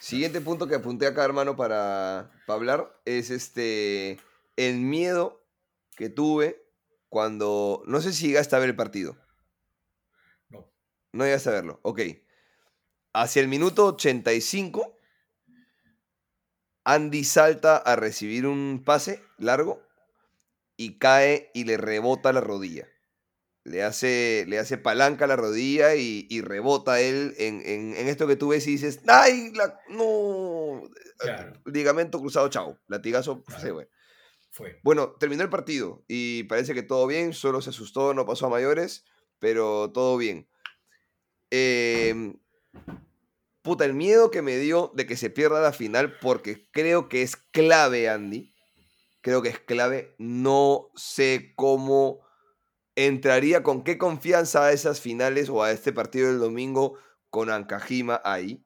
Siguiente 0.00 0.40
punto 0.40 0.66
que 0.66 0.74
apunté 0.74 1.06
acá, 1.06 1.24
hermano, 1.24 1.56
para, 1.56 2.30
para 2.46 2.56
hablar 2.56 3.00
es 3.06 3.30
este 3.30 4.18
el 4.56 4.76
miedo 4.76 5.46
que 5.96 6.08
tuve 6.08 6.64
cuando. 7.08 7.82
No 7.86 8.00
sé 8.00 8.12
si 8.12 8.28
llegaste 8.28 8.56
a 8.56 8.58
ver 8.58 8.70
el 8.70 8.76
partido. 8.76 9.16
No. 10.48 10.70
No 11.12 11.24
llegaste 11.24 11.50
a 11.50 11.52
verlo. 11.52 11.80
Ok. 11.82 12.00
Hacia 13.12 13.40
el 13.42 13.48
minuto 13.48 13.86
85, 13.86 14.98
Andy 16.84 17.24
salta 17.24 17.76
a 17.76 17.96
recibir 17.96 18.46
un 18.46 18.82
pase 18.84 19.22
largo 19.38 19.80
y 20.76 20.98
cae 20.98 21.50
y 21.54 21.64
le 21.64 21.76
rebota 21.76 22.32
la 22.32 22.40
rodilla. 22.40 22.88
Le 23.62 23.82
hace, 23.82 24.44
le 24.46 24.58
hace 24.58 24.76
palanca 24.76 25.26
la 25.26 25.36
rodilla 25.36 25.94
y, 25.94 26.40
rebota 26.42 27.00
él 27.00 27.34
en, 27.38 27.94
esto 28.08 28.26
que 28.26 28.36
tú 28.36 28.48
ves 28.48 28.66
y 28.66 28.72
dices, 28.72 29.00
¡ay! 29.06 29.52
no. 29.88 30.82
Ligamento 31.64 32.20
cruzado, 32.20 32.48
chao. 32.50 32.78
Latigazo, 32.88 33.42
se 33.60 33.72
Bueno, 34.82 35.12
terminó 35.12 35.42
el 35.42 35.50
partido 35.50 36.04
y 36.06 36.44
parece 36.44 36.74
que 36.74 36.82
todo 36.82 37.06
bien, 37.06 37.32
solo 37.32 37.60
se 37.60 37.70
asustó, 37.70 38.14
no 38.14 38.26
pasó 38.26 38.46
a 38.46 38.50
mayores, 38.50 39.04
pero 39.38 39.90
todo 39.90 40.16
bien. 40.16 40.48
Em, 41.50 42.38
puta, 43.62 43.84
el 43.84 43.94
miedo 43.94 44.30
que 44.30 44.42
me 44.42 44.56
dio 44.58 44.92
de 44.94 45.06
que 45.06 45.16
se 45.16 45.30
pierda 45.30 45.60
la 45.60 45.72
final, 45.72 46.18
porque 46.20 46.68
creo 46.70 47.08
que 47.08 47.22
es 47.22 47.36
clave, 47.36 48.08
Andy. 48.08 48.52
Creo 49.20 49.42
que 49.42 49.48
es 49.48 49.58
clave. 49.58 50.14
No 50.18 50.90
sé 50.94 51.54
cómo 51.56 52.20
entraría, 52.94 53.62
con 53.62 53.82
qué 53.82 53.98
confianza 53.98 54.66
a 54.66 54.72
esas 54.72 55.00
finales 55.00 55.48
o 55.48 55.62
a 55.62 55.72
este 55.72 55.92
partido 55.92 56.28
del 56.28 56.38
domingo 56.38 56.98
con 57.30 57.50
Ankajima 57.50 58.20
ahí 58.24 58.64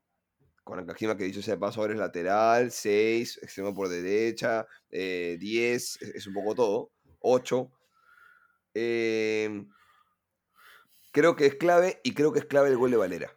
con 0.68 0.76
Nakajima 0.76 1.16
que 1.16 1.24
dicho 1.24 1.40
sea 1.40 1.54
de 1.54 1.60
paso 1.60 1.80
ahora 1.80 1.94
es 1.94 1.98
lateral, 1.98 2.70
6, 2.70 3.40
extremo 3.42 3.74
por 3.74 3.88
derecha, 3.88 4.66
10, 4.90 5.40
eh, 6.02 6.12
es, 6.14 6.26
un 6.26 6.34
poco 6.34 6.54
todo, 6.54 6.90
8. 7.20 7.72
Em, 8.74 9.66
creo 11.10 11.36
que 11.36 11.46
es 11.46 11.54
clave 11.54 12.00
y 12.04 12.12
creo 12.12 12.32
que 12.32 12.40
es 12.40 12.44
clave 12.44 12.68
el 12.68 12.76
gol 12.76 12.90
de 12.90 12.98
Valera. 12.98 13.32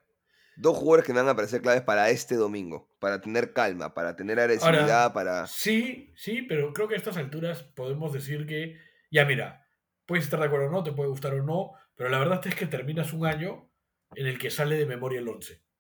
Dos 0.58 0.76
jugadores 0.76 1.06
que 1.06 1.14
me 1.14 1.22
van 1.22 1.30
a 1.30 1.36
parecer 1.36 1.62
claves 1.62 1.84
para 1.84 2.10
este 2.10 2.36
domingo, 2.36 2.90
para 3.00 3.22
tener 3.22 3.54
calma, 3.54 3.94
para 3.94 4.18
tener 4.18 4.38
agresividad, 4.38 5.14
para... 5.14 5.48
Sí, 5.48 6.12
sí, 6.18 6.42
pero 6.42 6.74
creo 6.74 6.90
que 6.90 6.96
a 6.96 6.98
estas 6.98 7.16
alturas 7.16 7.64
podemos 7.64 8.12
decir 8.12 8.46
que, 8.46 8.78
ya 9.10 9.24
mira, 9.24 9.66
puedes 10.06 10.26
estar 10.26 10.42
de 10.42 10.48
acuerdo 10.48 10.68
o 10.68 10.72
no, 10.72 10.84
te 10.84 10.92
puede 10.92 11.10
gustar 11.10 11.34
o 11.34 11.44
no, 11.44 11.72
pero 11.96 12.10
la 12.10 12.20
verdad 12.20 12.46
es 12.46 12.56
que 12.56 12.68
terminas 12.68 13.14
un 13.14 13.26
año 13.26 13.72
en 14.16 14.28
el 14.28 14.38
que 14.38 14.52
sale 14.52 14.76
de 14.76 14.86
memoria 14.86 15.22
el 15.22 15.30
11. 15.30 15.71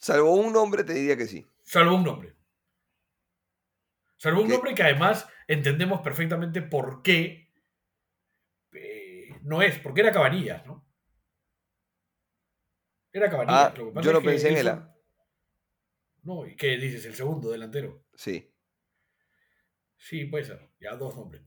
Salvo 0.00 0.34
un 0.34 0.52
nombre, 0.52 0.84
te 0.84 0.94
diría 0.94 1.16
que 1.16 1.26
sí. 1.26 1.46
Salvo 1.62 1.96
un 1.96 2.04
nombre. 2.04 2.34
Salvo 4.16 4.42
un 4.42 4.48
nombre 4.48 4.74
que 4.74 4.82
además 4.82 5.28
entendemos 5.46 6.00
perfectamente 6.00 6.62
por 6.62 7.02
qué 7.02 7.52
eh, 8.72 9.28
no 9.42 9.62
es, 9.62 9.78
porque 9.78 10.00
era 10.00 10.12
Cabanillas, 10.12 10.66
¿no? 10.66 10.84
Era 13.12 13.30
Cabanillas. 13.30 13.74
Ah, 13.76 14.00
yo 14.02 14.12
no 14.12 14.22
pensé 14.22 14.50
en 14.50 14.56
él. 14.56 14.82
No, 16.22 16.46
¿y 16.46 16.56
qué 16.56 16.76
dices? 16.76 17.06
¿El 17.06 17.14
segundo 17.14 17.50
delantero? 17.50 18.04
Sí. 18.14 18.52
Sí, 19.96 20.26
puede 20.26 20.44
ser. 20.44 20.68
Ya 20.80 20.94
dos 20.96 21.16
nombres. 21.16 21.42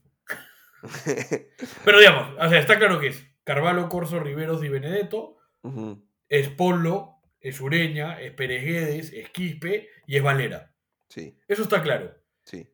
Pero 1.85 1.99
digamos, 1.99 2.35
o 2.39 2.49
sea, 2.49 2.59
está 2.59 2.77
claro 2.77 2.99
que 2.99 3.07
es 3.07 3.25
Carvalho, 3.43 3.89
Corso, 3.89 4.19
Riveros 4.19 4.63
y 4.63 4.69
Benedetto. 4.69 5.37
es 6.29 6.49
Polo, 6.49 7.10
es 7.41 7.59
Ureña, 7.59 8.21
es 8.21 8.31
Pereguedes, 8.33 9.11
es 9.11 9.29
Quispe 9.31 9.89
y 10.07 10.17
es 10.17 10.23
Valera. 10.23 10.73
Sí, 11.09 11.37
Eso 11.47 11.63
está 11.63 11.81
claro. 11.81 12.15
sí. 12.43 12.67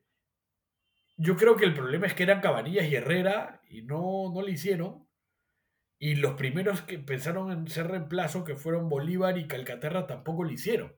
Yo 1.20 1.36
creo 1.36 1.55
que 1.55 1.65
el 1.65 1.74
problema 1.74 2.05
es 2.05 2.13
que 2.13 2.22
eran 2.22 2.41
Cabanillas 2.41 2.86
y 2.86 2.95
Herrera 2.95 3.63
y 3.68 3.82
no, 3.82 4.32
no 4.32 4.43
le 4.43 4.51
hicieron. 4.51 5.07
Y 5.97 6.13
los 6.13 6.34
primeros 6.34 6.82
que 6.82 6.99
pensaron 6.99 7.51
en 7.51 7.68
ser 7.68 7.88
reemplazo, 7.88 8.43
que 8.43 8.55
fueron 8.55 8.88
Bolívar 8.88 9.36
y 9.39 9.47
Calcaterra, 9.47 10.05
tampoco 10.05 10.43
lo 10.43 10.51
hicieron. 10.51 10.95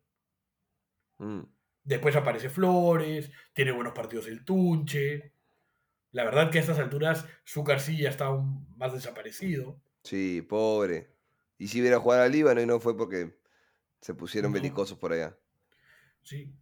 Mm. 1.20 1.44
Después 1.84 2.18
aparece 2.18 2.50
Flores, 2.50 3.32
tiene 3.54 3.72
buenos 3.72 3.94
partidos 3.94 4.28
el 4.28 4.44
Tunche. 4.44 5.34
La 6.12 6.26
verdad 6.26 6.52
que 6.52 6.58
a 6.58 6.62
estas 6.62 6.80
alturas 6.80 7.26
sí 7.78 7.98
ya 7.98 8.10
está 8.10 8.26
aún 8.26 8.68
más 8.76 8.92
desaparecido. 8.92 9.82
Sí, 10.04 10.42
pobre. 10.42 11.16
Y 11.58 11.68
si 11.70 11.80
hubiera 11.80 12.00
jugado 12.00 12.24
al 12.24 12.32
Líbano 12.32 12.62
y 12.62 12.66
no 12.66 12.82
fue 12.82 12.98
porque 12.98 13.39
se 14.02 14.14
pusieron 14.14 14.52
No. 14.52 14.56
belicosos 14.56 14.98
por 14.98 15.14
allá. 15.14 15.36
Sí. 16.22 16.54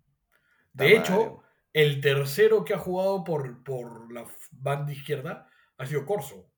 Está 0.71 0.83
De 0.83 0.93
mal. 0.95 0.99
hecho, 1.03 1.43
el 1.73 2.01
tercero 2.01 2.63
que 2.65 2.73
ha 2.73 2.77
jugado 2.79 3.23
por, 3.23 3.63
por 3.63 4.11
la 4.13 4.25
banda 4.51 4.91
izquierda 4.93 5.47
ha 5.77 5.85
sido 5.85 6.05
Corso. 6.05 6.49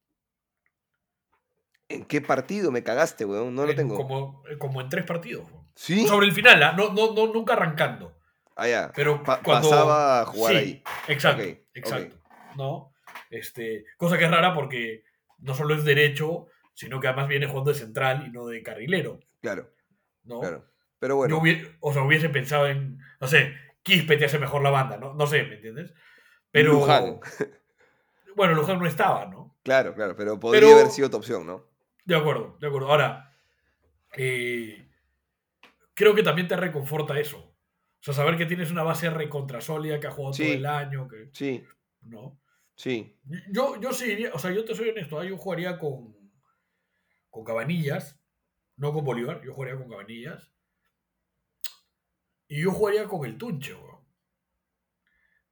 ¿En 1.88 2.06
qué 2.06 2.22
partido 2.22 2.72
me 2.72 2.84
cagaste, 2.84 3.26
weón? 3.26 3.56
No 3.56 3.66
lo 3.66 3.72
En- 3.72 3.78
tengo. 3.78 3.96
Como, 3.96 4.44
eh, 4.48 4.58
como 4.58 4.80
en 4.82 4.90
tres 4.90 5.06
partidos. 5.06 5.48
¿Sí? 5.76 6.06
Sobre 6.08 6.28
el 6.28 6.34
final, 6.34 6.62
¿ah? 6.62 6.74
no, 6.74 6.94
no, 6.94 7.14
no, 7.14 7.34
nunca 7.34 7.54
arrancando. 7.54 8.16
Allá. 8.56 8.92
Pero 8.96 9.24
Pa- 9.24 9.42
cuando... 9.42 9.70
pasaba 9.70 10.22
a 10.22 10.26
jugar 10.26 10.54
Sí, 10.54 10.60
ahí. 10.60 10.84
Exacto, 11.08 11.44
exacto. 11.74 12.16
¿No? 12.58 12.94
Este, 13.30 13.86
cosa 13.98 14.18
que 14.18 14.26
es 14.26 14.32
rara 14.32 14.54
porque 14.54 15.04
no 15.40 15.54
solo 15.56 15.74
es 15.74 15.84
derecho, 15.86 16.48
sino 16.74 17.00
que 17.00 17.08
además 17.08 17.28
viene 17.30 17.48
jugando 17.48 17.72
de 17.72 17.80
central 17.80 18.26
y 18.28 18.32
no 18.32 18.46
de 18.48 18.62
carrilero. 18.62 19.20
Claro, 19.42 19.72
¿no? 20.24 20.40
claro. 20.40 20.66
Pero 21.00 21.16
bueno, 21.16 21.42
Yo 21.46 21.54
o 21.80 21.94
sea, 21.94 22.04
hubiese 22.04 22.28
pensado 22.30 22.68
en, 22.68 23.00
no 23.22 23.28
sé, 23.28 23.54
Quispe 23.84 24.18
te 24.18 24.26
hace 24.26 24.38
mejor 24.38 24.62
la 24.62 24.70
banda, 24.70 24.98
¿no? 24.98 25.14
No 25.14 25.26
sé, 25.28 25.44
¿me 25.44 25.56
entiendes? 25.56 25.94
Pero. 26.52 26.74
Luján. 26.74 27.20
Bueno, 28.36 28.54
Luján 28.54 28.80
no 28.80 28.86
estaba, 28.86 29.26
¿no? 29.26 29.58
claro, 29.64 29.94
claro. 29.94 30.16
Pero 30.16 30.40
podría 30.40 30.62
Pero- 30.62 30.74
haber 30.76 30.88
sido 30.92 31.10
tu 31.10 31.18
opción, 31.18 31.46
¿no? 31.46 31.66
De 32.06 32.16
acuerdo, 32.16 32.58
de 32.62 32.68
acuerdo. 32.68 32.90
Ahora, 32.90 33.36
eh, 34.16 34.88
creo 35.94 36.16
que 36.16 36.24
también 36.24 36.48
te 36.48 36.56
reconforta 36.56 37.20
eso. 37.20 37.38
O 37.40 37.54
sea, 38.02 38.14
saber 38.14 38.38
que 38.38 38.46
tienes 38.46 38.72
una 38.72 38.84
base 38.84 39.10
recontrasólida 39.10 40.00
que 40.00 40.08
ha 40.08 40.12
jugado 40.12 40.34
Sí. 40.34 40.44
todo 40.46 40.54
el 40.54 40.66
año, 40.66 41.08
que. 41.08 41.30
Sí, 41.34 41.64
¿No? 42.02 42.40
sí. 42.76 43.20
Yo, 43.52 43.80
yo 43.82 43.92
sí 43.92 44.26
o 44.32 44.40
sea, 44.40 44.52
yo 44.52 44.64
te 44.64 44.74
soy 44.76 44.90
honesto, 44.90 45.20
¿ah? 45.20 45.26
yo 45.26 45.36
jugaría 45.38 45.78
con, 45.78 46.16
con 47.30 47.44
Cabanillas, 47.44 48.19
no 48.80 48.92
con 48.94 49.06
Bolívar, 49.06 49.42
yo 49.44 49.54
jugaría 49.54 49.78
con 49.78 49.90
Cabanillas. 49.90 50.52
Y 52.48 52.64
yo 52.64 52.72
jugaría 52.72 53.08
con 53.08 53.26
el 53.26 53.38
Tunche, 53.38 53.74
weón. 53.76 54.00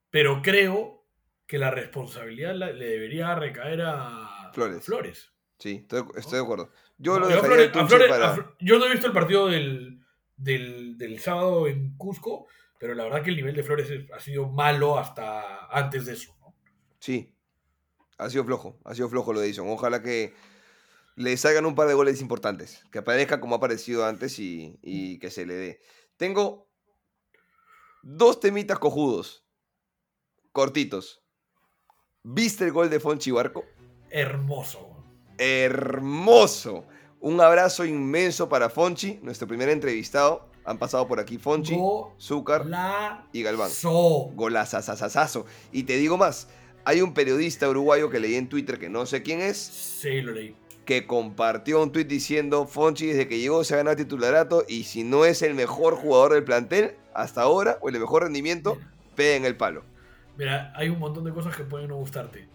Pero 0.10 0.42
creo 0.42 1.06
que 1.46 1.58
la 1.58 1.70
responsabilidad 1.72 2.56
la- 2.56 2.72
le 2.72 2.86
debería 2.88 3.36
recaer 3.36 3.82
a 3.84 4.52
Flores. 4.54 4.84
Flores. 4.86 5.32
Sí, 5.60 5.80
estoy, 5.84 6.04
estoy 6.16 6.40
de 6.40 6.44
acuerdo. 6.44 6.72
Yo 6.98 7.20
lo 7.20 7.30
No, 7.30 7.40
Flores- 7.40 7.72
Flores- 7.72 8.10
para... 8.10 8.56
yo 8.60 8.80
no 8.80 8.86
he 8.86 8.92
visto 8.92 9.08
el 9.08 9.14
partido 9.14 9.48
del, 9.48 10.04
del, 10.36 10.98
del 10.98 11.20
sábado 11.20 11.68
en 11.68 11.96
Cusco, 11.98 12.48
pero 12.80 12.96
la 12.96 13.04
verdad 13.04 13.24
que 13.24 13.30
el 13.30 13.36
nivel 13.36 13.56
de 13.56 13.64
Flores 13.64 13.90
es- 13.90 14.12
ha 14.12 14.20
sido 14.20 14.48
malo 14.50 14.98
hasta 14.98 15.68
antes 15.68 16.06
de 16.06 16.14
eso. 16.14 16.36
¿no? 16.42 16.56
Sí. 17.00 17.34
Ha 18.18 18.30
sido 18.32 18.44
flojo, 18.46 18.80
ha 18.86 18.96
sido 18.96 19.10
flojo 19.10 19.32
lo 19.34 19.40
de 19.40 19.46
Edison. 19.48 19.68
Ojalá 19.70 20.02
que 20.02 20.34
le 21.18 21.36
salgan 21.36 21.66
un 21.66 21.74
par 21.74 21.88
de 21.88 21.96
goles 21.96 22.22
importantes. 22.22 22.84
Que 22.92 23.00
aparezca 23.00 23.42
como 23.42 23.56
ha 23.56 23.58
aparecido 23.58 24.06
antes 24.06 24.38
y, 24.38 24.80
y 24.84 25.18
que 25.18 25.32
se 25.32 25.48
le 25.48 25.56
dé. 25.56 25.82
Tengo 26.16 26.70
dos 28.04 28.40
temitas 28.40 28.78
cojudos. 28.78 29.44
Cortitos. 30.52 31.24
¿Viste 32.22 32.66
el 32.66 32.72
gol 32.72 32.92
de 32.92 33.00
Fonchi 33.00 33.32
Barco? 33.32 33.66
Hermoso. 34.12 34.96
Hermoso. 35.40 36.86
Un 37.20 37.42
abrazo 37.42 37.84
inmenso 37.84 38.48
para 38.48 38.70
Fonchi, 38.70 39.20
nuestro 39.24 39.48
primer 39.48 39.70
entrevistado. 39.70 40.52
Han 40.66 40.78
pasado 40.78 41.08
por 41.08 41.20
aquí 41.20 41.40
Fonchi, 41.40 41.76
Zúcar 42.20 42.68
y 43.32 43.42
Galván. 43.42 43.72
Golazazazazazo. 44.36 45.48
Y 45.72 45.84
te 45.84 45.98
digo 45.98 46.18
más, 46.18 46.48
hay 46.86 47.02
un 47.02 47.16
periodista 47.16 47.68
uruguayo 47.68 48.12
que 48.12 48.20
leí 48.20 48.36
en 48.36 48.50
Twitter 48.50 48.78
que 48.78 48.90
no 48.90 49.08
sé 49.08 49.24
quién 49.24 49.42
es, 49.42 49.58
Sí, 49.58 50.22
lo 50.22 50.34
leí. 50.34 50.56
Que 50.88 51.06
compartió 51.06 51.84
un 51.84 51.92
tweet 51.92 52.06
diciendo 52.06 52.66
Fonchi 52.66 53.06
desde 53.08 53.28
que 53.28 53.38
llegó 53.40 53.64
se 53.64 53.76
ha 53.76 53.78
ganado 53.78 53.98
titularato 53.98 54.64
y 54.68 54.86
si 54.86 55.04
no 55.04 55.26
es 55.26 55.42
el 55.44 55.54
mejor 55.54 55.96
jugador 55.96 56.34
del 56.34 56.44
plantel 56.46 56.96
hasta 57.14 57.42
ahora 57.44 57.78
o 57.82 57.90
el 57.90 58.00
mejor 58.00 58.24
rendimiento, 58.24 58.78
pega 59.16 59.36
en 59.36 59.46
el 59.46 59.56
palo. 59.58 59.84
Mira, 60.38 60.72
hay 60.76 60.90
un 60.90 60.98
montón 61.00 61.26
de 61.26 61.34
cosas 61.34 61.56
que 61.56 61.64
pueden 61.64 61.90
no 61.90 61.98
gustarte. 61.98 62.48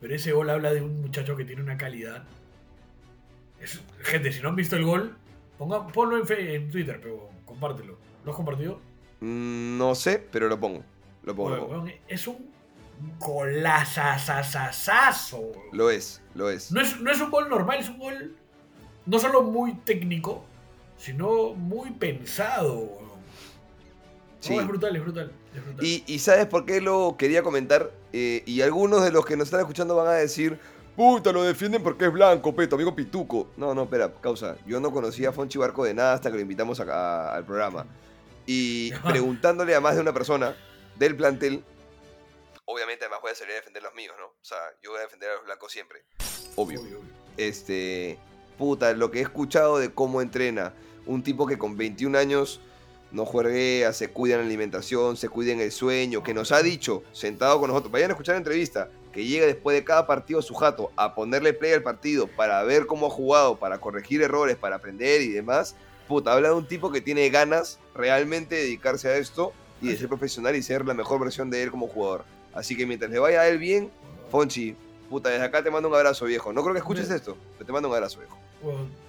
Pero 0.00 0.14
ese 0.14 0.32
gol 0.32 0.50
habla 0.50 0.72
de 0.72 0.82
un 0.82 1.00
muchacho 1.00 1.34
que 1.34 1.44
tiene 1.44 1.62
una 1.62 1.76
calidad. 1.78 2.22
Es- 3.60 3.80
gente, 4.02 4.30
si 4.32 4.40
no 4.42 4.50
han 4.50 4.56
visto 4.56 4.76
el 4.76 4.84
gol, 4.84 5.16
ponga, 5.56 5.86
ponlo 5.88 6.18
en, 6.18 6.26
fe- 6.26 6.54
en 6.56 6.70
Twitter, 6.70 7.00
pero 7.02 7.30
compártelo. 7.44 7.96
¿Lo 8.24 8.30
has 8.32 8.36
compartido? 8.36 8.80
Mm, 9.20 9.78
No 9.78 9.94
sé, 9.94 10.22
pero 10.30 10.48
lo 10.48 10.60
pongo. 10.60 10.84
Lo 11.24 11.34
pongo. 11.34 11.50
lo 11.50 11.54
Weón, 11.56 11.68
pongo. 11.68 11.82
weón, 11.84 11.94
es 12.06 12.26
un 12.28 12.50
golazazazazazo. 13.18 15.38
weón. 15.38 15.62
Lo 15.72 15.90
es, 15.90 16.20
lo 16.38 16.48
es. 16.50 16.72
No 16.72 16.80
es, 16.80 17.00
no 17.00 17.10
es 17.10 17.20
un 17.20 17.30
gol 17.30 17.48
normal, 17.50 17.80
es 17.80 17.88
un 17.88 17.98
gol 17.98 18.36
no 19.04 19.18
solo 19.18 19.42
muy 19.42 19.74
técnico, 19.74 20.44
sino 20.96 21.54
muy 21.54 21.90
pensado. 21.90 23.06
No, 24.48 24.60
es 24.60 24.66
brutal, 24.66 24.94
es 24.94 25.02
brutal. 25.02 25.32
es 25.54 25.64
brutal. 25.64 25.84
Y, 25.84 26.04
y 26.06 26.18
¿sabes 26.20 26.46
por 26.46 26.64
qué 26.64 26.80
lo 26.80 27.16
quería 27.18 27.42
comentar? 27.42 27.90
Eh, 28.12 28.44
y 28.46 28.62
algunos 28.62 29.02
de 29.02 29.10
los 29.10 29.26
que 29.26 29.36
nos 29.36 29.48
están 29.48 29.60
escuchando 29.60 29.96
van 29.96 30.06
a 30.06 30.12
decir, 30.12 30.58
puta, 30.96 31.32
lo 31.32 31.42
defienden 31.42 31.82
porque 31.82 32.06
es 32.06 32.12
blanco, 32.12 32.54
peto, 32.54 32.76
amigo 32.76 32.94
pituco. 32.94 33.48
No, 33.56 33.74
no, 33.74 33.82
espera, 33.82 34.12
causa. 34.20 34.56
Yo 34.64 34.78
no 34.78 34.92
conocía 34.92 35.30
a 35.30 35.32
Fonchi 35.32 35.58
Barco 35.58 35.84
de 35.84 35.94
nada 35.94 36.14
hasta 36.14 36.30
que 36.30 36.36
lo 36.36 36.42
invitamos 36.42 36.78
acá 36.78 37.34
al 37.34 37.44
programa. 37.44 37.84
Y 38.46 38.92
preguntándole 39.08 39.74
a 39.74 39.80
más 39.80 39.96
de 39.96 40.02
una 40.02 40.12
persona 40.12 40.54
del 40.96 41.16
plantel, 41.16 41.64
obviamente 42.68 43.04
además 43.04 43.20
voy 43.22 43.32
a 43.32 43.34
salir 43.34 43.52
a 43.54 43.56
defender 43.56 43.82
los 43.82 43.94
míos, 43.94 44.14
¿no? 44.18 44.26
O 44.26 44.44
sea, 44.44 44.58
yo 44.82 44.90
voy 44.90 45.00
a 45.00 45.02
defender 45.02 45.30
a 45.30 45.34
los 45.36 45.44
blancos 45.44 45.72
siempre. 45.72 46.04
Obvio. 46.54 46.80
Obvio, 46.80 46.98
obvio. 47.00 47.10
Este, 47.38 48.18
puta, 48.58 48.92
lo 48.92 49.10
que 49.10 49.20
he 49.20 49.22
escuchado 49.22 49.78
de 49.78 49.92
cómo 49.92 50.20
entrena 50.20 50.74
un 51.06 51.22
tipo 51.22 51.46
que 51.46 51.56
con 51.56 51.76
21 51.78 52.16
años 52.18 52.60
no 53.10 53.24
jueguea, 53.24 53.94
se 53.94 54.10
cuida 54.10 54.34
en 54.34 54.42
la 54.42 54.46
alimentación, 54.46 55.16
se 55.16 55.30
cuida 55.30 55.52
en 55.52 55.60
el 55.60 55.72
sueño, 55.72 56.22
que 56.22 56.34
nos 56.34 56.52
ha 56.52 56.62
dicho, 56.62 57.02
sentado 57.12 57.58
con 57.58 57.68
nosotros, 57.70 57.90
vayan 57.90 58.10
a 58.10 58.12
escuchar 58.12 58.34
la 58.34 58.40
entrevista, 58.40 58.90
que 59.14 59.24
llega 59.24 59.46
después 59.46 59.74
de 59.74 59.82
cada 59.82 60.06
partido 60.06 60.40
a 60.40 60.42
su 60.42 60.54
jato 60.54 60.92
a 60.96 61.14
ponerle 61.14 61.54
play 61.54 61.72
al 61.72 61.82
partido 61.82 62.26
para 62.26 62.62
ver 62.64 62.86
cómo 62.86 63.06
ha 63.06 63.10
jugado, 63.10 63.58
para 63.58 63.80
corregir 63.80 64.20
errores, 64.20 64.56
para 64.56 64.76
aprender 64.76 65.22
y 65.22 65.30
demás. 65.30 65.74
Puta, 66.06 66.34
habla 66.34 66.48
de 66.48 66.54
un 66.54 66.68
tipo 66.68 66.92
que 66.92 67.00
tiene 67.00 67.30
ganas 67.30 67.78
realmente 67.94 68.56
de 68.56 68.62
dedicarse 68.62 69.08
a 69.08 69.16
esto 69.16 69.54
y 69.80 69.88
de 69.88 69.96
ser 69.96 70.08
profesional 70.08 70.54
y 70.54 70.62
ser 70.62 70.84
la 70.84 70.92
mejor 70.92 71.20
versión 71.20 71.48
de 71.48 71.62
él 71.62 71.70
como 71.70 71.88
jugador. 71.88 72.24
Así 72.58 72.76
que 72.76 72.86
mientras 72.86 73.10
le 73.10 73.18
vaya 73.20 73.42
a 73.42 73.48
él 73.48 73.58
bien, 73.58 73.88
Fonchi, 74.32 74.74
puta, 75.08 75.28
desde 75.30 75.44
acá 75.44 75.62
te 75.62 75.70
mando 75.70 75.88
un 75.88 75.94
abrazo, 75.94 76.24
viejo. 76.24 76.52
No 76.52 76.62
creo 76.62 76.72
que 76.74 76.80
escuches 76.80 77.08
esto, 77.08 77.36
pero 77.54 77.64
te 77.66 77.72
mando 77.72 77.88
un 77.88 77.94
abrazo, 77.94 78.18
viejo. 78.18 78.36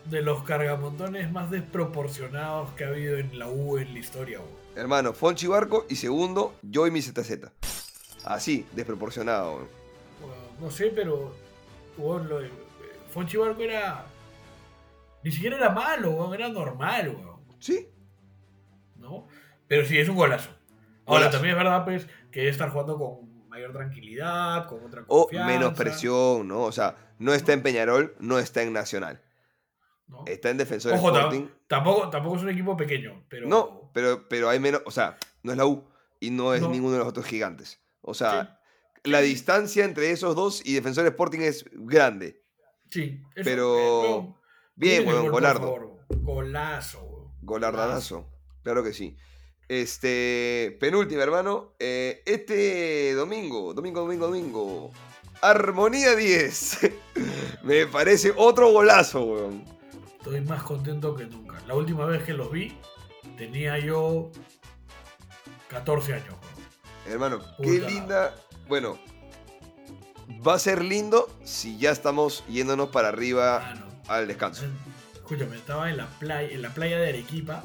De 0.06 0.22
los 0.22 0.44
cargamontones 0.44 1.32
más 1.32 1.50
desproporcionados 1.50 2.70
que 2.74 2.84
ha 2.84 2.90
habido 2.90 3.18
en 3.18 3.40
la 3.40 3.48
U 3.48 3.80
en 3.80 3.92
la 3.94 4.00
historia. 4.00 4.38
weón. 4.40 4.52
Hermano, 4.76 5.14
Fonchi 5.14 5.48
Barco 5.48 5.88
y 5.90 5.96
segundo, 5.96 6.54
yo 6.62 6.86
y 6.86 6.92
mi 6.92 7.02
ZZ. 7.02 7.48
Así, 8.24 8.68
desproporcionado. 8.74 9.54
weón. 9.56 9.68
Weón, 10.22 10.62
no 10.62 10.70
sé, 10.70 10.92
pero 10.96 11.34
lo 11.98 12.40
de- 12.40 12.52
Fonchi 13.12 13.38
Barco 13.38 13.62
era... 13.64 14.06
Ni 15.24 15.32
siquiera 15.32 15.58
era 15.58 15.72
malo, 15.72 16.12
weón, 16.12 16.34
era 16.36 16.50
normal, 16.50 17.10
weón, 17.18 17.40
Sí, 17.60 17.90
¿no? 18.98 19.28
Pero 19.68 19.86
sí, 19.86 19.98
es 19.98 20.08
un 20.08 20.16
golazo. 20.16 20.50
Ahora, 21.06 21.22
Golazo. 21.26 21.32
también 21.32 21.56
es 21.58 21.64
verdad, 21.64 21.84
pues, 21.86 22.08
que 22.32 22.48
estar 22.48 22.70
jugando 22.70 22.98
con 22.98 23.29
mayor 23.60 23.74
tranquilidad, 23.74 24.68
con 24.68 24.84
otra 24.86 25.04
o 25.08 25.24
confianza. 25.24 25.48
menos 25.48 25.74
presión, 25.74 26.48
¿no? 26.48 26.62
O 26.64 26.72
sea, 26.72 26.96
no 27.20 27.34
está 27.34 27.54
en 27.54 27.62
Peñarol, 27.62 28.16
no 28.20 28.40
está 28.40 28.62
en 28.64 28.74
Nacional. 28.74 29.22
¿no? 30.08 30.24
Está 30.26 30.50
en 30.50 30.58
Defensor 30.58 30.94
Ojo, 30.94 31.10
Sporting. 31.16 31.48
tampoco, 31.68 32.10
tampoco 32.10 32.38
es 32.38 32.42
un 32.44 32.50
equipo 32.50 32.76
pequeño, 32.76 33.24
pero... 33.30 33.48
No, 33.48 33.92
pero, 33.94 34.28
pero 34.28 34.50
hay 34.50 34.60
menos, 34.60 34.82
o 34.86 34.92
sea, 34.92 35.18
no 35.44 35.52
es 35.52 35.58
la 35.58 35.66
U 35.68 35.84
y 36.20 36.32
no 36.32 36.54
es 36.56 36.62
No. 36.62 36.70
ninguno 36.70 36.94
de 36.94 37.00
los 37.00 37.08
otros 37.08 37.26
gigantes. 37.28 37.80
O 38.02 38.14
sea, 38.16 38.60
Sí. 39.04 39.12
la 39.12 39.20
Sí. 39.22 39.26
distancia 39.28 39.86
entre 39.86 40.10
esos 40.10 40.36
dos 40.36 40.66
y 40.66 40.74
Defensor 40.74 41.06
Sporting 41.06 41.42
es 41.42 41.66
grande. 41.74 42.42
Sí, 42.90 43.22
es 43.36 43.38
un- 43.38 43.44
Pero- 43.44 43.78
eh, 43.78 44.10
weón, 44.10 44.36
Bien, 44.76 45.08
weón, 45.08 45.30
Golardo. 45.30 46.00
Golazo, 46.10 47.04
weón. 47.04 47.32
Golardanazo. 47.42 48.28
Claro 48.64 48.84
que 48.84 48.94
sí. 48.94 49.16
Este, 49.70 50.76
penúltima, 50.80 51.22
hermano. 51.22 51.74
Eh, 51.80 52.24
este 52.26 53.14
domingo, 53.14 53.74
domingo, 53.76 54.02
domingo, 54.02 54.26
domingo. 54.28 54.92
Armonía 55.42 56.16
10. 56.16 56.80
Me 57.64 57.86
parece 57.86 58.34
otro 58.36 58.72
golazo, 58.72 59.24
weón. 59.24 59.64
Estoy 60.18 60.42
más 60.42 60.64
contento 60.64 61.16
que 61.16 61.26
nunca. 61.28 61.62
La 61.68 61.76
última 61.76 62.06
vez 62.06 62.24
que 62.24 62.34
los 62.34 62.52
vi, 62.52 62.76
tenía 63.38 63.78
yo 63.78 64.32
14 65.70 66.16
años. 66.16 66.36
Hermano, 67.08 67.40
qué 67.62 67.80
linda. 67.80 68.36
Bueno, 68.68 68.98
va 70.46 70.56
a 70.56 70.60
ser 70.60 70.84
lindo 70.84 71.30
si 71.44 71.78
ya 71.78 71.92
estamos 71.92 72.44
yéndonos 72.48 72.90
para 72.90 73.10
arriba 73.10 73.58
Ah, 73.64 73.76
no. 73.76 73.86
al 74.12 74.28
descanso. 74.28 74.64
Escúchame, 75.14 75.56
estaba 75.58 75.92
en 75.92 75.98
la 75.98 76.08
playa, 76.18 76.50
en 76.50 76.62
la 76.64 76.74
playa 76.74 76.98
de 76.98 77.10
Arequipa. 77.10 77.64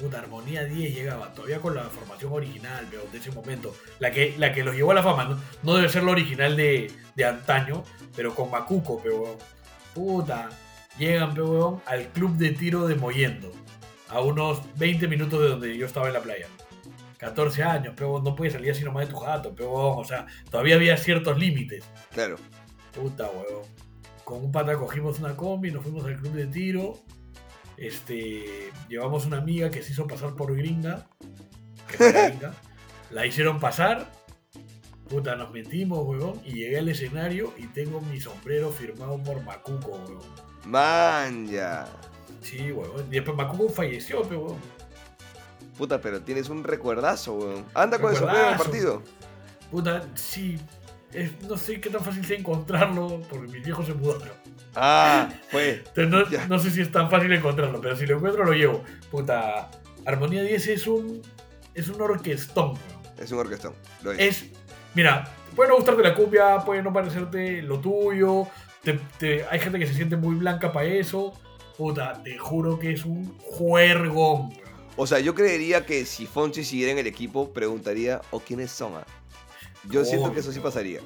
Puta, 0.00 0.18
Armonía 0.18 0.64
10 0.64 0.94
llegaba, 0.94 1.32
todavía 1.34 1.60
con 1.60 1.74
la 1.74 1.84
formación 1.84 2.32
original, 2.32 2.86
pero 2.90 3.04
de 3.12 3.18
ese 3.18 3.30
momento. 3.30 3.74
La 3.98 4.10
que, 4.10 4.34
la 4.38 4.52
que 4.52 4.64
los 4.64 4.74
llevó 4.74 4.92
a 4.92 4.94
la 4.94 5.02
fama, 5.02 5.24
no, 5.24 5.38
no 5.62 5.74
debe 5.74 5.88
ser 5.88 6.02
la 6.02 6.12
original 6.12 6.56
de, 6.56 6.90
de 7.14 7.24
antaño, 7.24 7.84
pero 8.16 8.34
con 8.34 8.50
Macuco, 8.50 9.00
pero. 9.02 9.36
Puta, 9.94 10.48
llegan, 10.98 11.34
pero 11.34 11.82
al 11.84 12.08
club 12.08 12.36
de 12.36 12.50
tiro 12.50 12.86
de 12.86 12.94
Moyendo. 12.94 13.52
A 14.08 14.20
unos 14.20 14.60
20 14.76 15.08
minutos 15.08 15.40
de 15.40 15.48
donde 15.48 15.76
yo 15.76 15.86
estaba 15.86 16.06
en 16.06 16.14
la 16.14 16.20
playa. 16.20 16.46
14 17.18 17.62
años, 17.62 17.94
pero 17.96 18.20
no 18.20 18.34
puedes 18.34 18.54
salir 18.54 18.72
así 18.72 18.82
nomás 18.82 19.06
de 19.06 19.14
tu 19.14 19.20
jato, 19.20 19.54
pero 19.54 19.72
o 19.72 20.04
sea, 20.04 20.26
todavía 20.50 20.74
había 20.74 20.96
ciertos 20.96 21.38
límites. 21.38 21.84
Claro. 22.10 22.36
Puta, 22.92 23.30
huevón. 23.30 23.62
Con 24.24 24.44
un 24.44 24.52
pata 24.52 24.76
cogimos 24.76 25.20
una 25.20 25.36
combi, 25.36 25.70
nos 25.70 25.82
fuimos 25.82 26.04
al 26.04 26.16
club 26.16 26.32
de 26.32 26.46
tiro. 26.46 26.98
Este, 27.86 28.70
llevamos 28.88 29.26
una 29.26 29.38
amiga 29.38 29.68
que 29.70 29.82
se 29.82 29.90
hizo 29.92 30.06
pasar 30.06 30.34
por 30.36 30.54
gringa. 30.56 31.08
Que. 31.88 32.32
La 33.10 33.26
hicieron 33.26 33.58
pasar. 33.60 34.10
Puta, 35.08 35.34
nos 35.36 35.50
metimos, 35.52 36.06
huevón. 36.06 36.40
Y 36.44 36.52
llegué 36.54 36.78
al 36.78 36.88
escenario 36.88 37.52
y 37.58 37.66
tengo 37.66 38.00
mi 38.00 38.20
sombrero 38.20 38.70
firmado 38.70 39.20
por 39.22 39.42
Macuco, 39.42 39.90
huevón. 39.90 40.22
Man, 40.64 41.48
ya. 41.48 41.86
Sí, 42.40 42.70
huevón. 42.72 43.04
Y 43.10 43.16
después 43.16 43.36
Macuco 43.36 43.68
falleció, 43.68 44.22
pero 44.22 44.40
huevón. 44.42 44.58
Puta, 45.76 46.00
pero 46.00 46.22
tienes 46.22 46.48
un 46.50 46.62
recuerdazo, 46.64 47.34
weón. 47.34 47.64
Anda 47.74 47.98
con 47.98 48.10
el 48.12 48.16
sombrero 48.16 48.40
en 48.46 48.52
el 48.52 48.58
Recuerdazo. 48.58 48.70
partido. 48.70 49.02
Puta, 49.70 50.02
sí. 50.14 50.58
Es- 51.12 51.42
no 51.42 51.56
sé 51.56 51.80
qué 51.80 51.90
tan 51.90 52.02
fácil 52.04 52.24
sea 52.24 52.38
encontrarlo 52.38 53.20
porque 53.28 53.48
mis 53.48 53.64
viejos 53.64 53.86
se 53.86 53.94
mudaron. 53.94 54.41
Ah. 54.74 55.28
Entonces, 55.94 56.48
no, 56.48 56.58
sé 56.58 56.70
si 56.70 56.80
es 56.80 56.90
tan 56.90 57.10
fácil 57.10 57.32
encontrarlo, 57.32 57.80
pero 57.80 57.96
si 57.96 58.06
lo 58.06 58.16
encuentro 58.16 58.44
lo 58.44 58.52
llevo. 58.52 58.82
Puta, 59.10 59.70
Armonía 60.06 60.42
10 60.42 60.66
es 60.68 60.86
un 60.86 61.22
es 61.74 61.88
un 61.88 62.00
orquestón. 62.00 62.74
Es 63.18 63.30
un 63.32 63.38
orquestón. 63.38 63.74
Lo 64.02 64.12
es. 64.12 64.18
Es, 64.20 64.44
mira, 64.94 65.28
puede 65.54 65.70
no 65.70 65.76
gustarte 65.76 66.02
la 66.02 66.14
cumbia, 66.14 66.58
puede 66.64 66.82
no 66.82 66.92
parecerte 66.92 67.62
lo 67.62 67.78
tuyo. 67.80 68.46
te- 68.82 68.98
te- 69.18 69.44
hay 69.50 69.60
gente 69.60 69.78
que 69.78 69.86
se 69.86 69.94
siente 69.94 70.16
muy 70.16 70.34
blanca 70.34 70.72
para 70.72 70.86
eso. 70.86 71.32
Puta, 71.76 72.22
te 72.22 72.36
juro 72.38 72.78
que 72.78 72.92
es 72.92 73.04
un 73.04 73.36
juergón. 73.38 74.52
O 74.96 75.06
sea, 75.06 75.20
yo 75.20 75.34
creería 75.34 75.86
que 75.86 76.04
si 76.04 76.26
Fonchi 76.26 76.64
siguiera 76.64 76.92
en 76.92 76.98
el 76.98 77.06
equipo, 77.06 77.52
preguntaría, 77.52 78.20
¿o 78.30 78.40
quiénes 78.40 78.70
son? 78.70 78.94
ah?". 78.96 79.06
Yo 79.88 80.04
siento 80.04 80.32
que 80.32 80.40
eso 80.40 80.52
sí 80.52 80.60
pasaría. 80.60 81.00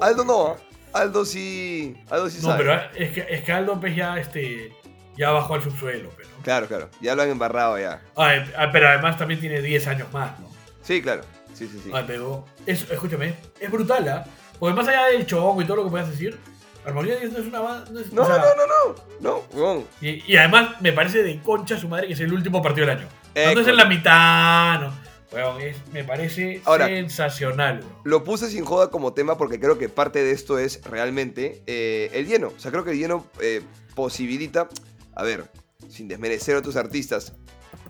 Aldo 0.00 0.24
no, 0.24 0.46
ah. 0.48 0.56
Aldo 0.94 1.24
sí. 1.24 1.96
Aldo 2.10 2.30
sí 2.30 2.38
No, 2.42 2.48
sabe. 2.48 2.64
pero 2.64 2.80
es 2.96 3.10
que, 3.12 3.26
es 3.28 3.42
que 3.42 3.52
Aldo 3.52 3.78
pues, 3.80 3.94
ya, 3.96 4.18
este, 4.18 4.72
ya 5.16 5.30
bajó 5.30 5.54
al 5.54 5.62
subsuelo. 5.62 6.10
Pero, 6.16 6.28
Claro, 6.42 6.66
claro. 6.66 6.90
Ya 7.00 7.14
lo 7.14 7.22
han 7.22 7.30
embarrado 7.30 7.78
ya. 7.78 8.00
Ay, 8.16 8.44
ah, 8.56 8.68
pero 8.72 8.88
además 8.88 9.18
también 9.18 9.40
tiene 9.40 9.60
10 9.60 9.86
años 9.88 10.12
más, 10.12 10.38
¿no? 10.40 10.48
Sí, 10.82 11.02
claro. 11.02 11.22
Sí, 11.52 11.68
sí, 11.68 11.80
sí. 11.84 11.90
Ay, 11.94 12.04
pero 12.06 12.44
es, 12.66 12.90
escúchame, 12.90 13.34
es 13.60 13.70
brutal, 13.70 14.08
¿ah? 14.08 14.24
Porque 14.58 14.74
más 14.74 14.86
allá 14.88 15.06
del 15.06 15.26
chongo 15.26 15.60
y 15.62 15.64
todo 15.64 15.76
lo 15.78 15.84
que 15.84 15.90
puedas 15.90 16.10
decir, 16.10 16.38
Armonía 16.86 17.16
10 17.16 17.32
no 17.32 17.38
es 17.38 17.46
una 17.46 17.60
banda. 17.60 17.90
No, 17.90 18.00
es- 18.00 18.12
No, 18.12 18.22
o 18.22 18.26
sea, 18.26 18.36
no, 18.36 18.44
no, 18.44 18.66
no. 18.66 19.04
No, 19.20 19.42
weón. 19.52 19.84
Y, 20.00 20.30
y 20.32 20.36
además 20.36 20.80
me 20.80 20.92
parece 20.92 21.22
de 21.22 21.40
concha 21.40 21.78
su 21.78 21.88
madre 21.88 22.06
que 22.08 22.12
es 22.12 22.20
el 22.20 22.32
último 22.32 22.60
partido 22.62 22.86
del 22.86 22.98
año. 22.98 23.08
Eh, 23.34 23.46
no, 23.48 23.54
no 23.54 23.60
es 23.62 23.68
en 23.68 23.76
la 23.76 23.84
mitad, 23.86 24.80
no. 24.80 24.94
Weón, 25.34 25.60
es- 25.60 25.76
me 25.92 26.04
parece 26.04 26.62
Ahora- 26.64 26.86
sensacional. 26.86 27.82
Lo 28.04 28.22
puse 28.24 28.48
sin 28.50 28.64
joda 28.64 28.90
como 28.90 29.12
tema 29.14 29.36
porque 29.36 29.58
creo 29.58 29.76
que 29.78 29.88
parte 29.88 30.22
de 30.22 30.30
esto 30.32 30.58
es 30.58 30.80
realmente 30.84 31.62
eh, 31.66 32.10
el 32.12 32.26
lleno. 32.26 32.52
O 32.56 32.60
sea, 32.60 32.70
creo 32.70 32.84
que 32.84 32.92
el 32.92 32.98
lleno 32.98 33.26
eh, 33.40 33.60
posibilita, 33.94 34.68
a 35.14 35.22
ver, 35.24 35.50
sin 35.88 36.08
desmerecer 36.08 36.54
a 36.56 36.58
otros 36.60 36.76
artistas, 36.76 37.34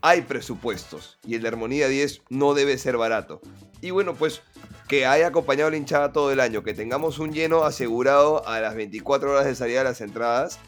hay 0.01 0.23
presupuestos 0.23 1.19
y 1.27 1.35
el 1.35 1.43
de 1.43 1.49
Armonía 1.49 1.89
10 1.89 2.23
no 2.31 2.55
debe 2.55 2.77
ser 2.79 2.97
barato. 2.97 3.41
Y 3.81 3.91
bueno, 3.91 4.15
pues 4.15 4.43
que 4.89 5.07
haya 5.07 5.27
acompañado 5.29 5.71
la 5.71 5.77
hinchada 5.77 6.13
todo 6.13 6.31
el 6.33 6.41
año, 6.41 6.63
que 6.63 6.75
tengamos 6.75 7.19
un 7.19 7.33
lleno 7.33 7.65
asegurado 7.65 8.47
a 8.47 8.61
las 8.61 8.75
24 8.75 9.31
horas 9.33 9.45
de 9.47 9.55
salida 9.55 9.79
de 9.79 9.85
las 9.85 10.01
entradas, 10.03 10.59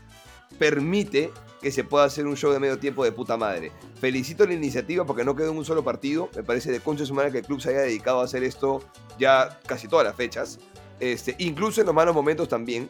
permite 0.59 1.31
que 1.67 1.73
se 1.73 1.83
pueda 1.83 2.05
hacer 2.05 2.29
un 2.29 2.37
show 2.37 2.53
de 2.53 2.61
medio 2.61 2.79
tiempo 2.79 3.03
de 3.03 3.11
puta 3.11 3.37
madre. 3.37 3.73
Felicito 4.01 4.47
la 4.47 4.55
iniciativa 4.55 5.05
porque 5.05 5.25
no 5.25 5.35
quedó 5.35 5.51
en 5.51 5.59
un 5.59 5.65
solo 5.65 5.83
partido. 5.83 6.31
Me 6.37 6.45
parece 6.45 6.71
de 6.71 6.79
concha 6.79 7.13
madre 7.13 7.33
que 7.33 7.39
el 7.39 7.45
club 7.45 7.61
se 7.61 7.71
haya 7.71 7.81
dedicado 7.81 8.21
a 8.21 8.25
hacer 8.25 8.45
esto 8.45 8.85
ya 9.19 9.59
casi 9.67 9.89
todas 9.89 10.07
las 10.07 10.15
fechas. 10.15 10.61
Este, 11.01 11.35
incluso 11.39 11.81
en 11.81 11.89
los 11.89 11.95
malos 11.97 12.15
momentos 12.15 12.49
también. 12.49 12.89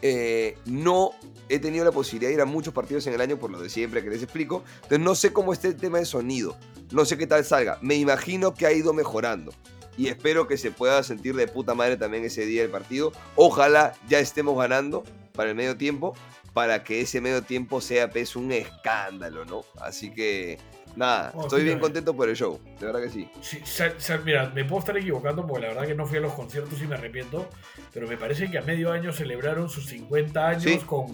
Eh, 0.00 0.56
no 0.64 1.10
he 1.50 1.58
tenido 1.58 1.84
la 1.84 1.92
posibilidad 1.92 2.30
de 2.30 2.36
ir 2.36 2.40
a 2.40 2.46
muchos 2.46 2.72
partidos 2.72 3.06
en 3.06 3.12
el 3.12 3.20
año 3.20 3.38
por 3.38 3.50
lo 3.50 3.60
de 3.60 3.68
siempre 3.68 4.02
que 4.02 4.08
les 4.08 4.22
explico. 4.22 4.64
Entonces 4.76 5.00
no 5.00 5.14
sé 5.14 5.34
cómo 5.34 5.52
esté 5.52 5.68
el 5.68 5.76
tema 5.76 5.98
de 5.98 6.06
sonido. 6.06 6.56
No 6.92 7.04
sé 7.04 7.18
qué 7.18 7.26
tal 7.26 7.44
salga. 7.44 7.76
Me 7.82 7.96
imagino 7.96 8.54
que 8.54 8.64
ha 8.64 8.72
ido 8.72 8.94
mejorando. 8.94 9.52
Y 9.98 10.08
espero 10.08 10.48
que 10.48 10.56
se 10.56 10.70
pueda 10.70 11.02
sentir 11.02 11.36
de 11.36 11.46
puta 11.48 11.74
madre 11.74 11.98
también 11.98 12.24
ese 12.24 12.46
día 12.46 12.62
del 12.62 12.70
partido. 12.70 13.12
Ojalá 13.36 13.92
ya 14.08 14.20
estemos 14.20 14.56
ganando 14.56 15.04
para 15.34 15.50
el 15.50 15.54
medio 15.56 15.76
tiempo. 15.76 16.14
Para 16.52 16.82
que 16.82 17.00
ese 17.00 17.20
medio 17.20 17.42
tiempo 17.42 17.80
sea 17.80 18.10
pues 18.10 18.34
un 18.36 18.50
escándalo, 18.52 19.44
¿no? 19.44 19.64
Así 19.80 20.12
que 20.12 20.58
nada, 20.96 21.30
Oh, 21.36 21.42
estoy 21.42 21.62
bien 21.62 21.78
contento 21.78 22.14
por 22.14 22.28
el 22.28 22.34
show. 22.36 22.58
De 22.80 22.86
verdad 22.86 23.00
que 23.00 23.08
sí. 23.10 23.28
Sí, 23.40 23.60
sa- 23.64 23.92
sa- 23.98 24.18
mira, 24.18 24.50
me 24.52 24.64
puedo 24.64 24.80
estar 24.80 24.96
equivocando 24.96 25.46
porque 25.46 25.62
la 25.62 25.68
verdad 25.68 25.86
que 25.86 25.94
no 25.94 26.06
fui 26.06 26.18
a 26.18 26.20
los 26.20 26.32
conciertos 26.32 26.80
y 26.82 26.86
me 26.88 26.96
arrepiento, 26.96 27.48
pero 27.94 28.08
me 28.08 28.16
parece 28.16 28.50
que 28.50 28.58
a 28.58 28.62
medio 28.62 28.90
año 28.90 29.12
celebraron 29.12 29.68
sus 29.70 29.86
50 29.86 30.48
años 30.48 30.62
Sí, 30.64 30.78
con 30.80 31.12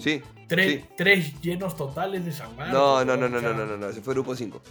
tres, 0.49 0.85
tres 0.97 1.39
llenos 1.43 1.77
totales 1.77 2.25
de 2.25 2.33
San 2.33 2.57
Marcos. 2.57 2.73
No, 2.73 3.05
no, 3.05 3.17
no, 3.17 3.29
no, 3.29 3.39
no, 3.41 3.53
no, 3.53 3.67
no, 3.67 3.77
no. 3.77 3.89
Ese 3.91 4.01
fue 4.01 4.15
grupo 4.15 4.35
5. 4.35 4.63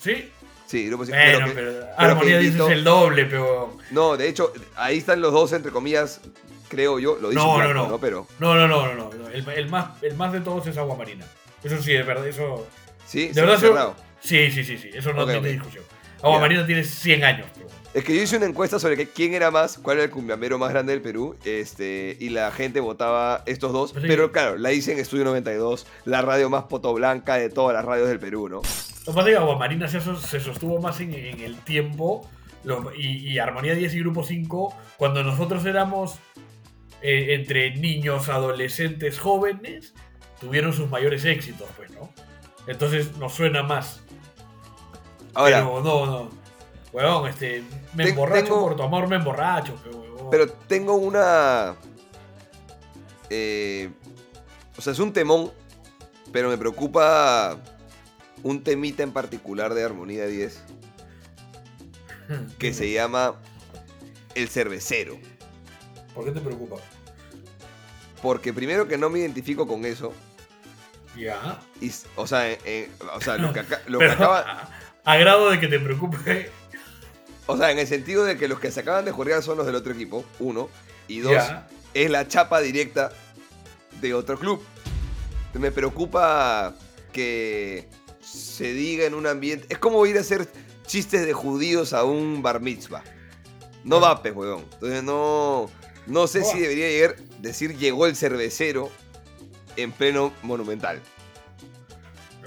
¿Sí? 0.00 0.30
Sí, 0.66 0.86
grupo 0.88 1.04
5. 1.04 1.18
Bueno, 1.18 1.46
pero, 1.54 1.86
Armonía 1.96 2.34
que 2.38 2.38
dices 2.44 2.54
invitó- 2.60 2.70
el 2.70 2.84
doble, 2.84 3.24
pero... 3.26 3.76
No, 3.90 4.16
de 4.16 4.28
hecho, 4.28 4.52
ahí 4.76 4.98
están 4.98 5.20
los 5.20 5.32
dos, 5.32 5.52
entre 5.52 5.70
comillas, 5.72 6.20
creo 6.68 6.98
yo. 6.98 7.16
Lo 7.20 7.28
dice 7.30 7.40
No, 7.42 7.58
no, 7.58 7.68
Blanco, 7.70 7.88
no. 7.88 7.98
Pero 7.98 8.26
No, 8.38 8.54
no, 8.54 8.66
no, 8.68 8.86
no, 8.86 8.94
no. 8.94 9.10
no. 9.12 9.28
El, 9.28 9.48
el 9.48 9.68
más, 9.68 10.02
el 10.02 10.14
más 10.14 10.32
de 10.32 10.40
todos 10.40 10.66
es 10.66 10.76
Agua 10.76 10.96
Marina. 10.96 11.24
Eso 11.62 11.80
sí, 11.82 11.94
es 11.94 12.06
verdad, 12.06 12.26
eso... 12.26 12.66
sí, 13.06 13.28
De 13.28 13.34
sí, 13.34 13.40
verdad, 13.40 13.56
eso-. 13.56 13.96
Sí, 14.20 14.50
sí, 14.50 14.64
sí, 14.64 14.78
sí. 14.78 14.90
Eso 14.92 15.12
no 15.12 15.26
tiene 15.26 15.48
discusión. 15.48 15.84
Agua. 16.22 16.40
Marina 16.40 16.66
tiene 16.66 16.84
100 16.84 17.24
años. 17.24 17.46
Es 17.92 18.02
que 18.02 18.16
yo 18.16 18.22
hice 18.22 18.38
una 18.38 18.46
encuesta 18.46 18.78
sobre 18.80 18.96
que 18.96 19.08
quién 19.08 19.34
era 19.34 19.50
más, 19.52 19.78
cuál 19.78 19.98
era 19.98 20.04
el 20.06 20.10
cumbiambero 20.10 20.58
más 20.58 20.70
grande 20.70 20.92
del 20.92 21.00
Perú, 21.02 21.36
este, 21.44 22.16
y 22.18 22.30
la 22.30 22.50
gente 22.50 22.80
votaba 22.80 23.42
estos 23.46 23.72
dos. 23.72 23.90
Sí. 23.90 23.98
Pero 24.08 24.32
claro, 24.32 24.56
la 24.58 24.72
hice 24.72 24.92
en 24.92 24.98
Estudio 24.98 25.24
92, 25.24 25.86
la 26.06 26.20
radio 26.22 26.50
más 26.50 26.64
potoblanca 26.64 27.34
de 27.36 27.50
todas 27.50 27.74
las 27.74 27.84
radios 27.84 28.08
del 28.08 28.18
Perú, 28.18 28.48
¿no? 28.48 28.56
Lo 28.56 28.62
que 28.62 29.12
pasa 29.12 29.20
es 29.20 29.26
que 29.26 29.36
Agua 29.36 29.58
Marina 29.58 29.86
se, 29.86 30.00
se 30.00 30.40
sostuvo 30.40 30.80
más 30.80 30.98
en, 31.00 31.14
en 31.14 31.40
el 31.40 31.56
tiempo 31.58 32.28
lo- 32.64 32.92
y, 32.96 33.28
y 33.30 33.38
Armonía 33.38 33.74
10 33.74 33.94
y 33.94 34.00
Grupo 34.00 34.24
5, 34.24 34.74
cuando 34.96 35.22
nosotros 35.22 35.64
éramos 35.66 36.16
eh, 37.04 37.34
entre 37.34 37.76
niños, 37.76 38.28
adolescentes, 38.30 39.18
jóvenes, 39.20 39.92
tuvieron 40.40 40.72
sus 40.72 40.88
mayores 40.88 41.24
éxitos, 41.26 41.68
pues, 41.76 41.90
¿no? 41.90 42.10
Entonces 42.66 43.16
nos 43.18 43.34
suena 43.34 43.62
más. 43.62 44.00
Ahora, 45.34 45.58
Pero 45.58 45.82
no, 45.82 46.06
no. 46.06 46.30
Weón, 46.92 47.28
este, 47.28 47.62
me 47.94 48.08
emborracho 48.08 48.44
tengo- 48.46 48.60
por 48.62 48.76
tu 48.76 48.82
amor, 48.84 49.06
me 49.08 49.16
emborracho, 49.16 49.78
weón. 49.84 50.30
pero 50.30 50.48
tengo 50.48 50.94
una... 50.94 51.74
eh, 53.30 53.90
o 54.76 54.80
sea, 54.80 54.92
es 54.92 54.98
un 54.98 55.12
temón, 55.12 55.50
pero 56.32 56.48
me 56.48 56.56
preocupa 56.56 57.58
un 58.42 58.62
temita 58.62 59.02
en 59.02 59.12
particular 59.12 59.74
de 59.74 59.82
Armonía 59.84 60.26
10, 60.26 60.62
que 62.58 62.72
se 62.72 62.92
llama 62.92 63.34
El 64.34 64.48
Cervecero. 64.48 65.18
¿Por 66.14 66.24
qué 66.24 66.30
te 66.30 66.40
preocupa? 66.40 66.76
Porque 68.24 68.54
primero 68.54 68.88
que 68.88 68.96
no 68.96 69.10
me 69.10 69.18
identifico 69.18 69.66
con 69.68 69.84
eso. 69.84 70.14
Ya. 71.14 71.60
Y, 71.78 71.92
o, 72.16 72.26
sea, 72.26 72.50
eh, 72.50 72.58
eh, 72.64 72.90
o 73.14 73.20
sea, 73.20 73.36
lo 73.36 73.52
que, 73.52 73.60
acá- 73.60 73.82
lo 73.86 73.98
que 73.98 74.06
Pero 74.06 74.14
acaba... 74.14 74.70
a, 75.04 75.12
a 75.12 75.16
grado 75.18 75.50
de 75.50 75.60
que 75.60 75.68
te 75.68 75.78
preocupe. 75.78 76.50
O 77.46 77.58
sea, 77.58 77.70
en 77.70 77.78
el 77.78 77.86
sentido 77.86 78.24
de 78.24 78.38
que 78.38 78.48
los 78.48 78.58
que 78.58 78.70
se 78.70 78.80
acaban 78.80 79.04
de 79.04 79.10
jugar 79.12 79.42
son 79.42 79.58
los 79.58 79.66
del 79.66 79.74
otro 79.74 79.92
equipo, 79.92 80.24
uno. 80.38 80.70
Y 81.06 81.18
dos, 81.20 81.32
Ya. 81.34 81.68
es 81.92 82.10
la 82.10 82.26
chapa 82.26 82.60
directa 82.60 83.12
de 84.00 84.14
otro 84.14 84.38
club. 84.38 84.64
Me 85.52 85.70
preocupa 85.70 86.74
que 87.12 87.86
se 88.22 88.72
diga 88.72 89.04
en 89.04 89.12
un 89.12 89.26
ambiente... 89.26 89.66
Es 89.68 89.76
como 89.78 90.04
ir 90.06 90.16
a 90.16 90.20
hacer 90.22 90.48
chistes 90.86 91.26
de 91.26 91.34
judíos 91.34 91.92
a 91.92 92.04
un 92.04 92.42
bar 92.42 92.62
mitzvah. 92.62 93.04
No 93.84 94.00
va, 94.00 94.22
pues, 94.22 94.34
huevón. 94.34 94.64
Entonces 94.72 95.02
no... 95.04 95.70
No 96.06 96.26
sé 96.26 96.44
si 96.44 96.60
debería 96.60 96.88
llegar, 96.88 97.16
decir 97.40 97.76
llegó 97.76 98.06
el 98.06 98.16
cervecero 98.16 98.90
en 99.76 99.92
pleno 99.92 100.32
monumental. 100.42 101.00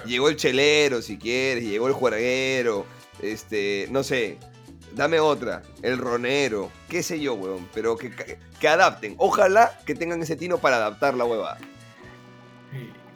Llegó 0.05 0.29
el 0.29 0.35
chelero, 0.35 1.01
si 1.01 1.17
quieres, 1.17 1.63
llegó 1.63 1.87
el 1.87 1.93
jueguero, 1.93 2.85
este, 3.21 3.87
no 3.89 4.03
sé, 4.03 4.37
dame 4.93 5.19
otra, 5.19 5.63
el 5.81 5.97
ronero, 5.97 6.71
qué 6.87 7.01
sé 7.03 7.19
yo, 7.19 7.33
weón, 7.33 7.67
pero 7.73 7.97
que, 7.97 8.11
que, 8.59 8.67
adapten. 8.67 9.15
Ojalá 9.17 9.79
que 9.85 9.95
tengan 9.95 10.21
ese 10.21 10.35
tino 10.35 10.59
para 10.59 10.77
adaptar 10.77 11.15
la 11.15 11.25
hueva. 11.25 11.57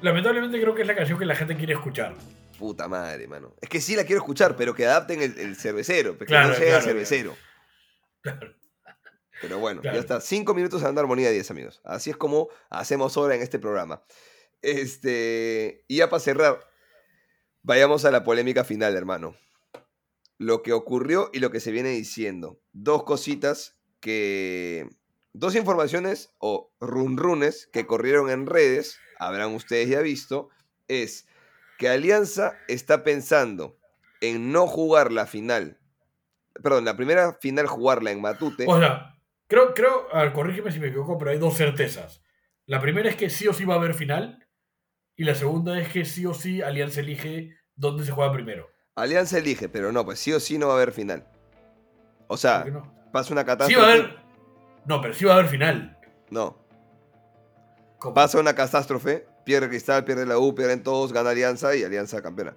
Lamentablemente 0.01 0.59
creo 0.59 0.73
que 0.73 0.81
es 0.81 0.87
la 0.87 0.95
canción 0.95 1.19
que 1.19 1.25
la 1.25 1.35
gente 1.35 1.55
quiere 1.55 1.73
escuchar. 1.73 2.15
Puta 2.57 2.87
madre, 2.87 3.27
mano. 3.27 3.53
Es 3.61 3.69
que 3.69 3.79
sí 3.79 3.95
la 3.95 4.03
quiero 4.03 4.21
escuchar, 4.21 4.55
pero 4.55 4.73
que 4.73 4.85
adapten 4.85 5.21
el, 5.21 5.55
cervecero, 5.55 6.17
que 6.17 6.25
no 6.25 6.53
sea 6.53 6.77
el 6.77 6.83
cervecero. 6.83 7.35
Pero 9.41 9.59
bueno, 9.59 9.81
ya 9.83 9.93
está. 9.93 10.21
Cinco 10.21 10.53
minutos 10.53 10.81
dando 10.81 11.01
armonía 11.01 11.31
10, 11.31 11.51
amigos. 11.51 11.81
Así 11.83 12.09
es 12.09 12.17
como 12.17 12.49
hacemos 12.69 13.17
ahora 13.17 13.35
en 13.35 13.41
este 13.41 13.59
programa. 13.59 14.03
Este, 14.61 15.83
y 15.87 15.97
ya 15.97 16.09
para 16.09 16.19
cerrar, 16.19 16.71
Vayamos 17.63 18.05
a 18.05 18.11
la 18.11 18.23
polémica 18.23 18.63
final, 18.63 18.95
hermano. 18.95 19.35
Lo 20.39 20.63
que 20.63 20.73
ocurrió 20.73 21.29
y 21.31 21.39
lo 21.39 21.51
que 21.51 21.59
se 21.59 21.71
viene 21.71 21.89
diciendo. 21.89 22.59
Dos 22.73 23.03
cositas 23.03 23.77
que... 23.99 24.89
Dos 25.33 25.55
informaciones 25.55 26.33
o 26.39 26.73
runrunes 26.81 27.69
que 27.71 27.85
corrieron 27.85 28.29
en 28.29 28.47
redes, 28.47 28.99
habrán 29.17 29.53
ustedes 29.53 29.87
ya 29.87 30.01
visto, 30.01 30.49
es 30.89 31.25
que 31.77 31.87
Alianza 31.87 32.57
está 32.67 33.03
pensando 33.03 33.77
en 34.19 34.51
no 34.51 34.67
jugar 34.67 35.11
la 35.11 35.25
final. 35.25 35.79
Perdón, 36.61 36.83
la 36.83 36.97
primera 36.97 37.37
final 37.39 37.67
jugarla 37.67 38.11
en 38.11 38.19
Matute. 38.19 38.65
O 38.67 38.77
creo, 39.51 39.73
creo, 39.73 40.07
corrígeme 40.33 40.71
si 40.71 40.79
me 40.79 40.87
equivoco, 40.87 41.17
pero 41.17 41.31
hay 41.31 41.37
dos 41.37 41.57
certezas. 41.57 42.23
La 42.65 42.79
primera 42.79 43.09
es 43.09 43.17
que 43.17 43.29
sí 43.29 43.49
o 43.49 43.53
sí 43.53 43.65
va 43.65 43.73
a 43.73 43.77
haber 43.77 43.93
final 43.93 44.47
y 45.17 45.25
la 45.25 45.35
segunda 45.35 45.77
es 45.77 45.89
que 45.89 46.05
sí 46.05 46.25
o 46.25 46.33
sí 46.33 46.61
Alianza 46.61 47.01
elige 47.01 47.57
dónde 47.75 48.05
se 48.05 48.13
juega 48.13 48.31
primero. 48.31 48.69
Alianza 48.95 49.39
elige, 49.39 49.67
pero 49.67 49.91
no, 49.91 50.05
pues 50.05 50.19
sí 50.19 50.31
o 50.31 50.39
sí 50.39 50.57
no 50.57 50.67
va 50.67 50.73
a 50.73 50.75
haber 50.77 50.93
final. 50.93 51.27
O 52.27 52.37
sea, 52.37 52.65
pasa 53.11 53.33
una 53.33 53.43
catástrofe. 53.43 53.73
Sí 53.73 53.79
va 53.79 53.87
a 53.87 53.93
haber. 53.93 54.19
No, 54.85 55.01
pero 55.01 55.13
sí 55.13 55.25
va 55.25 55.33
a 55.33 55.35
haber 55.39 55.49
final. 55.49 55.97
No. 56.29 56.57
Pasa 58.15 58.39
una 58.39 58.55
catástrofe, 58.55 59.27
pierde 59.43 59.67
Cristal, 59.67 60.05
pierde 60.05 60.25
la 60.25 60.39
U, 60.39 60.55
pierden 60.55 60.81
todos, 60.81 61.11
gana 61.11 61.31
Alianza 61.31 61.75
y 61.75 61.83
Alianza 61.83 62.21
campeona. 62.21 62.55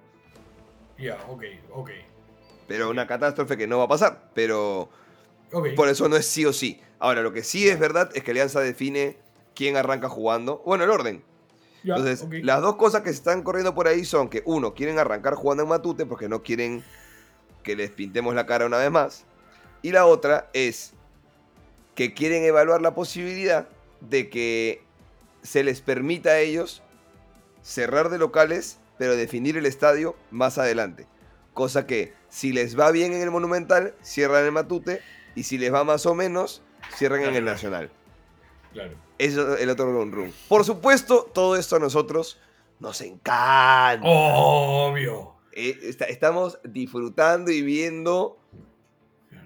Ya, 0.97 1.17
ok, 1.27 1.43
ok. 1.73 1.91
Pero 2.69 2.89
una 2.89 3.05
catástrofe 3.05 3.57
que 3.57 3.67
no 3.67 3.79
va 3.79 3.83
a 3.83 3.89
pasar, 3.89 4.31
pero 4.33 4.89
por 5.75 5.89
eso 5.89 6.07
no 6.07 6.15
es 6.15 6.25
sí 6.25 6.45
o 6.45 6.53
sí. 6.53 6.81
Ahora, 6.99 7.21
lo 7.21 7.33
que 7.33 7.43
sí 7.43 7.67
es 7.67 7.79
verdad 7.79 8.09
es 8.13 8.23
que 8.23 8.31
Alianza 8.31 8.59
define 8.61 9.17
quién 9.53 9.77
arranca 9.77 10.09
jugando. 10.09 10.61
Bueno, 10.65 10.83
el 10.83 10.89
orden. 10.89 11.23
Entonces, 11.83 12.25
las 12.43 12.61
dos 12.61 12.77
cosas 12.77 13.01
que 13.01 13.09
se 13.09 13.15
están 13.15 13.43
corriendo 13.43 13.75
por 13.75 13.87
ahí 13.87 14.05
son 14.05 14.29
que, 14.29 14.41
uno, 14.45 14.73
quieren 14.73 14.97
arrancar 14.97 15.35
jugando 15.35 15.63
en 15.63 15.69
Matute 15.69 16.05
porque 16.05 16.27
no 16.27 16.41
quieren 16.41 16.83
que 17.63 17.75
les 17.75 17.91
pintemos 17.91 18.33
la 18.33 18.45
cara 18.45 18.65
una 18.65 18.77
vez 18.77 18.89
más. 18.89 19.25
Y 19.81 19.91
la 19.91 20.05
otra 20.05 20.49
es 20.53 20.93
que 21.93 22.13
quieren 22.13 22.43
evaluar 22.43 22.81
la 22.81 22.95
posibilidad 22.95 23.67
de 24.01 24.29
que 24.29 24.83
se 25.43 25.63
les 25.63 25.81
permita 25.81 26.31
a 26.31 26.39
ellos 26.39 26.81
cerrar 27.61 28.09
de 28.09 28.17
locales, 28.17 28.79
pero 28.97 29.15
definir 29.15 29.57
el 29.57 29.65
estadio 29.65 30.15
más 30.31 30.57
adelante. 30.57 31.07
Cosa 31.53 31.85
que, 31.85 32.13
si 32.29 32.51
les 32.51 32.77
va 32.79 32.91
bien 32.91 33.13
en 33.13 33.21
el 33.21 33.31
Monumental, 33.31 33.95
cierran 34.01 34.43
el 34.43 34.51
Matute, 34.51 35.01
y 35.35 35.43
si 35.43 35.57
les 35.57 35.73
va 35.73 35.83
más 35.83 36.05
o 36.05 36.15
menos, 36.15 36.63
cierran 36.93 37.23
en 37.23 37.35
el 37.35 37.45
Nacional. 37.45 37.89
Claro 38.73 39.05
es 39.17 39.37
el 39.37 39.69
otro 39.69 39.91
run 39.91 40.11
run. 40.11 40.33
Por 40.47 40.63
supuesto, 40.63 41.29
todo 41.33 41.55
esto 41.55 41.77
a 41.77 41.79
nosotros 41.79 42.39
nos 42.79 42.99
encanta. 43.01 44.01
Obvio. 44.03 45.35
Eh, 45.51 45.95
estamos 46.07 46.59
disfrutando 46.63 47.51
y 47.51 47.61
viendo. 47.61 48.37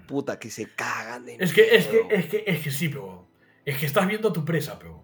Puta, 0.06 0.38
que 0.40 0.50
se 0.50 0.68
cagan 0.74 1.24
de 1.24 1.36
Es 1.38 1.52
que, 1.52 1.76
es 1.76 1.86
que, 1.86 2.06
es 2.10 2.26
que, 2.26 2.44
es 2.46 2.62
que 2.62 2.70
sí, 2.70 2.88
pero. 2.88 3.26
Es 3.64 3.78
que 3.78 3.86
estás 3.86 4.06
viendo 4.08 4.28
a 4.30 4.32
tu 4.32 4.44
presa, 4.44 4.78
pero. 4.78 5.02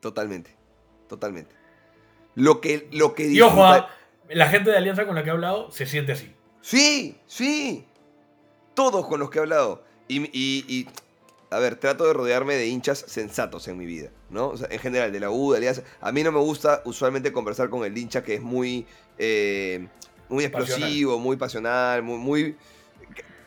Totalmente. 0.00 0.56
Totalmente. 1.08 1.54
Lo 2.34 2.60
que, 2.60 2.88
lo 2.92 3.14
que 3.14 3.28
Y 3.28 3.40
ojo, 3.40 3.64
ah, 3.64 3.88
la 4.28 4.48
gente 4.48 4.70
de 4.70 4.76
Alianza 4.76 5.06
con 5.06 5.14
la 5.14 5.22
que 5.22 5.28
he 5.28 5.32
hablado 5.32 5.70
se 5.70 5.86
siente 5.86 6.12
así. 6.12 6.32
Sí, 6.60 7.18
sí. 7.26 7.84
Todos 8.74 9.06
con 9.06 9.20
los 9.20 9.30
que 9.30 9.38
he 9.38 9.42
hablado. 9.42 9.84
y 10.08 10.86
a 11.50 11.58
ver, 11.58 11.76
trato 11.76 12.06
de 12.06 12.12
rodearme 12.12 12.54
de 12.54 12.66
hinchas 12.66 13.04
sensatos 13.06 13.68
en 13.68 13.78
mi 13.78 13.86
vida, 13.86 14.10
¿no? 14.30 14.52
en 14.68 14.78
general, 14.78 15.12
de 15.12 15.20
la 15.20 15.30
U, 15.30 15.52
de 15.52 15.58
Alianza. 15.58 15.82
A 16.00 16.12
mí 16.12 16.22
no 16.22 16.30
me 16.30 16.40
gusta 16.40 16.82
usualmente 16.84 17.32
conversar 17.32 17.70
con 17.70 17.84
el 17.84 17.96
hincha 17.96 18.22
que 18.22 18.34
es 18.34 18.40
muy, 18.40 18.86
eh, 19.18 19.88
muy 20.28 20.44
explosivo, 20.44 21.18
muy 21.18 21.36
pasional, 21.36 22.02
muy, 22.02 22.18
muy... 22.18 22.56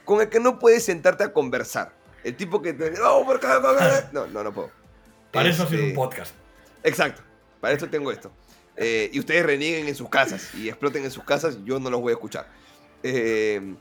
Con 0.03 0.21
el 0.21 0.29
que 0.29 0.39
no 0.39 0.57
puedes 0.57 0.83
sentarte 0.83 1.23
a 1.23 1.31
conversar. 1.31 1.93
El 2.23 2.35
tipo 2.35 2.61
que 2.61 2.73
te... 2.73 2.93
Oh, 3.01 3.25
no, 4.11 4.27
no, 4.27 4.43
no 4.43 4.53
puedo. 4.53 4.71
Para 5.31 5.49
eso 5.49 5.63
hacer 5.63 5.79
un 5.79 5.85
este, 5.85 5.95
podcast. 5.95 6.33
Exacto, 6.83 7.21
para 7.59 7.75
eso 7.75 7.87
tengo 7.87 8.11
esto. 8.11 8.31
Eh, 8.77 9.11
y 9.13 9.19
ustedes 9.19 9.45
renieguen 9.45 9.87
en 9.87 9.95
sus 9.95 10.09
casas 10.09 10.53
y 10.55 10.69
exploten 10.69 11.03
en 11.03 11.11
sus 11.11 11.23
casas, 11.23 11.59
yo 11.63 11.79
no 11.79 11.89
los 11.89 12.01
voy 12.01 12.11
a 12.11 12.15
escuchar. 12.15 12.47
Eh, 13.03 13.75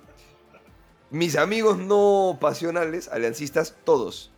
mis 1.10 1.36
amigos 1.36 1.78
no 1.78 2.38
pasionales, 2.40 3.08
aliancistas, 3.08 3.76
todos. 3.84 4.30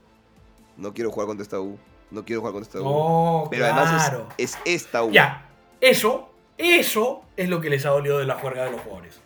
No 0.77 0.95
quiero 0.95 1.11
jugar 1.11 1.27
contra 1.27 1.43
esta 1.43 1.61
U. 1.61 1.79
No 2.11 2.25
quiero 2.25 2.41
jugar 2.41 2.55
contra 2.55 2.69
esta 2.69 2.81
U. 2.81 3.49
pero 3.51 3.65
además 3.67 4.13
es, 4.39 4.59
esta 4.65 5.03
U. 5.03 5.11
Ya, 5.11 5.49
eso, 5.81 6.31
eso 6.59 7.23
es 7.37 7.49
lo 7.49 7.61
que 7.61 7.71
les 7.71 7.87
ha 7.87 7.91
dolido 7.91 8.19
de 8.19 8.27
la 8.27 8.35
juerga 8.35 8.65
de 8.65 8.73
los 8.73 8.81
jugadores. 8.81 9.21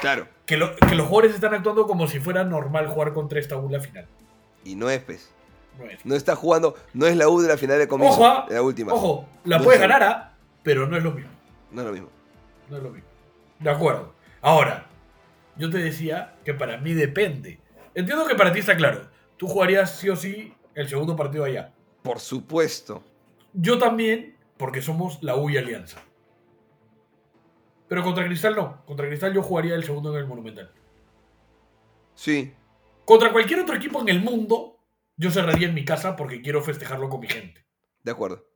Claro. 0.00 0.26
Que, 0.46 0.56
los 0.56 0.76
jugadores 0.80 1.34
están 1.34 1.54
actuando 1.54 1.86
como 1.86 2.06
si 2.06 2.18
fuera 2.18 2.44
normal 2.44 2.88
jugar 2.88 3.12
contra 3.12 3.38
esta 3.38 3.56
U 3.56 3.66
en 3.66 3.72
la 3.72 3.80
final. 3.80 4.06
Y 4.64 4.74
no 4.74 4.90
es, 4.90 5.00
pues. 5.02 5.30
No, 5.78 5.86
es. 5.86 6.04
no 6.04 6.14
está 6.14 6.36
jugando, 6.36 6.76
no 6.92 7.06
es 7.06 7.16
la 7.16 7.28
U 7.28 7.40
de 7.40 7.48
la 7.48 7.56
final 7.56 7.78
de 7.78 7.88
comienzo. 7.88 8.20
Ojo, 8.20 8.26
ah, 8.26 8.46
de 8.48 8.54
la 8.54 8.62
última. 8.62 8.92
Ojo, 8.92 9.26
la 9.44 9.58
puedes 9.60 9.80
ganar, 9.80 10.02
¿ah? 10.02 10.32
pero 10.62 10.86
no 10.86 10.96
es 10.96 11.02
lo 11.02 11.12
mismo. 11.12 11.30
No 11.70 11.80
es 11.80 11.86
lo 11.86 11.92
mismo. 11.92 12.08
No 12.68 12.76
es 12.76 12.82
lo 12.82 12.90
mismo. 12.90 13.08
De 13.58 13.70
acuerdo. 13.70 14.12
Ahora, 14.42 14.86
yo 15.56 15.70
te 15.70 15.78
decía 15.78 16.36
que 16.44 16.54
para 16.54 16.78
mí 16.78 16.94
depende. 16.94 17.60
Entiendo 17.94 18.26
que 18.26 18.34
para 18.34 18.52
ti 18.52 18.60
está 18.60 18.76
claro. 18.76 19.10
Tú 19.36 19.46
jugarías 19.46 19.98
sí 19.98 20.08
o 20.08 20.16
sí 20.16 20.54
el 20.74 20.88
segundo 20.88 21.16
partido 21.16 21.44
allá. 21.44 21.74
Por 22.02 22.20
supuesto. 22.20 23.02
Yo 23.52 23.78
también, 23.78 24.36
porque 24.56 24.80
somos 24.80 25.22
la 25.22 25.36
U 25.36 25.50
y 25.50 25.56
Alianza. 25.56 26.00
Pero 27.88 28.02
contra 28.02 28.24
Cristal 28.24 28.56
no. 28.56 28.84
Contra 28.86 29.06
Cristal 29.06 29.34
yo 29.34 29.42
jugaría 29.42 29.74
el 29.74 29.84
segundo 29.84 30.12
en 30.12 30.20
el 30.20 30.26
Monumental. 30.26 30.72
Sí. 32.14 32.54
Contra 33.04 33.32
cualquier 33.32 33.60
otro 33.60 33.74
equipo 33.74 34.00
en 34.00 34.08
el 34.08 34.20
mundo, 34.20 34.78
yo 35.16 35.30
cerraría 35.30 35.68
en 35.68 35.74
mi 35.74 35.84
casa 35.84 36.16
porque 36.16 36.40
quiero 36.40 36.62
festejarlo 36.62 37.08
con 37.08 37.20
mi 37.20 37.28
gente. 37.28 37.66
De 38.02 38.10
acuerdo. 38.10 38.46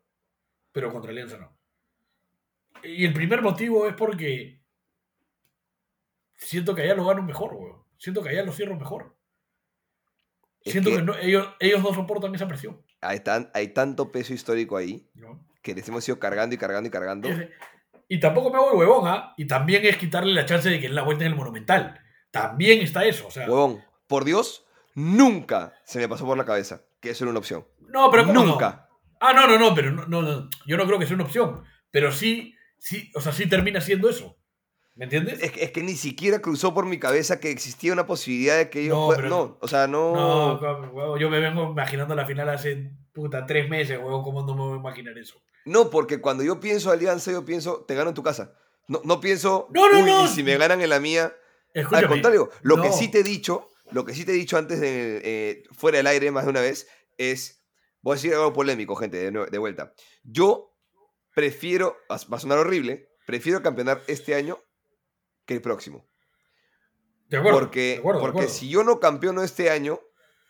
Pero 0.72 0.90
contra 0.90 1.11
Alianza 1.11 1.38
no. 1.38 1.57
Y 2.82 3.05
el 3.05 3.12
primer 3.12 3.42
motivo 3.42 3.86
es 3.86 3.94
porque 3.94 4.61
siento 6.37 6.74
que 6.74 6.82
allá 6.82 6.95
lo 6.95 7.07
gano 7.07 7.22
mejor, 7.22 7.55
weón. 7.55 7.82
Siento 7.99 8.22
que 8.22 8.30
allá 8.30 8.43
lo 8.43 8.53
cierro 8.53 8.76
mejor. 8.76 9.16
siento 10.64 10.91
que, 10.91 11.26
ellos, 11.26 11.49
ellos 11.61 11.82
no 11.82 11.95
soportan 11.95 12.34
esa 12.34 12.49
presión. 12.49 12.82
Hay, 13.01 13.20
tan, 13.20 13.51
hay 13.55 13.68
tanto 13.68 14.12
peso 14.12 14.34
histórico 14.34 14.76
ahí 14.76 15.09
que 15.62 15.74
les 15.74 15.89
hemos 15.89 16.07
ido 16.09 16.18
cargando 16.18 16.55
y 16.55 16.59
cargando 16.59 16.89
y 16.89 16.91
cargando. 16.91 17.28
Y, 18.09 18.20
tampoco 18.20 18.51
me 18.51 18.57
hago 18.57 18.78
huevón, 18.78 19.09
¿ah? 19.09 19.34
Y 19.37 19.47
también 19.47 19.84
es 19.84 19.97
quitarle 19.97 20.32
la 20.32 20.47
chance 20.47 20.68
de 20.68 20.78
que 20.78 20.87
en 20.87 20.95
la 20.95 21.03
vuelta 21.03 21.24
en 21.24 21.32
el 21.32 21.37
Monumental. 21.37 22.01
También 22.30 22.80
está 22.80 23.05
eso, 23.05 23.26
o 23.26 23.30
sea. 23.30 23.49
Huevón, 23.49 23.82
por 24.07 24.24
Dios, 24.24 24.64
nunca 24.95 25.74
se 25.84 25.99
me 25.99 26.09
pasó 26.09 26.24
por 26.24 26.37
la 26.37 26.45
cabeza 26.45 26.82
que 27.01 27.11
eso 27.11 27.24
era 27.24 27.30
una 27.30 27.41
opción. 27.41 27.66
No, 27.89 28.11
pero 28.11 28.26
Nunca. 28.26 28.89
Ah, 29.20 29.32
no, 29.32 29.47
no, 29.47 29.59
no, 29.59 29.74
pero 29.74 29.91
no, 29.91 30.07
no, 30.07 30.49
yo 30.66 30.76
no 30.76 30.87
creo 30.87 30.99
que 30.99 31.07
sea 31.07 31.14
una 31.14 31.24
opción. 31.24 31.64
Pero 31.91 32.12
sí, 32.12 32.55
sí, 32.78 33.11
o 33.14 33.20
sea, 33.20 33.32
sí 33.32 33.49
termina 33.49 33.80
siendo 33.80 34.11
eso. 34.11 34.37
¿Me 34.97 35.05
entiendes? 35.05 35.38
Es 35.42 35.72
que, 35.72 35.82
ni 35.82 35.94
siquiera 35.94 36.40
cruzó 36.40 36.72
por 36.72 36.86
mi 36.86 36.99
cabeza 36.99 37.38
que 37.38 37.51
existía 37.51 37.92
una 37.92 38.07
posibilidad 38.07 38.57
de 38.57 38.70
que 38.70 38.80
ellos. 38.80 38.97
No, 39.18 39.28
no 39.28 39.59
o 39.61 39.68
sea, 39.68 39.86
no. 39.86 40.59
No, 40.59 41.18
yo 41.18 41.28
me 41.28 41.38
vengo 41.38 41.70
imaginando 41.70 42.14
la 42.14 42.24
final 42.24 42.49
hace 42.49 42.92
puta 43.12 43.44
tres 43.44 43.68
meses, 43.68 43.99
weón. 43.99 44.22
¿Cómo 44.22 44.40
no 44.47 44.55
me 44.55 44.61
voy 44.62 44.72
a 44.72 44.80
imaginar 44.80 45.18
eso? 45.18 45.36
No, 45.66 45.90
porque 45.90 46.22
cuando 46.22 46.44
yo 46.44 46.61
pienso 46.61 46.90
Alianza, 46.90 47.30
yo 47.30 47.44
pienso, 47.44 47.84
te 47.86 47.94
gano 47.94 48.09
en 48.09 48.14
tu 48.14 48.22
casa. 48.22 48.55
No, 48.88 49.03
no 49.05 49.20
pienso, 49.20 49.68
no, 49.74 49.92
no, 49.92 50.07
no. 50.07 50.24
y 50.24 50.28
si 50.28 50.42
me 50.42 50.57
ganan 50.57 50.80
en 50.80 50.88
la 50.88 50.99
mía. 50.99 51.34
Al 51.74 52.09
contrario, 52.09 52.49
lo 52.62 52.80
que 52.80 52.90
sí 52.90 53.11
te 53.11 53.20
he 53.20 53.22
dicho, 53.22 53.68
lo 53.90 54.07
que 54.07 54.14
sí 54.14 54.24
te 54.24 54.32
he 54.32 54.34
dicho 54.34 54.57
antes 54.57 54.80
de 54.80 55.20
eh, 55.22 55.62
fuera 55.72 55.99
del 55.99 56.07
aire 56.07 56.30
más 56.30 56.44
de 56.44 56.51
una 56.51 56.62
vez, 56.62 56.88
es. 57.18 57.62
Voy 58.01 58.12
a 58.12 58.16
decir 58.16 58.32
algo 58.32 58.53
polémico, 58.53 58.94
gente, 58.97 59.30
de, 59.30 59.47
de 59.51 59.59
vuelta. 59.59 59.92
Yo 60.22 60.72
prefiero, 61.34 61.97
va 62.09 62.16
a 62.16 62.40
sonar 62.40 62.59
horrible, 62.59 63.11
prefiero 63.26 63.61
campeonar 63.62 64.01
este 64.07 64.34
año 64.36 64.59
que 65.47 65.55
el 65.55 65.62
próximo. 65.62 66.07
De 67.28 67.38
acuerdo. 67.38 67.59
Porque, 67.59 68.01
porque 68.03 68.49
si 68.49 68.68
yo 68.68 68.84
no 68.84 69.01
campeono 69.01 69.42
este 69.42 69.70
año, 69.70 70.01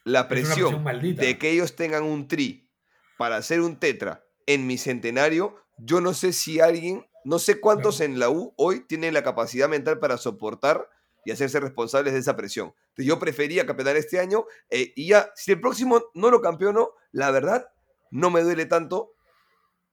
la 0.05 0.29
presión, 0.29 0.85
de 1.01 1.39
que 1.39 1.51
ellos 1.51 1.77
tengan 1.77 2.03
un 2.03 2.29
tri 2.29 2.69
para 3.17 3.37
hacer 3.37 3.61
un 3.61 3.79
tetra 3.79 4.25
en 4.47 4.67
mi 4.67 4.79
centenario 4.79 5.57
yo 5.79 6.01
no 6.01 6.15
sé 6.15 6.33
si 6.33 6.61
alguien, 6.61 7.07
no 7.25 7.39
sé 7.39 7.61
cuántos 7.61 8.01
en 8.01 8.19
la 8.19 8.31
U 8.31 8.55
hoy 8.57 8.81
tienen 8.87 9.15
la 9.15 9.23
capacidad 9.23 9.69
mental 9.69 9.99
para 9.99 10.17
soportar 10.17 10.89
y 11.25 11.33
hacerse 11.33 11.61
responsables 11.61 12.15
de 12.15 12.21
esa 12.21 12.37
presión. 12.37 12.73
Entonces, 12.91 13.07
yo 13.07 13.19
prefería 13.19 13.67
campeonar 13.67 13.97
este 13.97 14.21
año 14.21 14.47
eh, 14.71 14.93
y 14.97 15.09
ya, 15.09 15.31
si 15.35 15.53
el 15.53 15.61
próximo 15.61 16.03
no 16.15 16.31
lo 16.31 16.41
campeono, 16.41 16.91
la 17.13 17.31
verdad, 17.31 17.69
no 18.11 18.31
me 18.31 18.43
duele 18.43 18.67
tanto 18.67 19.13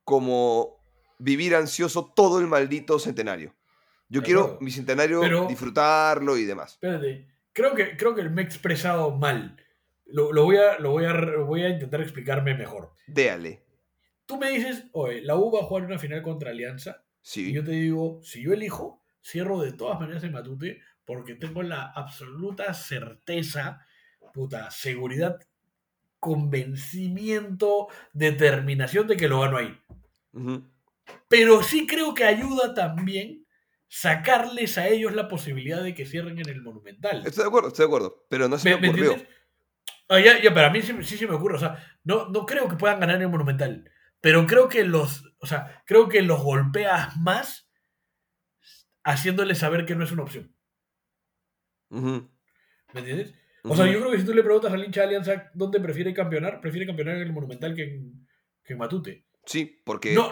como 0.03 0.77
vivir 1.17 1.55
ansioso 1.55 2.11
todo 2.15 2.39
el 2.39 2.47
maldito 2.47 2.99
centenario. 2.99 3.55
Yo 4.13 4.21
quiero 4.21 4.59
mi 4.61 4.69
centenario 4.69 5.47
disfrutarlo 5.47 6.37
y 6.37 6.45
demás. 6.45 6.73
Espérate, 6.73 7.27
creo 7.51 7.73
que, 7.73 7.97
creo 7.97 8.13
que 8.13 8.29
me 8.29 8.43
he 8.43 8.45
expresado 8.45 9.09
mal. 9.09 9.57
Lo, 10.05 10.31
voy, 10.45 10.57
a, 10.57 10.77
lo 10.77 10.91
voy, 10.91 11.05
a, 11.05 11.13
voy 11.37 11.63
a 11.63 11.69
intentar 11.69 11.99
explicarme 11.99 12.53
mejor. 12.53 12.91
Déale. 13.07 13.63
Tú 14.27 14.37
me 14.37 14.51
dices, 14.51 14.85
oye, 14.91 15.21
la 15.21 15.35
U 15.35 15.51
va 15.51 15.61
a 15.61 15.63
jugar 15.63 15.85
una 15.85 15.97
final 15.97 16.21
contra 16.21 16.51
Alianza. 16.51 17.03
Sí. 17.23 17.49
Y 17.49 17.53
yo 17.53 17.63
te 17.63 17.71
digo, 17.71 18.19
si 18.21 18.43
yo 18.43 18.53
elijo, 18.53 19.01
cierro 19.23 19.59
de 19.61 19.73
todas 19.73 19.99
maneras 19.99 20.23
en 20.23 20.33
Matute 20.33 20.81
porque 21.05 21.33
tengo 21.33 21.63
la 21.63 21.91
absoluta 21.95 22.71
certeza, 22.75 23.83
puta, 24.31 24.69
seguridad, 24.69 25.39
convencimiento, 26.19 27.87
determinación 28.13 29.07
de 29.07 29.17
que 29.17 29.27
lo 29.27 29.39
gano 29.39 29.57
ahí. 29.57 29.75
Pero 31.27 31.63
sí 31.63 31.87
creo 31.87 32.13
que 32.13 32.25
ayuda 32.25 32.75
también 32.75 33.42
sacarles 33.93 34.79
a 34.79 34.87
ellos 34.87 35.13
la 35.13 35.27
posibilidad 35.27 35.83
de 35.83 35.93
que 35.93 36.07
cierren 36.07 36.39
en 36.39 36.49
el 36.49 36.63
Monumental. 36.63 37.21
Estoy 37.27 37.43
de 37.43 37.47
acuerdo, 37.47 37.67
estoy 37.67 37.83
de 37.83 37.87
acuerdo, 37.87 38.25
pero 38.27 38.49
no 38.49 38.57
se 38.57 38.75
me, 38.75 38.89
ocurrió. 38.89 39.15
Ah, 40.09 40.19
ya, 40.19 40.41
ya, 40.41 40.51
pero 40.51 40.65
a 40.65 40.71
mí 40.71 40.81
sí, 40.81 40.95
sí, 41.03 41.15
se 41.15 41.27
me 41.27 41.35
ocurre, 41.35 41.57
o 41.57 41.59
sea, 41.59 41.77
no, 42.03 42.27
no 42.29 42.47
creo 42.47 42.67
que 42.67 42.75
puedan 42.75 42.99
ganar 42.99 43.17
en 43.17 43.21
el 43.21 43.29
Monumental, 43.29 43.87
pero 44.19 44.47
creo 44.47 44.67
que 44.67 44.83
los, 44.83 45.35
o 45.37 45.45
sea, 45.45 45.83
creo 45.85 46.09
que 46.09 46.23
los 46.23 46.41
golpeas 46.41 47.15
más 47.17 47.69
haciéndoles 49.03 49.59
saber 49.59 49.85
que 49.85 49.93
no 49.93 50.03
es 50.03 50.11
una 50.11 50.23
opción. 50.23 50.55
¿Me 51.89 52.29
entiendes? 52.95 53.35
O 53.63 53.75
sea, 53.75 53.85
yo 53.85 53.99
creo 53.99 54.11
que 54.11 54.17
si 54.17 54.25
tú 54.25 54.33
le 54.33 54.41
preguntas 54.41 54.73
al 54.73 54.83
hincha 54.83 55.01
de 55.01 55.07
Alianza 55.07 55.51
dónde 55.53 55.79
prefiere 55.79 56.15
campeonar, 56.15 56.61
prefiere 56.61 56.87
campeonar 56.87 57.17
en 57.17 57.21
el 57.21 57.31
Monumental 57.31 57.75
que 57.75 57.83
en, 57.83 58.27
que 58.63 58.73
en 58.73 58.79
Matute. 58.79 59.27
Sí, 59.45 59.81
porque 59.83 60.13
no, 60.13 60.31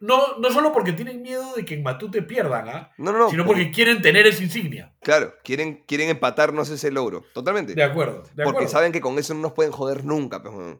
No, 0.00 0.38
no, 0.38 0.50
solo 0.50 0.72
porque 0.72 0.92
tienen 0.92 1.22
miedo 1.22 1.54
de 1.54 1.64
que 1.64 1.74
en 1.74 1.82
Matute 1.82 2.22
pierdan, 2.22 2.68
¿ah? 2.68 2.92
No, 2.98 3.12
no, 3.12 3.30
Sino 3.30 3.46
porque, 3.46 3.70
quieren 3.70 4.02
tener 4.02 4.26
esa 4.26 4.42
insignia. 4.42 4.94
Claro, 5.00 5.34
quieren, 5.44 5.84
quieren 5.86 6.08
empatarnos 6.08 6.68
ese 6.70 6.90
logro. 6.90 7.24
Totalmente. 7.32 7.74
De 7.74 7.84
acuerdo. 7.84 8.24
porque 8.44 8.66
saben 8.66 8.90
que 8.90 9.00
con 9.00 9.18
eso 9.18 9.34
no 9.34 9.40
nos 9.40 9.52
pueden 9.52 9.72
joder 9.72 10.04
nunca. 10.04 10.42
Pues, 10.42 10.76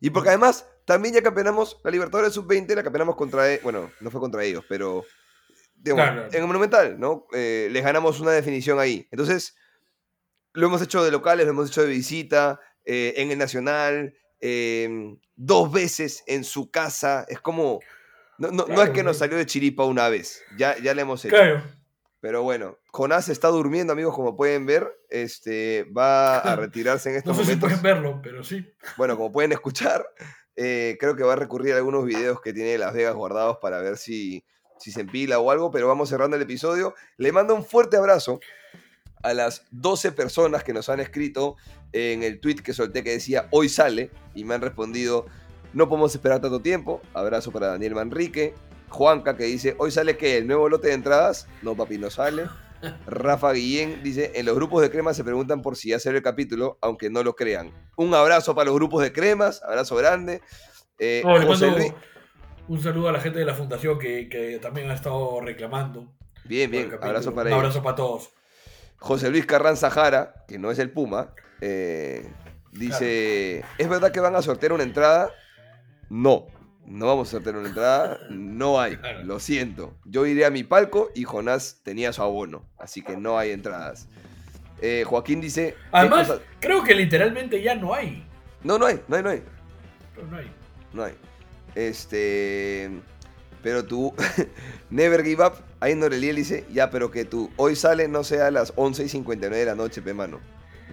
y 0.00 0.10
porque 0.10 0.28
además, 0.28 0.68
también 0.84 1.14
ya 1.14 1.22
campeonamos 1.22 1.80
la 1.84 1.90
Libertadores 1.90 2.34
Sub-20, 2.34 2.74
la 2.74 2.82
campeonamos 2.82 3.16
contra. 3.16 3.50
E, 3.50 3.60
bueno, 3.62 3.90
no 4.00 4.10
fue 4.10 4.20
contra 4.20 4.44
ellos, 4.44 4.64
pero. 4.68 5.04
en 5.84 6.34
el 6.34 6.46
Monumental, 6.46 6.98
¿no? 7.00 7.26
Eh, 7.32 7.68
les 7.70 7.82
ganamos 7.82 8.20
una 8.20 8.32
definición 8.32 8.78
ahí. 8.78 9.08
Entonces, 9.10 9.56
lo 10.52 10.66
hemos 10.66 10.82
hecho 10.82 11.02
de 11.02 11.10
locales, 11.10 11.46
lo 11.46 11.52
hemos 11.52 11.70
hecho 11.70 11.82
de 11.82 11.88
visita, 11.88 12.60
eh, 12.84 13.14
en 13.16 13.30
el 13.30 13.38
Nacional. 13.38 14.14
Em, 14.44 15.18
dos 15.36 15.70
veces 15.72 16.24
en 16.26 16.42
su 16.42 16.70
casa. 16.70 17.24
Es 17.28 17.40
como. 17.40 17.80
No, 18.38 18.50
no, 18.50 18.82
es 18.82 18.90
que 18.90 19.04
nos 19.04 19.18
salió 19.18 19.36
de 19.36 19.46
chiripa 19.46 19.84
una 19.84 20.08
vez. 20.08 20.42
Ya, 20.58 20.76
ya 20.78 20.94
le 20.94 21.02
hemos 21.02 21.24
hecho. 21.24 21.36
Pero 22.20 22.42
bueno, 22.42 22.78
Jonás 22.90 23.28
está 23.28 23.48
durmiendo, 23.48 23.92
amigos, 23.92 24.14
como 24.14 24.36
pueden 24.36 24.66
ver. 24.66 24.98
Este, 25.10 25.84
va 25.96 26.38
a 26.38 26.56
retirarse 26.56 27.10
en 27.10 27.16
estos 27.16 27.36
no 27.36 27.44
sé 27.44 27.52
Si 27.52 27.58
pueden 27.58 27.82
verlo, 27.82 28.20
pero 28.22 28.42
sí. 28.42 28.66
Bueno, 28.96 29.16
como 29.16 29.30
pueden 29.30 29.52
escuchar, 29.52 30.04
eh, 30.56 30.96
creo 30.98 31.14
que 31.14 31.22
va 31.22 31.34
a 31.34 31.36
recurrir 31.36 31.74
a 31.74 31.76
algunos 31.76 32.04
videos 32.04 32.40
que 32.40 32.52
tiene 32.52 32.78
Las 32.78 32.94
Vegas 32.94 33.14
guardados 33.14 33.58
para 33.62 33.80
ver 33.80 33.96
si, 33.96 34.44
si 34.78 34.90
se 34.90 35.02
empila 35.02 35.38
o 35.38 35.52
algo. 35.52 35.70
Pero 35.70 35.86
vamos 35.86 36.08
cerrando 36.08 36.36
el 36.36 36.42
episodio. 36.42 36.94
Le 37.16 37.30
mando 37.30 37.54
un 37.54 37.64
fuerte 37.64 37.96
abrazo 37.96 38.40
a 39.22 39.34
las 39.34 39.64
12 39.70 40.12
personas 40.12 40.64
que 40.64 40.72
nos 40.72 40.88
han 40.88 41.00
escrito 41.00 41.56
en 41.92 42.22
el 42.22 42.40
tweet 42.40 42.56
que 42.56 42.72
solté 42.72 43.04
que 43.04 43.10
decía 43.10 43.48
hoy 43.50 43.68
sale 43.68 44.10
y 44.34 44.44
me 44.44 44.54
han 44.54 44.60
respondido 44.60 45.26
no 45.72 45.88
podemos 45.88 46.14
esperar 46.14 46.40
tanto 46.40 46.60
tiempo. 46.60 47.00
Abrazo 47.14 47.50
para 47.50 47.68
Daniel 47.68 47.94
Manrique. 47.94 48.54
Juanca 48.88 49.36
que 49.38 49.44
dice 49.44 49.74
hoy 49.78 49.90
sale 49.90 50.18
que 50.18 50.36
el 50.36 50.46
nuevo 50.46 50.68
lote 50.68 50.88
de 50.88 50.94
entradas. 50.94 51.48
No 51.62 51.74
papi, 51.74 51.98
no 51.98 52.10
sale. 52.10 52.44
Rafa 53.06 53.52
Guillén 53.52 54.02
dice, 54.02 54.32
en 54.34 54.44
los 54.44 54.54
grupos 54.54 54.82
de 54.82 54.90
cremas 54.90 55.16
se 55.16 55.24
preguntan 55.24 55.62
por 55.62 55.76
si 55.76 55.90
ya 55.90 55.98
sale 55.98 56.18
el 56.18 56.22
capítulo, 56.22 56.78
aunque 56.82 57.10
no 57.10 57.22
lo 57.22 57.34
crean. 57.34 57.72
Un 57.96 58.12
abrazo 58.12 58.54
para 58.54 58.66
los 58.66 58.74
grupos 58.74 59.02
de 59.02 59.12
cremas, 59.12 59.62
abrazo 59.62 59.96
grande. 59.96 60.42
Eh, 60.98 61.22
un 62.68 62.80
saludo 62.80 63.08
a 63.08 63.12
la 63.12 63.20
gente 63.20 63.38
de 63.38 63.44
la 63.44 63.54
fundación 63.54 63.98
que, 63.98 64.58
también 64.60 64.90
ha 64.90 64.94
estado 64.94 65.40
reclamando. 65.40 66.12
Bien, 66.44 66.70
bien, 66.70 66.92
abrazo 67.00 67.34
para 67.34 67.50
Un 67.50 67.56
abrazo 67.56 67.82
para 67.82 67.96
todos. 67.96 68.30
José 69.02 69.30
Luis 69.30 69.46
Carranza 69.46 69.90
Jara, 69.90 70.44
que 70.46 70.60
no 70.60 70.70
es 70.70 70.78
el 70.78 70.90
Puma, 70.90 71.34
eh, 71.60 72.24
dice, 72.70 73.64
¿es 73.76 73.88
verdad 73.88 74.12
que 74.12 74.20
van 74.20 74.36
a 74.36 74.42
sortear 74.42 74.72
una 74.72 74.84
entrada? 74.84 75.28
No, 76.08 76.46
no 76.86 77.06
vamos 77.08 77.26
a 77.28 77.30
sortear 77.32 77.56
una 77.56 77.68
entrada, 77.68 78.20
no 78.30 78.80
hay, 78.80 78.96
lo 79.24 79.40
siento. 79.40 79.98
Yo 80.04 80.24
iré 80.24 80.44
a 80.44 80.50
mi 80.50 80.62
palco 80.62 81.10
y 81.16 81.24
Jonás 81.24 81.80
tenía 81.82 82.12
su 82.12 82.22
abono, 82.22 82.64
así 82.78 83.02
que 83.02 83.16
no 83.16 83.36
hay 83.38 83.50
entradas. 83.50 84.08
Eh, 84.80 85.02
Joaquín 85.04 85.40
dice... 85.40 85.74
Además, 85.90 86.32
creo 86.60 86.84
que 86.84 86.94
literalmente 86.94 87.60
ya 87.60 87.74
no 87.74 87.92
hay. 87.94 88.24
No, 88.62 88.78
no 88.78 88.86
hay, 88.86 89.00
no 89.08 89.16
hay, 89.16 89.22
no 89.24 89.30
hay. 89.30 89.42
no 90.30 90.36
hay. 90.36 90.52
No 90.92 91.04
hay. 91.04 91.14
Este... 91.74 92.88
Pero 93.64 93.84
tú, 93.84 94.14
never 94.90 95.24
give 95.24 95.44
up. 95.44 95.54
Ahí 95.82 95.96
Noreliel 95.96 96.36
dice, 96.36 96.64
ya, 96.72 96.90
pero 96.90 97.10
que 97.10 97.24
tú 97.24 97.50
hoy 97.56 97.74
sale 97.74 98.06
no 98.06 98.22
sea 98.22 98.46
a 98.46 98.50
las 98.52 98.72
11 98.76 99.02
y 99.02 99.08
59 99.08 99.58
de 99.58 99.66
la 99.66 99.74
noche, 99.74 100.00
pe 100.00 100.14
mano. 100.14 100.38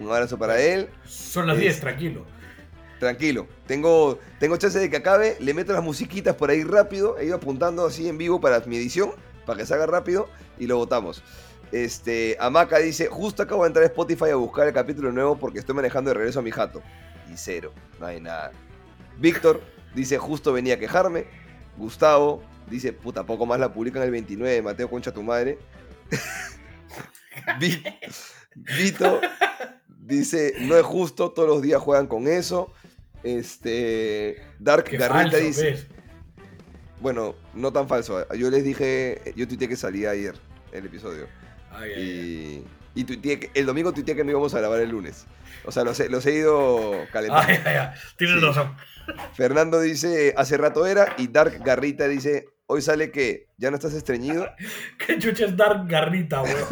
Un 0.00 0.10
abrazo 0.10 0.36
para 0.36 0.60
él. 0.60 0.88
Son 1.06 1.46
las 1.46 1.58
10, 1.58 1.78
tranquilo. 1.78 2.26
Tranquilo. 2.98 3.46
Tengo, 3.68 4.18
tengo 4.40 4.56
chance 4.56 4.80
de 4.80 4.90
que 4.90 4.96
acabe. 4.96 5.36
Le 5.38 5.54
meto 5.54 5.72
las 5.72 5.84
musiquitas 5.84 6.34
por 6.34 6.50
ahí 6.50 6.64
rápido. 6.64 7.16
He 7.18 7.26
ido 7.26 7.36
apuntando 7.36 7.86
así 7.86 8.08
en 8.08 8.18
vivo 8.18 8.40
para 8.40 8.58
mi 8.66 8.78
edición, 8.78 9.12
para 9.46 9.60
que 9.60 9.66
se 9.66 9.74
haga 9.74 9.86
rápido 9.86 10.28
y 10.58 10.66
lo 10.66 10.78
votamos. 10.78 11.22
Este, 11.70 12.36
Amaca 12.40 12.78
dice, 12.78 13.06
justo 13.06 13.44
acabo 13.44 13.62
de 13.62 13.68
entrar 13.68 13.84
a 13.84 13.86
Spotify 13.86 14.30
a 14.30 14.34
buscar 14.34 14.66
el 14.66 14.74
capítulo 14.74 15.12
nuevo 15.12 15.38
porque 15.38 15.60
estoy 15.60 15.76
manejando 15.76 16.10
de 16.10 16.14
regreso 16.14 16.40
a 16.40 16.42
mi 16.42 16.50
jato. 16.50 16.82
Y 17.32 17.36
cero, 17.36 17.72
no 18.00 18.06
hay 18.06 18.20
nada. 18.20 18.50
Víctor 19.18 19.60
dice, 19.94 20.18
justo 20.18 20.52
venía 20.52 20.74
a 20.74 20.78
quejarme. 20.80 21.26
Gustavo 21.76 22.42
Dice, 22.70 22.92
puta, 22.92 23.26
poco 23.26 23.46
más 23.46 23.58
la 23.58 23.72
publican 23.72 24.02
el 24.02 24.10
29, 24.10 24.62
Mateo 24.62 24.88
Concha 24.88 25.12
tu 25.12 25.22
madre. 25.22 25.58
Vito 28.78 29.20
dice, 30.10 30.54
no 30.60 30.76
es 30.76 30.82
justo, 30.82 31.30
todos 31.30 31.48
los 31.48 31.62
días 31.62 31.80
juegan 31.80 32.06
con 32.06 32.28
eso. 32.28 32.72
Este, 33.22 34.42
Dark 34.58 34.88
Garrita 34.90 35.36
dice, 35.38 35.86
bueno, 37.00 37.34
no 37.54 37.72
tan 37.72 37.88
falso. 37.88 38.26
Yo 38.34 38.50
les 38.50 38.64
dije, 38.64 39.32
yo 39.36 39.48
tuiteé 39.48 39.68
que 39.68 39.76
salía 39.76 40.10
ayer 40.10 40.34
el 40.72 40.86
episodio. 40.86 41.26
y, 41.96 42.64
el 43.54 43.66
domingo 43.66 43.92
tuiteé 43.92 44.16
que 44.16 44.24
no 44.24 44.30
íbamos 44.30 44.52
a 44.54 44.58
grabar 44.58 44.80
el 44.80 44.90
lunes. 44.90 45.26
O 45.64 45.72
sea, 45.72 45.84
los 45.84 45.98
he, 46.00 46.08
los 46.08 46.26
he 46.26 46.34
ido 46.34 47.06
calentando. 47.12 47.46
Tienes 48.16 48.42
razón. 48.42 48.74
Fernando 49.34 49.80
dice, 49.80 50.34
hace 50.36 50.56
rato 50.56 50.86
era, 50.86 51.14
y 51.18 51.28
Dark 51.28 51.62
Garrita 51.64 52.08
dice, 52.08 52.48
Hoy 52.72 52.82
sale 52.82 53.10
que 53.10 53.48
ya 53.56 53.68
no 53.72 53.74
estás 53.74 53.94
estreñido. 53.94 54.48
¿Qué 55.04 55.18
chucha 55.18 55.46
es 55.46 55.56
Dark 55.56 55.88
Garrita, 55.88 56.40
weón? 56.42 56.68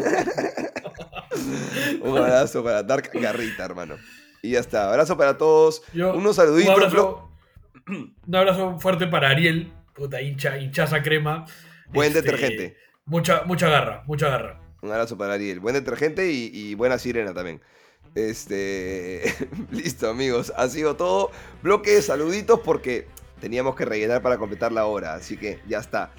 un 2.03 2.19
abrazo 2.19 2.63
para 2.63 2.85
Dark 2.85 3.11
Garrita, 3.13 3.65
hermano. 3.65 3.97
Y 4.41 4.51
ya 4.53 4.61
está. 4.61 4.91
Abrazo 4.91 5.17
para 5.17 5.37
todos. 5.37 5.83
Unos 5.93 6.37
saluditos. 6.37 6.77
Un 6.77 6.83
abrazo, 6.85 7.33
un 7.89 8.35
abrazo 8.37 8.79
fuerte 8.79 9.09
para 9.09 9.31
Ariel, 9.31 9.73
puta 9.93 10.23
hincha, 10.23 10.57
hinchaza 10.59 11.03
crema. 11.03 11.47
Buen 11.89 12.17
este, 12.17 12.23
detergente. 12.23 12.77
Mucha, 13.05 13.43
mucha 13.43 13.69
garra, 13.69 14.05
mucha 14.07 14.29
garra. 14.29 14.61
Un 14.83 14.93
abrazo 14.93 15.19
para 15.19 15.35
Ariel. 15.35 15.59
Buen 15.59 15.75
detergente 15.75 16.31
y, 16.31 16.53
y 16.55 16.75
buena 16.77 16.99
sirena 16.99 17.35
también. 17.35 17.61
Este. 18.15 19.35
Listo, 19.73 20.09
amigos. 20.09 20.53
Ha 20.57 20.69
sido 20.69 20.95
todo. 20.95 21.33
Bloque 21.65 21.91
de 21.91 22.03
saluditos 22.03 22.61
porque 22.61 23.09
teníamos 23.41 23.75
que 23.75 23.85
rellenar 23.85 24.23
para 24.23 24.39
completar 24.39 24.73
la 24.73 24.87
hora, 24.87 25.15
así 25.15 25.37
que 25.37 25.61
ya 25.69 25.79
está. 25.79 26.13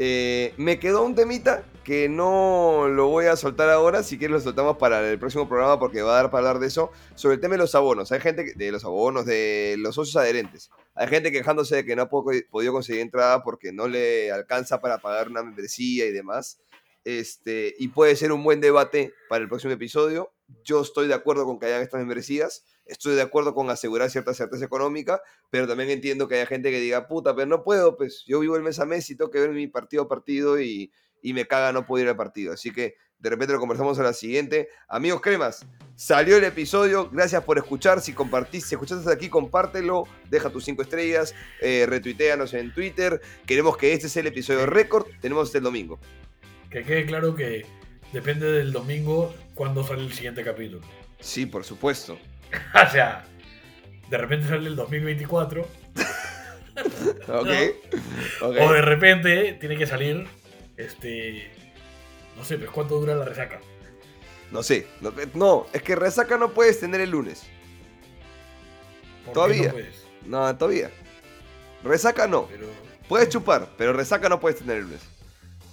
Eh, 0.00 0.54
me 0.56 0.78
quedó 0.78 1.04
un 1.04 1.16
temita 1.16 1.64
que 1.82 2.08
no 2.08 2.86
lo 2.88 3.08
voy 3.08 3.26
a 3.26 3.36
soltar 3.36 3.68
ahora, 3.70 4.02
si 4.02 4.16
quieres 4.16 4.34
lo 4.34 4.40
soltamos 4.40 4.76
para 4.76 5.10
el 5.10 5.18
próximo 5.18 5.48
programa 5.48 5.80
porque 5.80 6.02
va 6.02 6.12
a 6.12 6.22
dar 6.22 6.30
para 6.30 6.46
hablar 6.46 6.60
de 6.60 6.68
eso, 6.68 6.92
sobre 7.14 7.36
el 7.36 7.40
tema 7.40 7.54
de 7.54 7.58
los 7.58 7.74
abonos. 7.74 8.12
Hay 8.12 8.20
gente, 8.20 8.52
de 8.54 8.70
los 8.70 8.84
abonos, 8.84 9.26
de 9.26 9.74
los 9.78 9.94
socios 9.94 10.16
adherentes. 10.16 10.70
Hay 10.94 11.08
gente 11.08 11.32
quejándose 11.32 11.76
de 11.76 11.84
que 11.84 11.96
no 11.96 12.02
ha 12.02 12.08
podido 12.08 12.72
conseguir 12.72 13.00
entrada 13.00 13.42
porque 13.42 13.72
no 13.72 13.88
le 13.88 14.30
alcanza 14.30 14.80
para 14.80 14.98
pagar 14.98 15.28
una 15.28 15.42
membresía 15.42 16.06
y 16.06 16.12
demás. 16.12 16.60
Este, 17.04 17.74
y 17.78 17.88
puede 17.88 18.16
ser 18.16 18.32
un 18.32 18.44
buen 18.44 18.60
debate 18.60 19.14
para 19.28 19.42
el 19.42 19.48
próximo 19.48 19.72
episodio. 19.72 20.30
Yo 20.64 20.80
estoy 20.80 21.08
de 21.08 21.14
acuerdo 21.14 21.44
con 21.44 21.58
que 21.58 21.66
hayan 21.66 21.82
estas 21.82 22.00
membresías, 22.00 22.64
estoy 22.86 23.14
de 23.14 23.22
acuerdo 23.22 23.54
con 23.54 23.70
asegurar 23.70 24.10
cierta 24.10 24.34
certeza 24.34 24.64
económica, 24.64 25.20
pero 25.50 25.66
también 25.66 25.90
entiendo 25.90 26.28
que 26.28 26.36
haya 26.36 26.46
gente 26.46 26.70
que 26.70 26.80
diga, 26.80 27.06
puta, 27.06 27.34
pero 27.34 27.46
no 27.46 27.62
puedo, 27.62 27.96
pues 27.96 28.24
yo 28.26 28.40
vivo 28.40 28.56
el 28.56 28.62
mes 28.62 28.78
a 28.80 28.86
mes 28.86 29.08
y 29.10 29.16
tengo 29.16 29.30
que 29.30 29.40
ver 29.40 29.50
mi 29.50 29.66
partido 29.66 30.04
a 30.04 30.08
partido 30.08 30.60
y, 30.60 30.92
y 31.22 31.32
me 31.32 31.46
caga 31.46 31.72
no 31.72 31.86
poder 31.86 32.04
ir 32.04 32.10
al 32.10 32.16
partido. 32.16 32.52
Así 32.52 32.72
que 32.72 32.96
de 33.18 33.30
repente 33.30 33.52
lo 33.52 33.58
conversamos 33.58 33.98
a 33.98 34.02
la 34.02 34.12
siguiente. 34.12 34.68
Amigos 34.88 35.20
cremas, 35.20 35.66
salió 35.96 36.36
el 36.36 36.44
episodio. 36.44 37.10
Gracias 37.10 37.42
por 37.42 37.58
escuchar. 37.58 38.00
Si 38.00 38.12
compartís, 38.12 38.66
si 38.66 38.74
escuchaste 38.74 39.00
hasta 39.00 39.12
aquí, 39.12 39.28
compártelo. 39.28 40.04
Deja 40.30 40.50
tus 40.50 40.64
cinco 40.64 40.82
estrellas. 40.82 41.34
Eh, 41.60 41.86
retuiteanos 41.88 42.54
en 42.54 42.72
Twitter. 42.72 43.20
Queremos 43.44 43.76
que 43.76 43.92
este 43.92 44.08
sea 44.08 44.20
el 44.20 44.28
episodio 44.28 44.66
récord. 44.66 45.06
Tenemos 45.20 45.48
este 45.48 45.58
el 45.58 45.64
domingo. 45.64 45.98
Que 46.70 46.84
quede 46.84 47.06
claro 47.06 47.34
que 47.34 47.66
depende 48.12 48.50
del 48.50 48.72
domingo 48.72 49.34
cuando 49.54 49.84
sale 49.84 50.02
el 50.04 50.12
siguiente 50.12 50.42
capítulo. 50.44 50.82
Sí, 51.20 51.46
por 51.46 51.64
supuesto. 51.64 52.18
o 52.74 52.90
sea, 52.90 53.24
de 54.08 54.18
repente 54.18 54.48
sale 54.48 54.68
el 54.68 54.76
2024. 54.76 55.66
okay. 57.28 57.74
¿no? 58.40 58.46
O 58.46 58.72
de 58.72 58.82
repente 58.82 59.56
tiene 59.60 59.76
que 59.76 59.86
salir 59.86 60.26
este 60.76 61.50
no 62.38 62.44
sé, 62.44 62.56
pero 62.56 62.70
¿cuánto 62.70 63.00
dura 63.00 63.16
la 63.16 63.24
resaca? 63.24 63.60
No 64.52 64.62
sé. 64.62 64.86
No, 65.34 65.66
es 65.72 65.82
que 65.82 65.96
resaca 65.96 66.38
no 66.38 66.54
puedes 66.54 66.78
tener 66.78 67.00
el 67.00 67.10
lunes. 67.10 67.42
todavía. 69.34 69.74
no, 70.24 70.46
no, 70.46 70.56
todavía. 70.56 70.90
Resaca 71.82 72.28
no. 72.28 72.48
Puedes 73.08 73.28
chupar, 73.28 73.70
pero 73.76 73.92
resaca 73.92 74.28
no 74.28 74.38
puedes 74.38 74.60
tener 74.60 74.78
el 74.78 74.82
lunes. 74.84 75.02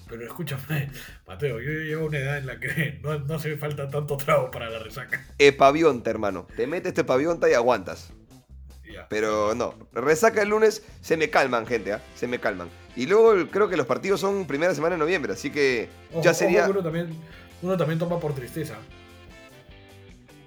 Pero 0.08 0.26
escúchame, 0.26 0.90
Mateo, 1.28 1.60
yo 1.60 1.72
llevo 1.72 2.06
una 2.06 2.20
edad 2.20 2.38
en 2.38 2.46
la 2.46 2.60
que 2.60 3.00
no, 3.02 3.18
no 3.20 3.36
hace 3.36 3.58
falta 3.58 3.90
tanto 3.90 4.18
trago 4.18 4.52
para 4.52 4.70
la 4.70 4.80
resaca. 4.80 5.26
Epavionta, 5.38 6.10
hermano. 6.10 6.48
Te 6.56 6.68
metes 6.68 6.90
este 6.90 7.04
pavionta 7.04 7.50
y 7.50 7.54
aguantas. 7.54 8.14
Pero 9.10 9.54
no, 9.56 9.76
resaca 9.94 10.42
el 10.42 10.50
lunes, 10.50 10.84
se 11.02 11.18
me 11.18 11.30
calman, 11.30 11.66
gente, 11.66 11.94
¿ah? 11.94 12.02
se 12.16 12.28
me 12.28 12.40
calman. 12.40 12.70
Y 12.96 13.08
luego 13.08 13.48
creo 13.52 13.68
que 13.68 13.78
los 13.78 13.86
partidos 13.86 14.22
son 14.22 14.48
primera 14.48 14.74
semana 14.74 14.96
de 14.96 15.00
noviembre, 15.00 15.34
así 15.34 15.52
que 15.52 15.90
ya 16.22 16.34
sería. 16.34 16.68
uno, 16.70 16.82
también, 16.82 17.10
uno 17.62 17.78
también 17.78 18.00
toma 18.00 18.20
por 18.20 18.34
tristeza. 18.34 18.76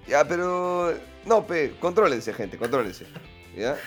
Ya, 0.07 0.27
pero. 0.27 0.93
No, 1.25 1.45
pe, 1.45 1.75
contrólense, 1.79 2.33
gente, 2.33 2.57
contrólense. 2.57 3.05
¿Ya? 3.57 3.77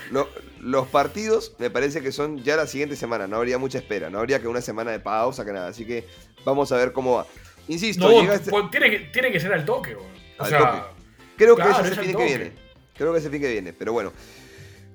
los 0.59 0.87
partidos 0.87 1.55
me 1.57 1.69
parece 1.69 2.01
que 2.01 2.11
son 2.11 2.43
ya 2.43 2.55
la 2.55 2.67
siguiente 2.67 2.95
semana, 2.95 3.27
no 3.27 3.37
habría 3.37 3.57
mucha 3.57 3.77
espera, 3.77 4.09
no 4.09 4.19
habría 4.19 4.39
que 4.39 4.47
una 4.47 4.61
semana 4.61 4.91
de 4.91 4.99
pausa, 4.99 5.45
que 5.45 5.51
nada. 5.51 5.67
Así 5.67 5.85
que 5.85 6.07
vamos 6.45 6.71
a 6.71 6.77
ver 6.77 6.91
cómo 6.91 7.15
va. 7.15 7.25
Insisto, 7.67 8.09
este 8.31 8.51
pues, 8.51 8.69
tiene, 8.71 8.89
que, 8.89 8.99
tiene 8.99 9.31
que 9.31 9.39
ser 9.39 9.53
al 9.53 9.65
toque, 9.65 9.95
o 9.95 10.45
sea, 10.45 10.89
Creo 11.37 11.55
que 11.55 11.63
ese 11.63 11.81
es 11.81 11.97
el 11.97 12.05
fin 12.05 12.17
que 12.17 12.25
viene. 12.25 12.51
Creo 12.95 13.11
que 13.11 13.19
es 13.19 13.25
el 13.25 13.31
fin 13.31 13.41
que 13.41 13.51
viene, 13.51 13.73
pero 13.73 13.93
bueno. 13.93 14.13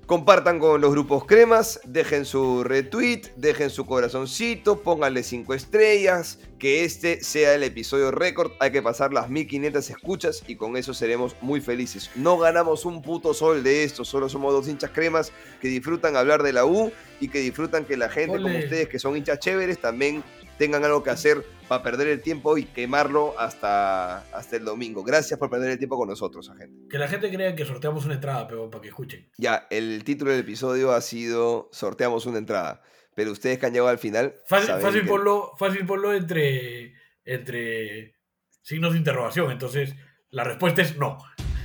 Compartan 0.09 0.57
con 0.57 0.81
los 0.81 0.89
grupos 0.89 1.25
cremas, 1.25 1.79
dejen 1.85 2.25
su 2.25 2.63
retweet, 2.63 3.31
dejen 3.35 3.69
su 3.69 3.85
corazoncito, 3.85 4.81
pónganle 4.81 5.21
5 5.21 5.53
estrellas, 5.53 6.39
que 6.57 6.83
este 6.83 7.23
sea 7.23 7.53
el 7.53 7.61
episodio 7.61 8.09
récord. 8.09 8.53
Hay 8.59 8.71
que 8.71 8.81
pasar 8.81 9.13
las 9.13 9.29
1500 9.29 9.87
escuchas 9.87 10.43
y 10.47 10.55
con 10.55 10.77
eso 10.77 10.95
seremos 10.95 11.35
muy 11.41 11.61
felices. 11.61 12.09
No 12.15 12.39
ganamos 12.39 12.85
un 12.85 13.03
puto 13.03 13.35
sol 13.35 13.61
de 13.61 13.83
esto, 13.83 14.03
solo 14.03 14.29
somos 14.29 14.51
dos 14.51 14.67
hinchas 14.67 14.89
cremas 14.89 15.31
que 15.61 15.67
disfrutan 15.67 16.15
hablar 16.15 16.41
de 16.41 16.53
la 16.53 16.65
U 16.65 16.91
y 17.19 17.27
que 17.27 17.37
disfrutan 17.37 17.85
que 17.85 17.95
la 17.95 18.09
gente 18.09 18.41
como 18.41 18.57
ustedes, 18.57 18.89
que 18.89 18.97
son 18.97 19.15
hinchas 19.15 19.37
chéveres, 19.37 19.77
también 19.77 20.23
tengan 20.59 20.83
algo 20.83 21.01
que 21.01 21.09
hacer 21.09 21.43
para 21.67 21.81
perder 21.81 22.09
el 22.09 22.21
tiempo 22.21 22.57
y 22.57 22.65
quemarlo 22.65 23.33
hasta, 23.39 24.19
hasta 24.35 24.57
el 24.57 24.65
domingo. 24.65 25.03
Gracias 25.03 25.39
por 25.39 25.49
perder 25.49 25.71
el 25.71 25.77
tiempo 25.77 25.97
con 25.97 26.09
nosotros, 26.09 26.51
gente. 26.55 26.89
Que 26.91 26.99
la 26.99 27.07
gente 27.07 27.31
crea 27.31 27.55
que 27.55 27.65
sorteamos 27.65 28.05
una 28.05 28.15
entrada, 28.15 28.47
pero 28.47 28.69
para 28.69 28.81
que 28.81 28.89
escuchen. 28.89 29.31
Ya, 29.37 29.67
el 29.71 30.03
título 30.03 30.31
del 30.31 30.41
episodio 30.41 30.91
ha 30.91 31.01
sido 31.01 31.69
Sorteamos 31.71 32.25
una 32.25 32.37
entrada. 32.37 32.83
Pero 33.15 33.31
ustedes 33.31 33.57
que 33.57 33.65
han 33.65 33.71
llegado 33.71 33.89
al 33.89 33.97
final. 33.97 34.35
Fácil, 34.45 34.75
fácil, 34.79 35.05
ponlo, 35.07 35.53
fácil 35.57 35.87
entre, 36.15 36.93
entre 37.23 38.15
signos 38.61 38.93
de 38.93 38.99
interrogación. 38.99 39.51
Entonces, 39.51 39.95
la 40.29 40.43
respuesta 40.43 40.81
es 40.81 40.97
no. 40.97 41.17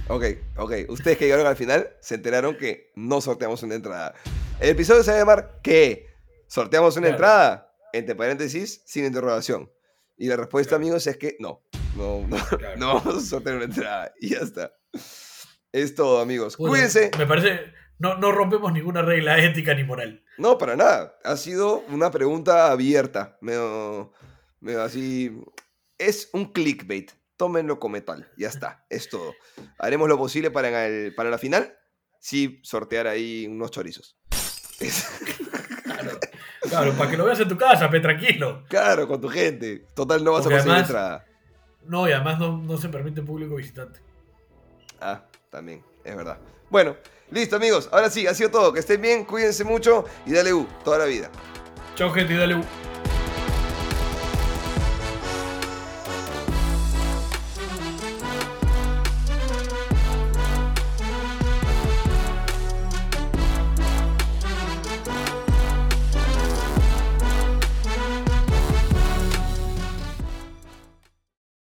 Ok, 0.09 0.25
ok. 0.57 0.73
Ustedes 0.89 1.19
que 1.19 1.25
llegaron 1.25 1.47
al 1.47 1.57
final 1.57 1.91
se 2.01 2.15
enteraron 2.15 2.57
que 2.57 2.93
no 2.95 3.21
sorteamos 3.21 3.63
una 3.63 3.75
entrada. 3.75 4.15
El 4.61 4.71
episodio 4.71 5.03
se 5.03 5.11
va 5.11 5.17
a 5.17 5.21
llamar 5.21 5.61
¿Qué? 5.63 6.07
¿Sorteamos 6.47 6.97
una 6.97 7.09
entrada? 7.09 7.74
Entre 7.95 8.17
paréntesis, 8.17 8.83
sin 8.85 9.05
interrogación. 9.05 9.71
Y 10.17 10.27
la 10.29 10.37
respuesta, 10.37 10.77
amigos, 10.77 11.07
es 11.07 11.17
que 11.17 11.37
no. 11.39 11.63
No, 11.97 12.27
no, 12.27 12.37
no 12.77 12.95
vamos 12.95 13.17
a 13.17 13.21
sortear 13.21 13.57
una 13.57 13.67
entrada. 13.67 14.13
Y 14.21 14.31
ya 14.31 14.39
está. 14.39 14.73
Es 15.73 15.95
todo, 15.95 16.21
amigos. 16.21 16.57
Cuídense. 16.57 17.11
Me 17.19 17.27
parece. 17.27 17.61
No, 17.99 18.17
no 18.17 18.33
rompemos 18.33 18.73
ninguna 18.73 19.03
regla 19.03 19.43
ética 19.43 19.75
ni 19.75 19.85
moral. 19.85 20.25
No, 20.39 20.59
para 20.59 20.77
nada. 20.77 21.17
Ha 21.25 21.37
sido 21.37 21.85
una 21.89 22.11
pregunta 22.11 22.71
abierta. 22.73 23.39
Medio, 23.41 24.13
así. 24.81 25.37
Es 25.97 26.31
un 26.33 26.53
clickbait. 26.53 27.13
Tómenlo 27.37 27.79
como 27.79 28.01
tal. 28.03 28.31
Ya 28.37 28.49
está. 28.49 28.87
Es 28.91 29.09
todo. 29.09 29.35
Haremos 29.79 30.09
lo 30.09 30.19
posible 30.19 30.51
para, 30.51 30.87
el, 30.87 31.15
para 31.15 31.31
la 31.31 31.39
final. 31.39 31.77
Sí, 32.21 32.61
sortear 32.65 33.07
ahí 33.07 33.47
unos 33.49 33.71
chorizos. 33.71 34.19
Claro, 36.69 36.93
para 36.93 37.11
que 37.11 37.17
lo 37.17 37.25
veas 37.25 37.41
en 37.41 37.49
tu 37.49 37.57
casa, 37.57 37.91
pe, 37.91 38.01
tranquilo. 38.01 38.63
Claro, 38.69 39.07
con 39.07 39.21
tu 39.21 39.29
gente. 39.29 39.87
Total, 39.95 40.23
no 40.23 40.33
vas 40.33 40.47
a 40.47 40.51
conseguir 40.51 40.79
entrada. 40.79 41.25
No, 41.87 42.09
y 42.09 42.13
además 42.13 42.39
no, 42.39 42.77
se 42.79 42.89
permite 42.89 43.23
público 43.23 43.57
visitante. 43.57 44.01
Ah, 45.01 45.23
también, 45.51 45.83
es 46.03 46.17
verdad. 46.17 46.39
Bueno, 46.71 46.97
listo, 47.31 47.57
amigos. 47.57 47.89
Ahora 47.93 48.09
sí, 48.11 48.27
ha 48.27 48.35
sido 48.35 48.51
todo. 48.51 48.73
Que 48.73 48.81
estén 48.81 49.03
bien, 49.03 49.25
cuídense 49.25 49.65
mucho 49.65 50.05
y 50.25 50.33
dale 50.33 50.53
U 50.55 50.67
toda 50.83 50.99
la 50.99 51.05
vida. 51.05 51.31
Chao, 51.95 52.11
gente, 52.11 52.35
y 52.35 52.37
dale 52.37 52.57
U. 52.57 52.65